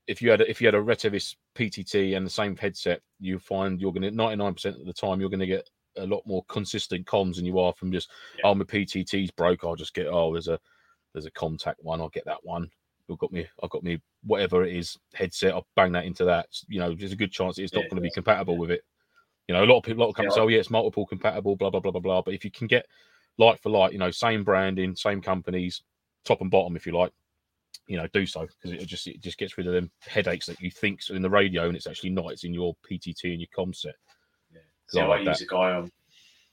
[0.07, 3.39] if you had a, if you had a Retevis PTT and the same headset, you
[3.39, 6.05] find you're going to ninety nine percent of the time you're going to get a
[6.05, 8.49] lot more consistent comms than you are from just Yeah.
[8.49, 9.63] oh my PTT's broke.
[9.63, 10.59] I'll just get oh there's a
[11.13, 12.01] there's a contact one.
[12.01, 12.69] I'll get that one.
[13.09, 13.47] I've got me.
[13.63, 15.53] I've got me whatever it is headset.
[15.53, 16.47] I'll bang that into that.
[16.67, 18.13] You know, there's a good chance it's not Yeah, going to be yeah.
[18.13, 18.81] compatible with it.
[19.47, 20.41] You know, a lot of people, a lot of companies Yeah.
[20.41, 22.21] say, oh yeah, it's multiple compatible, blah blah blah blah blah.
[22.21, 22.85] But if you can get
[23.37, 25.83] like for like, you know, same branding, same companies,
[26.25, 27.13] top and bottom, if you like,
[27.87, 30.59] you know, do so because it just it just gets rid of them headaches that
[30.59, 32.31] you think's in the radio and it's actually not.
[32.31, 33.95] It's in your PTT and your com set.
[34.51, 34.59] Yeah.
[34.87, 35.91] So I I, like use a guy on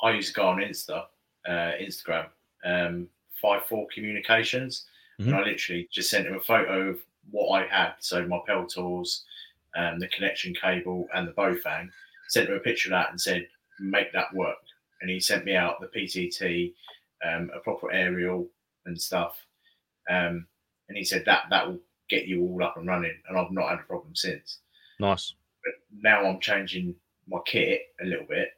[0.03, 1.05] I use a guy on Insta,
[1.47, 2.27] uh, Instagram,
[2.65, 3.09] um,
[3.41, 4.87] five four communications,
[5.19, 5.27] Mhm.
[5.27, 7.01] and I literally just sent him a photo of
[7.31, 7.95] what I had.
[8.01, 9.25] So my Peltors,
[9.77, 11.91] um, the connection cable, and the Baofeng.
[12.29, 14.59] Sent him a picture of that and said, "Make that work."
[15.01, 16.75] And he sent me out the PTT,
[17.23, 18.51] um, a proper aerial
[18.87, 19.47] and stuff.
[20.09, 20.49] Um,
[20.89, 23.23] and he said that that will get you all up and running.
[23.29, 24.61] And I've not had a problem since
[24.99, 25.35] Nice.
[25.65, 26.95] but now I'm changing
[27.27, 28.51] my kit a little bit.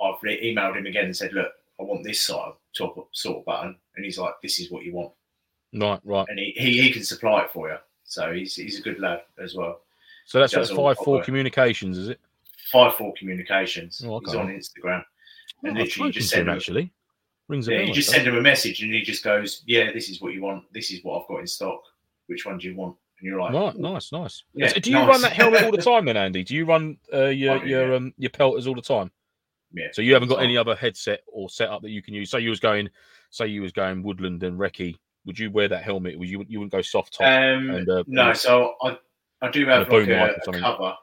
[0.00, 3.44] I've emailed him again and said, look, I want this sort of top sort of
[3.44, 5.12] button, and he's like, this is what you want,
[5.74, 6.26] Right, right.
[6.28, 7.76] and he, he, he can supply it for you.
[8.04, 9.80] So he's he's a good lad as well.
[10.24, 12.20] So that's what five four communications, is it?
[12.72, 14.02] Five four communications.
[14.04, 14.26] Oh, okay.
[14.26, 16.54] He's on Instagram, Oh, and I've literally you just send him.
[16.54, 16.92] actually.
[17.48, 17.88] Rings a Yeah, bell.
[17.88, 20.34] you just that send him a message, and he just goes, yeah, this is what
[20.34, 20.64] you want.
[20.72, 21.82] This is what I've got in stock.
[22.26, 22.96] Which one do you want?
[23.20, 24.44] And you're like, Right, nice, nice.
[24.54, 25.08] Yeah, do you nice.
[25.08, 26.44] run that helmet all the time then, Andy?
[26.44, 27.96] Do you run uh, your do, your yeah.
[27.96, 29.10] um your Peltors all the time?
[29.72, 29.88] Yeah.
[29.92, 32.30] So you haven't got any other headset or setup that you can use.
[32.30, 32.88] Say you was going,
[33.30, 34.94] say you was going woodland and recce.
[35.28, 36.18] Would you wear that helmet?
[36.18, 37.26] Would you you wouldn't go soft top?
[37.26, 38.96] Um, and, uh, no, so I
[39.42, 40.94] I do have a like a, a cover.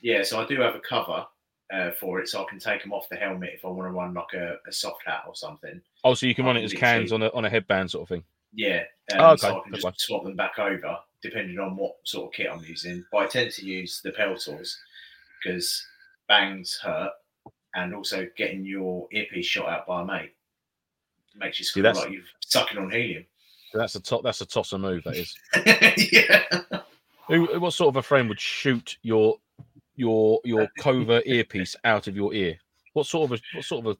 [0.00, 1.26] Yeah, so I do have a cover
[1.72, 3.90] uh, for it, so I can take them off the helmet if I want to
[3.90, 5.80] run like a, a soft hat or something.
[6.04, 8.02] oh, so you can I run it as cans on a on a headband sort
[8.02, 8.22] of thing.
[8.54, 11.74] Yeah, um, Oh, okay, so I can fair just swap them back over depending on
[11.74, 13.04] what sort of kit I'm using.
[13.10, 14.76] But I tend to use the Peltors
[15.42, 15.84] because
[16.28, 17.10] bangs hurt,
[17.74, 20.34] and also getting your earpiece shot out by a mate
[21.36, 23.24] makes you feel like you're sucking on helium.
[23.74, 24.22] So that's a top.
[24.22, 25.02] That's a tosser move.
[25.02, 25.34] That is.
[26.12, 26.44] yeah.
[27.26, 29.34] Who, what sort of a friend would shoot your
[29.96, 32.56] your your covert earpiece out of your ear?
[32.92, 33.98] What sort of a what sort of a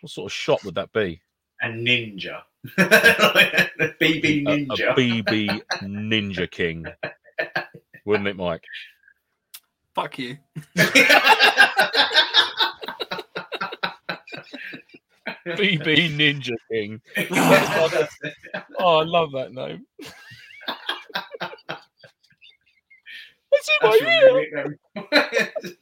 [0.00, 1.20] what sort of shot would that be?
[1.60, 2.40] A ninja.
[2.78, 4.96] the BB A- A, ninja.
[4.96, 6.86] BB Ninja King,
[8.06, 8.64] wouldn't it, Mike?
[9.94, 10.38] Fuck you.
[15.46, 17.00] BB Ninja King.
[18.78, 19.86] Oh, I love that name.
[23.48, 24.78] What's in That's my ear?
[25.12, 25.76] um.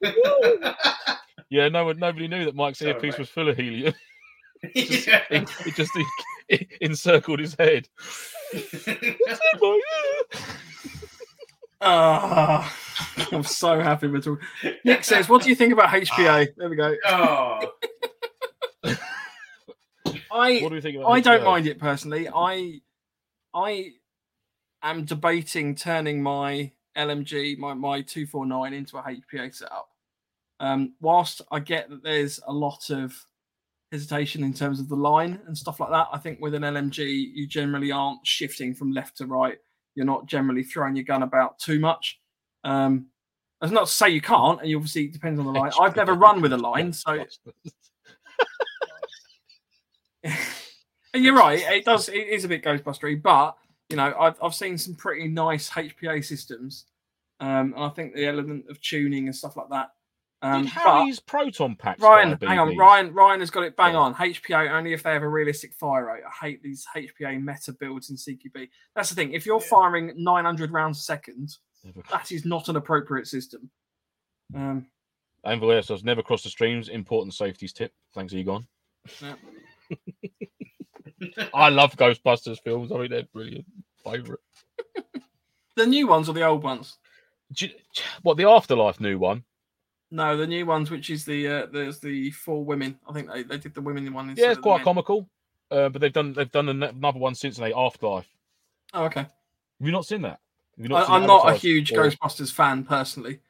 [1.48, 3.18] Yeah, no one, nobody knew that Mike's Sorry, earpiece mate.
[3.20, 3.94] was full of helium.
[4.74, 5.22] Just- Yeah.
[5.30, 5.92] It, it just
[6.48, 7.88] it, encircled his head.
[8.52, 9.16] What's in
[9.60, 9.80] my
[10.34, 10.40] ear?
[11.80, 12.74] Ah,
[13.32, 14.38] I'm so happy with all.
[14.84, 16.94] Nick says, "What do you think about HPA?" There we go.
[17.06, 17.72] oh,
[20.32, 22.28] I What do you think about I don't mind it personally.
[22.34, 22.80] I
[23.54, 23.92] I
[24.82, 29.88] am debating turning my LMG, my my two four nine, into a HPA setup.
[30.60, 33.14] Um, whilst I get that there's a lot of
[33.92, 37.32] hesitation in terms of the line and stuff like that, I think with an LMG
[37.34, 39.58] you generally aren't shifting from left to right.
[39.96, 42.20] You're not generally throwing your gun about too much.
[42.62, 43.06] Um,
[43.60, 45.72] that's not to say you can't, and you obviously it depends on the line.
[45.80, 47.24] I've never run with a line, so
[51.16, 51.60] And you're right.
[51.60, 52.10] It does.
[52.10, 53.56] It is a bit Ghostbustery, but
[53.88, 56.84] you know, I've I've seen some pretty nice HPA systems,
[57.40, 59.92] um, and I think the element of tuning and stuff like that.
[60.42, 62.00] Um, Did but Harry's proton packs?
[62.00, 63.12] Ryan, hang on, Ryan.
[63.14, 64.00] Ryan has got it bang Yeah.
[64.00, 64.14] on.
[64.14, 66.22] HPA only if they have a realistic fire rate.
[66.26, 68.68] I hate these HPA meta builds in CQB.
[68.94, 69.32] That's the thing.
[69.32, 69.66] If you're Yeah.
[69.68, 73.70] firing 900 rounds a second, Never- that is not an appropriate system.
[74.54, 74.86] Um,
[75.44, 76.88] And Valerius never cross the streams.
[76.88, 77.92] Important safeties tip.
[78.14, 78.66] Thanks, Egon.
[79.22, 79.36] Yeah.
[81.54, 82.92] I love Ghostbusters films.
[82.92, 83.64] I mean, they're brilliant.
[84.04, 84.40] Favorite.
[85.76, 86.98] the new ones or the old ones?
[87.56, 87.70] You-
[88.22, 89.44] What the Afterlife new one?
[90.10, 92.98] No, the new ones, which is the uh, there's the four women.
[93.08, 94.34] I think they, they did the women one.
[94.36, 95.28] Yeah, it's quite comical.
[95.70, 98.28] Uh, but they've done they've done another one since they Afterlife.
[98.94, 99.20] Oh, okay.
[99.22, 99.30] Have
[99.80, 100.38] you not seen that?
[100.76, 103.40] Have you I, seen I'm not a huge Or- Ghostbusters fan personally.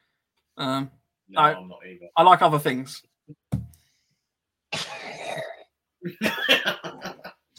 [0.57, 0.89] Um,
[1.29, 2.07] no, I- I'm not either.
[2.15, 3.03] I like other things.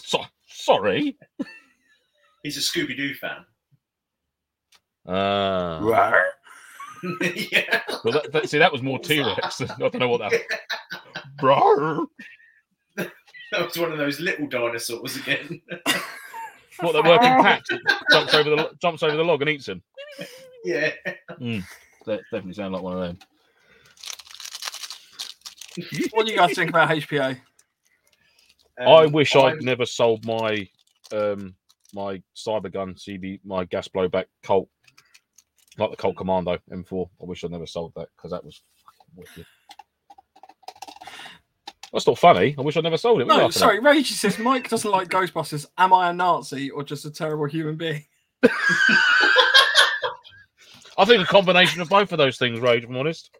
[0.09, 1.19] So, sorry.
[2.43, 3.45] He's a Scooby Doo fan.
[5.07, 5.81] Uh,
[7.03, 7.83] yeah.
[8.05, 9.61] well, that, that- see, that was more T Rex.
[9.63, 10.41] I don't know what that.
[11.39, 12.07] Bro,
[12.97, 15.63] That was one of those little dinosaurs again.
[16.81, 17.71] what they're working packs.
[17.71, 17.81] It
[18.13, 19.83] jumps over the jumps over the log and eats him.
[20.65, 20.91] yeah.
[22.07, 23.19] That definitely sound like one of them.
[26.13, 27.39] What do you guys think about HPA?
[28.81, 30.69] I Um, wish I'm- I'd never sold my
[31.13, 31.55] um
[31.95, 34.69] my cyber gun CB my gas blowback Colt
[35.79, 37.09] like the Colt Commando M4.
[37.21, 38.61] I wish I'd never sold that because that was
[39.17, 39.47] wicked.
[41.93, 42.55] That's not funny.
[42.59, 43.27] I wish I'd never sold it.
[43.27, 43.81] You No, sorry.
[43.81, 45.67] Rage says Mike doesn't like Ghostbusters.
[45.79, 48.05] Am I a Nazi or just a terrible human being?
[50.99, 53.31] I think a combination of both of those things, Rage, if I'm honest.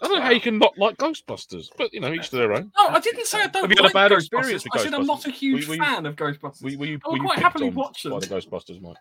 [0.00, 2.52] I don't know how you can not like Ghostbusters, but you know, each to their
[2.52, 2.70] own.
[2.78, 4.16] No, I didn't say I don't Have you had a like bad Ghostbusters.
[4.18, 6.62] experience with I said I'm not a huge Were- were you- fan of Ghostbusters.
[6.62, 8.96] Were, were you, I would quite happily watch by the Ghostbusters, Mike?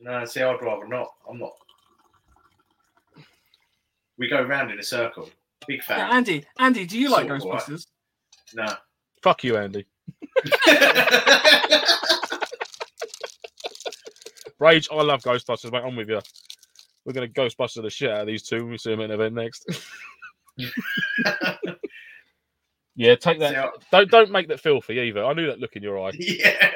[0.00, 1.08] No, see, I'd rather not.
[1.28, 1.52] I'm not.
[4.18, 5.28] We go round in a circle.
[5.66, 6.10] Big Yeah, fan.
[6.16, 7.60] Andy, Andy, do you like Sort of, right.
[7.62, 7.86] Ghostbusters?
[8.54, 8.66] No.
[9.22, 9.86] Fuck you, Andy.
[14.58, 15.82] Rage, I love Ghostbusters, mate.
[15.84, 16.20] I'm with you.
[17.04, 19.06] We're going to Ghostbuster the shit out of these two when we see them at
[19.10, 19.64] an event next.
[22.94, 23.50] yeah, take that.
[23.52, 25.24] See, I- Don't don't make that filthy either.
[25.24, 26.12] I knew that look in your eye.
[26.18, 26.70] yeah.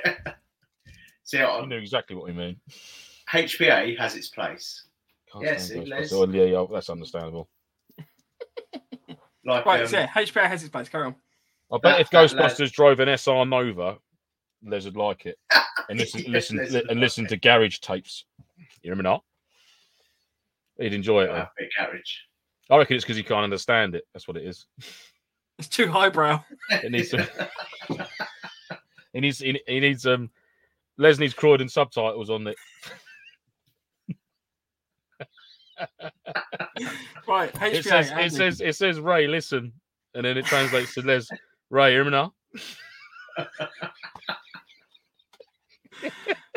[1.25, 2.57] See, I I- knew exactly what you mean.
[3.33, 4.87] HPA has its place.
[5.33, 6.01] Can't Yeah, stand see, Ghostbusters.
[6.01, 6.13] Les.
[6.13, 7.49] Oh, yeah, yeah, that's understandable.
[9.47, 10.89] Like, Right, um, so yeah, HPA has its place.
[10.89, 11.15] Carry on.
[11.73, 13.99] I bet That- if that Ghostbusters drove an SR Nova,
[14.63, 15.39] Les would like it.
[15.91, 17.29] And listen, Yes, listen, li- and like listen it.
[17.29, 18.25] to garage tapes.
[18.57, 19.23] You hear me not?
[20.79, 21.31] He'd enjoy it.
[21.31, 22.01] uh, big garage.
[22.71, 24.05] I reckon it's because he can't understand it.
[24.15, 24.67] That's what it is.
[25.59, 26.43] It's too highbrow.
[26.71, 27.29] It needs to.
[29.13, 29.39] he needs.
[29.39, 30.05] He, he needs.
[30.05, 30.31] Um.
[30.97, 32.57] Les needs Croydon subtitles on it.
[37.27, 37.73] Right, HPA.
[37.75, 38.11] It says.
[38.11, 38.25] Andy.
[38.27, 38.61] It says.
[38.61, 39.27] It says Ray.
[39.27, 39.73] Listen,
[40.15, 41.27] and then it translates to Les.
[41.71, 42.35] Ray, hear me now?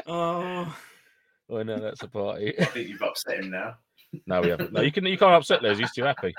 [0.10, 0.78] Oh,
[1.50, 2.54] Oh no, that's a party.
[2.60, 3.76] I think you've upset him now.
[4.26, 4.74] no, we haven't.
[4.74, 5.06] No, you can.
[5.06, 5.78] You can't upset Les.
[5.78, 6.34] He's too happy.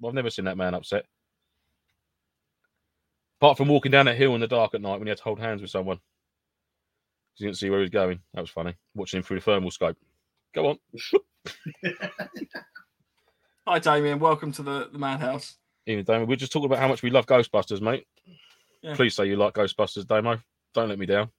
[0.00, 1.04] Well, I've never seen that man upset.
[3.40, 5.24] Apart from walking down that hill in the dark at night when he had to
[5.24, 5.96] hold hands with someone.
[5.96, 8.20] 'Cause You didn't see where he was going.
[8.34, 8.74] That was funny.
[8.94, 9.96] Watching him through the thermal scope.
[10.54, 10.78] Go on.
[13.66, 14.18] Hi, Damien.
[14.18, 15.56] Welcome to the, the madhouse.
[15.86, 18.06] Even Damien, we're just talking about how much we love Ghostbusters, mate.
[18.82, 18.94] Yeah.
[18.94, 20.38] Please say you like Ghostbusters, Damo.
[20.74, 21.30] Don't let me down.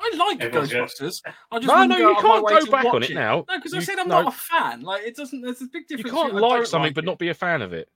[0.00, 1.22] I like Everyone's got- Ghostbusters.
[1.50, 3.10] I just No, wouldn't no, go you out of my can't go back on it
[3.14, 3.44] now.
[3.48, 4.22] No, because I said I'm no.
[4.22, 4.82] not a fan.
[4.82, 5.40] Like it doesn't.
[5.42, 6.06] There's a big difference.
[6.06, 7.88] You can't like something like but not be a fan of it.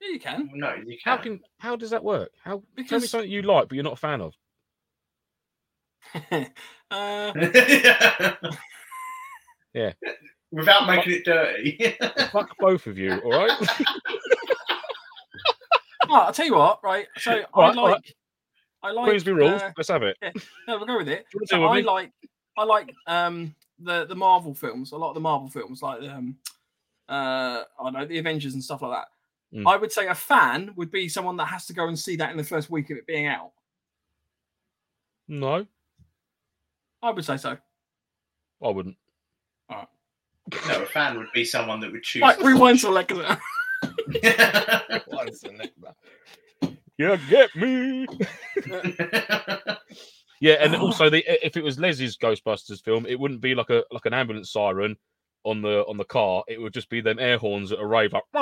[0.00, 0.50] Yeah, you can.
[0.54, 1.22] No, you How can't.
[1.22, 2.30] can how does that work?
[2.42, 4.34] How tell me Because- something you like but you're not a fan of?
[6.90, 7.32] uh,
[9.74, 9.92] Yeah.
[10.52, 11.96] Without making it dirty.
[12.32, 13.50] Fuck both of you, all right?
[16.08, 16.82] oh, I'll tell you what.
[16.82, 17.06] Right.
[17.18, 17.76] So I All right, like.
[17.76, 18.14] all right.
[18.82, 19.04] I like.
[19.06, 19.60] Queensberry rules.
[19.60, 20.16] uh, Let's have it.
[20.22, 21.26] no, we'll go with it.
[21.30, 21.82] Do you wanna So with I me?
[21.82, 22.12] like.
[22.58, 24.92] I like um the the Marvel films.
[24.92, 26.36] A lot of the Marvel films, like um
[27.08, 29.58] uh I don't know the Avengers and stuff like that.
[29.58, 29.70] Mm.
[29.70, 32.30] I would say a fan would be someone that has to go and see that
[32.30, 33.50] in the first week of it being out.
[35.28, 35.66] No,
[37.02, 37.56] I would say so.
[38.62, 38.96] I wouldn't.
[39.70, 39.86] no,
[40.82, 42.22] a fan would be someone that would choose.
[42.22, 43.12] Right, to rewind watch to like.
[46.98, 48.06] You get me.
[50.40, 53.84] Yeah, and also the if it was Leslie's Ghostbusters film, it wouldn't be like a
[53.90, 54.96] like an ambulance siren
[55.44, 56.44] on the on the car.
[56.46, 58.24] It would just be them air horns at a rave like.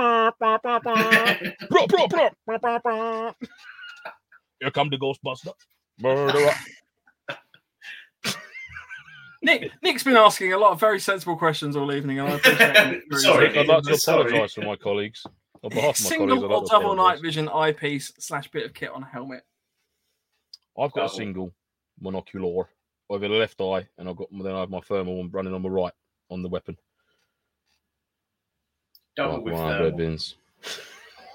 [4.61, 5.53] Here come the Ghostbuster.
[6.01, 6.51] Murderer.
[9.45, 9.71] Nick.
[9.83, 13.21] Nick's been asking a lot of very sensible questions all evening, and I appreciate it.
[13.21, 15.25] Sorry, I'd like to apologise for my colleagues.
[15.63, 18.91] On behalf of my Single I'd or double night vision eyepiece slash bit of kit
[18.91, 19.43] on a helmet.
[20.79, 21.53] I've got a single
[22.03, 22.67] monocular
[23.09, 25.63] over the left eye, and I've got then I have my thermal one running on
[25.63, 25.93] my right
[26.31, 26.77] on the weapon.
[29.17, 29.99] Double Like with one bread thermal.
[29.99, 30.35] bins.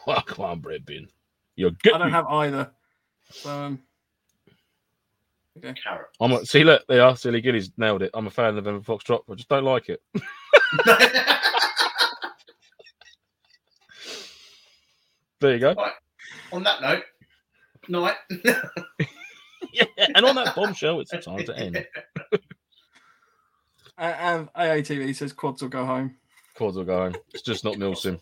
[0.07, 1.07] Like one bread bin.
[1.55, 1.93] You're good.
[1.93, 2.71] I don't have either.
[3.29, 3.79] So um,
[5.83, 6.07] carrot.
[6.19, 8.11] I'm a, see, look, they are silly gillies nailed it.
[8.13, 9.21] I'm a fan of November Foxtrot.
[9.29, 10.01] I just don't like it.
[15.39, 15.73] There you go.
[16.51, 17.03] On that note,
[17.87, 18.15] night.
[19.73, 21.77] yeah, and on that bombshell, it's time to end.
[22.33, 22.37] uh,
[23.97, 26.15] and AATV says quads will go home.
[26.55, 27.15] Quads will go home.
[27.33, 28.19] It's just not Milsim.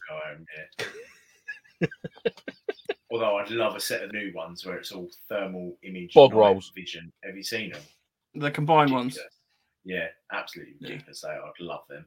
[3.09, 3.27] Go home, yeah.
[3.29, 6.71] Although I'd love a set of new ones where it's all thermal image Bog rolls.
[6.75, 7.11] vision.
[7.23, 7.81] Have you seen them?
[8.35, 9.17] The combined ones.
[9.85, 10.89] Yeah, absolutely Yeah.
[10.89, 11.21] ridiculous.
[11.21, 11.41] They are.
[11.45, 12.05] I'd love them.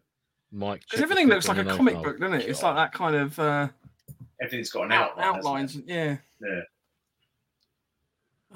[0.53, 2.49] Mike, Because everything looks like a comic book, doesn't it?
[2.49, 3.69] It's like that kind of uh,
[4.43, 5.25] Everything's got an out- outline.
[5.27, 5.77] hasn't outlines.
[5.77, 5.85] it?
[5.87, 6.17] Yeah.
[6.43, 6.61] Yeah.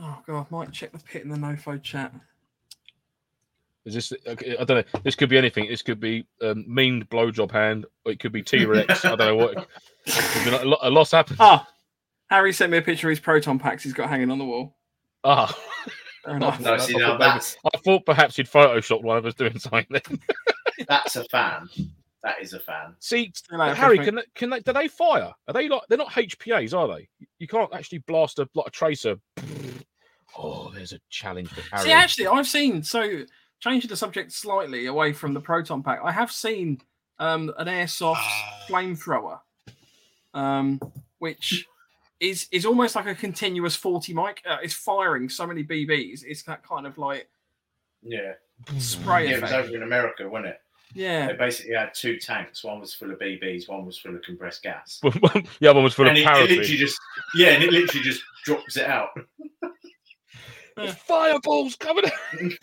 [0.01, 2.13] Oh god, might check the pit in the nofo chat.
[3.85, 4.13] Is this?
[4.27, 4.35] I
[4.65, 5.01] don't know.
[5.05, 5.69] This could be anything.
[5.69, 9.05] This could be um, mean blowjob hand, or it could be T Rex.
[9.05, 9.55] I don't know what.
[10.07, 11.37] Could be like- a lot, a lot's happened.
[11.41, 11.69] Ah,
[12.35, 14.77] Harry sent me a picture of his proton packs he's got hanging on the wall.
[15.23, 15.57] Ah.
[16.25, 16.59] Fair enough.
[16.59, 17.39] No, I see, thought now
[17.73, 19.87] I thought perhaps he'd photoshopped one of us doing something.
[19.89, 20.21] Then.
[20.89, 21.69] that's a fan.
[22.25, 22.97] That is a fan.
[22.99, 24.59] See, you later, Harry, can they, can they?
[24.61, 25.33] Do they fire?
[25.47, 25.83] Are they like?
[25.89, 27.09] They're not HPA's, are they?
[27.39, 29.17] You can't actually blast a like a tracer.
[30.37, 31.85] Oh, there's a challenge for Harry.
[31.85, 33.25] See, actually, I've seen so
[33.61, 36.01] changing the subject slightly away from the proton pack.
[36.03, 36.81] I have seen
[37.21, 38.27] um, an airsoft
[38.67, 39.39] flamethrower,
[40.33, 40.81] um,
[41.19, 41.67] which
[42.25, 44.43] is is almost like a continuous forty mic.
[44.49, 46.25] Uh, it's firing so many BBs.
[46.25, 47.29] It's that kind of like
[48.03, 48.33] Yeah.
[48.79, 50.61] spray Yeah, it was over in America, wasn't it?
[50.97, 52.63] Yeah, They basically had two tanks.
[52.63, 55.01] One was full of BBs, one was full of compressed gas.
[55.03, 56.97] the other one was full and of it, it literally just
[57.35, 59.09] yeah, and it literally just drops it out.
[61.07, 62.05] Fireballs coming!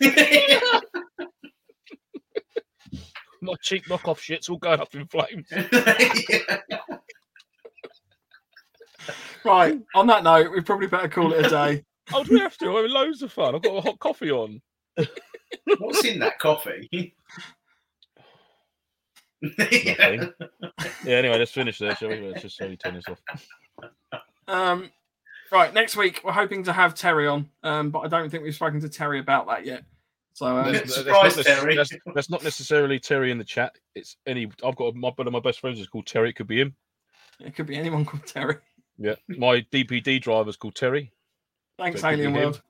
[3.42, 5.48] My cheap knockoff shit's all going up in flames.
[5.50, 6.78] Yeah.
[9.44, 9.80] Right.
[9.94, 11.84] On that note, we probably better call it a day.
[12.12, 12.66] Oh, do we have to?
[12.66, 13.54] We're having loads of fun.
[13.54, 14.60] I've got a hot coffee on.
[15.78, 17.14] What's in that coffee?
[19.40, 20.32] Nothing.
[21.04, 21.16] Yeah.
[21.16, 22.20] Anyway, let's finish there, shall we?
[22.20, 24.20] Let's just slowly turn this off.
[24.48, 24.90] Um,
[25.52, 28.54] right, next week we're hoping to have Terry on, um, but I don't think we've
[28.54, 29.84] spoken to Terry about that yet.
[30.34, 31.76] So uh, That's- Surprise, that's, not, Terry.
[31.76, 33.76] That's, that's not necessarily Terry in the chat.
[33.94, 34.50] It's any.
[34.64, 36.30] I've got my one of my best friends is called Terry.
[36.30, 36.74] It could be him.
[37.40, 38.56] it could be anyone called Terry.
[38.98, 39.14] Yeah.
[39.28, 41.12] My DPD driver's called Terry.
[41.78, 42.34] Thanks, So it could be Alien.
[42.42, 42.62] World.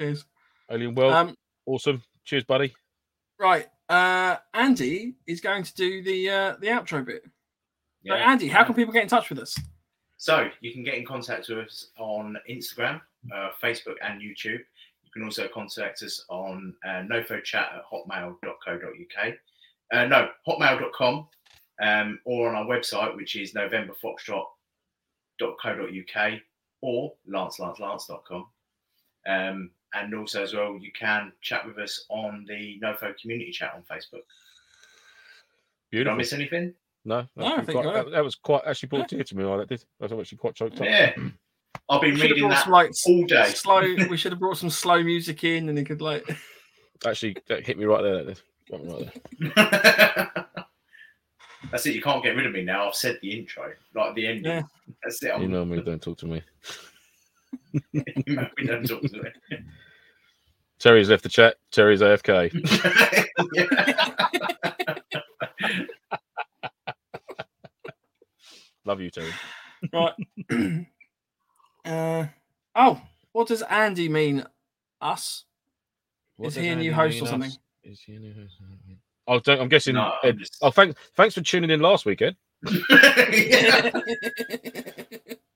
[0.00, 0.24] Cheers.
[0.70, 1.12] Alien World.
[1.14, 1.34] Um,
[1.66, 2.02] awesome.
[2.24, 2.74] Cheers, buddy.
[3.38, 7.22] right, uh, Andy is going to do the uh, the outro bit.
[7.24, 7.30] So,
[8.14, 8.30] Yeah.
[8.30, 9.56] Andy, how can people get in touch with us?
[10.18, 13.00] So you can get in contact with us on Instagram,
[13.34, 14.58] uh, Facebook, and YouTube.
[15.04, 19.34] You can also contact us on uh, nofochat at hotmail.co.uk.
[19.92, 21.28] Uh, no, hotmail.com,
[21.80, 23.54] um, or on our website, which is
[25.40, 26.32] novemberfoxtrot.co.uk
[26.80, 28.46] or lancelancelance.com.
[29.26, 33.72] Um, and also as well, you can chat with us on the NoFo community chat
[33.74, 34.22] on Facebook.
[35.90, 36.16] Did I Beautiful.
[36.16, 36.74] miss anything?
[37.04, 39.44] No, No, I think quite- that, that was quite actually brought tear to me.
[39.44, 39.84] Like that did.
[40.00, 40.86] I was actually quite choked up.
[40.86, 41.14] Yeah.
[41.88, 43.48] I've been reading that some like all day.
[43.48, 43.80] slow.
[44.10, 46.28] we should have brought some slow music in, and he could like.
[47.06, 48.24] Actually, that hit me right there.
[48.24, 48.42] That did.
[48.70, 50.32] Got me right there.
[51.70, 51.94] That's it.
[51.94, 52.88] You can't get rid of me now.
[52.88, 54.44] I've said the intro, like the ending.
[54.44, 54.62] Yeah.
[55.02, 55.32] That's it.
[55.34, 55.82] I'm, You know me.
[55.82, 56.42] Don't talk to me.
[57.92, 59.30] you know me, don't talk to me.
[60.78, 61.56] Terry's left the chat.
[61.70, 62.54] Terry's AFK.
[68.84, 69.32] Love you, Terry.
[69.92, 70.14] Right.
[71.84, 72.26] uh,
[72.74, 73.00] oh,
[73.32, 74.44] what does Andy mean?
[75.00, 75.44] Us?
[76.36, 77.30] What Is does he a new host mean or us?
[77.30, 77.52] something?
[77.84, 78.54] Is he a new host?
[79.28, 79.94] Oh, don't, I'm guessing.
[79.94, 80.98] No, I'm Ed, just- Oh, thanks.
[81.14, 82.34] Thanks for tuning in last weekend.
[82.90, 83.90] Yeah.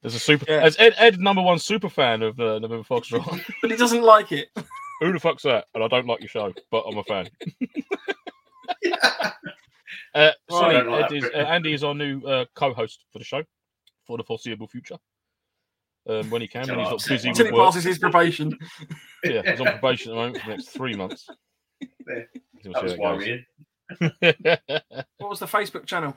[0.03, 0.45] There's a super.
[0.49, 0.61] Yeah.
[0.63, 3.25] As Ed, Ed, number one super fan of uh, November Foxtrot.
[3.63, 4.49] but he doesn't like it.
[5.01, 5.67] Who the fuck's that?
[5.75, 7.29] And I don't like your show, but I'm a fan.
[10.15, 13.25] Uh, Sonny, like Ed that, is, uh, Andy is our new uh, co-host for the
[13.25, 13.43] show
[14.07, 14.97] for the foreseeable future.
[16.07, 17.31] Um, when he can, when he's not upset busy one.
[17.31, 17.67] Until with he work.
[17.69, 18.59] passes his probation.
[19.25, 21.29] Yeah, he's on probation at the moment for the next three months.
[22.63, 22.73] There.
[22.73, 23.45] We'll That was how worrying.
[25.19, 26.17] What was the Facebook channel?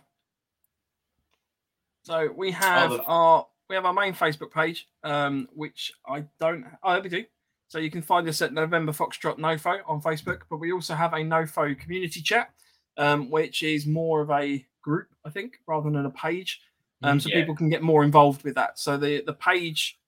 [2.03, 6.65] So we have the- our we have our main Facebook page, um, which I don't.
[6.83, 7.25] Oh, we do.
[7.67, 11.13] So you can find us at November Foxtrot Nofo on Facebook, but we also have
[11.13, 12.51] a Nofo community chat,
[12.97, 16.61] um, which is more of a group, I think, rather than a page.
[17.01, 17.39] Um, so Yeah.
[17.41, 18.77] people can get more involved with that.
[18.77, 19.99] So the the page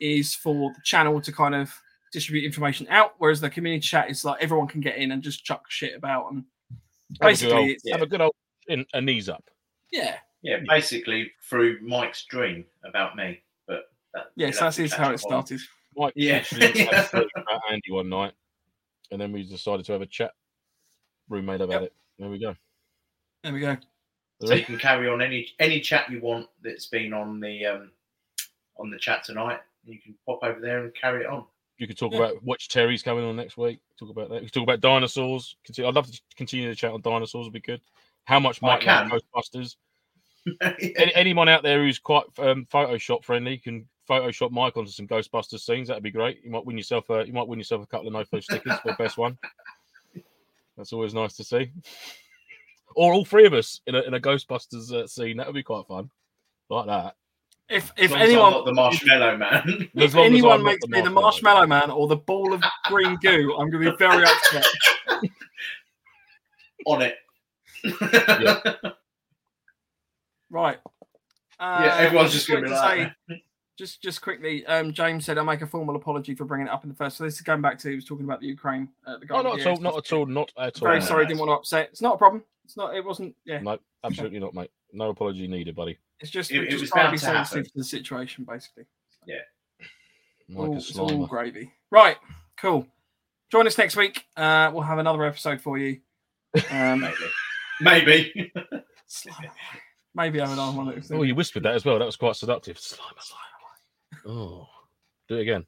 [0.00, 1.74] is for the channel to kind of
[2.12, 5.44] distribute information out, whereas the community chat is like everyone can get in and just
[5.44, 8.34] chuck shit about and Have a good basically, old- it's, have a good old
[8.68, 9.48] in, a knees up.
[9.92, 13.40] yeah, Yeah, basically through Mike's dream about me.
[13.66, 15.18] But that, Yes, you'll have that to is catch how it on.
[15.18, 15.60] started.
[15.96, 16.36] Mike Yeah.
[16.36, 18.32] actually had a dream about Andy one night,
[19.10, 20.32] and then we decided to have a chat
[21.28, 21.82] roommate about Yep.
[21.82, 21.92] it.
[22.18, 22.54] There we go.
[23.42, 23.76] There we go.
[24.42, 27.90] So you can carry on any any chat you want that's been on the um
[28.78, 29.60] on the chat tonight.
[29.84, 31.44] You can pop over there and carry it on.
[31.80, 32.18] You could talk Yeah.
[32.18, 33.80] about which Terry's coming on next week.
[33.98, 34.42] Talk about that.
[34.42, 35.56] We could talk about dinosaurs.
[35.64, 37.46] Continue, I'd love to continue the chat on dinosaurs.
[37.46, 37.80] Would be good.
[38.24, 39.08] How much Mike can.
[39.08, 39.76] loves Ghostbusters?
[40.60, 45.60] Any, anyone out there who's quite um, Photoshop friendly can Photoshop Mike onto some Ghostbusters
[45.60, 45.88] scenes.
[45.88, 46.44] That'd be great.
[46.44, 48.88] You might win yourself a you might win yourself a couple of Nofo stickers for
[48.88, 49.38] the best one.
[50.76, 51.70] That's always nice to see.
[52.94, 55.38] Or all three of us in a, in a Ghostbusters uh, scene.
[55.38, 56.10] That would be quite fun.
[56.68, 57.16] Like that.
[57.70, 59.62] If if long as I'm anyone the marshmallow man.
[59.94, 62.62] if As long as anyone makes the me the marshmallow man or the ball of
[62.86, 64.66] green goo, I'm going to be very upset.
[66.86, 67.16] on it.
[70.50, 70.78] Right.
[71.60, 73.44] Uh, Yeah, everyone's just gonna be like say-
[73.78, 76.82] Just just quickly, um, James said I'll make a formal apology for bringing it up
[76.82, 77.16] in the first.
[77.16, 78.88] So this is going back to he was talking about the Ukraine.
[79.06, 79.76] Uh, the Oh, not at all.
[79.76, 80.26] Not at all.
[80.26, 80.88] Not at all.
[80.88, 81.88] Very no, sorry, no, didn't want to upset.
[81.92, 82.42] It's not a problem.
[82.64, 82.96] It's not.
[82.96, 83.36] It wasn't.
[83.44, 84.70] Yeah, No, absolutely not, mate.
[84.92, 85.98] No apology needed, buddy.
[86.20, 87.44] it's just, It- we're it just was trying to bound be to happen.
[87.46, 88.84] sensitive to the situation, basically.
[90.48, 91.72] Mike all, is it's all gravy.
[91.90, 92.16] Right,
[92.56, 92.86] cool.
[93.52, 94.24] Join us next week.
[94.36, 96.00] Uh, we'll have another episode for you.
[96.70, 97.00] Um,
[97.80, 98.32] Maybe.
[98.34, 98.52] Maybe.
[99.08, 99.50] Slimer.
[100.14, 101.02] maybe have another one.
[101.12, 101.98] Oh, you whispered that as well.
[101.98, 102.76] That was quite seductive.
[102.76, 104.28] Slimer, Slimer.
[104.30, 104.68] Oh,
[105.28, 105.64] do it again.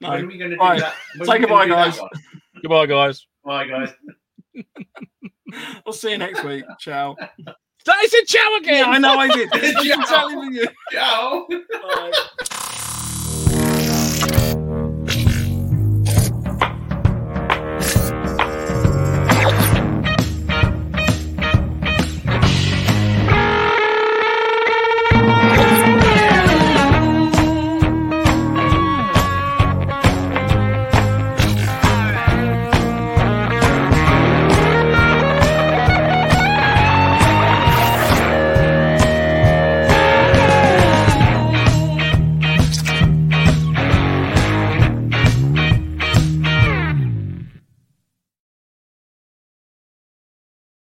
[0.00, 0.26] when are No.
[0.26, 0.80] we going to do Right.
[0.80, 0.94] that?
[1.16, 2.20] When Say goodbye, gonna do that guys.
[2.62, 3.26] Goodbye, guys.
[3.44, 3.92] Bye, guys.
[5.84, 6.64] We'll see you next week.
[6.78, 7.16] Ciao.
[7.86, 8.84] That is a ciao again.
[8.84, 9.50] Yeah, I know I did.
[9.52, 11.46] Ciao.
[11.48, 12.50] exactly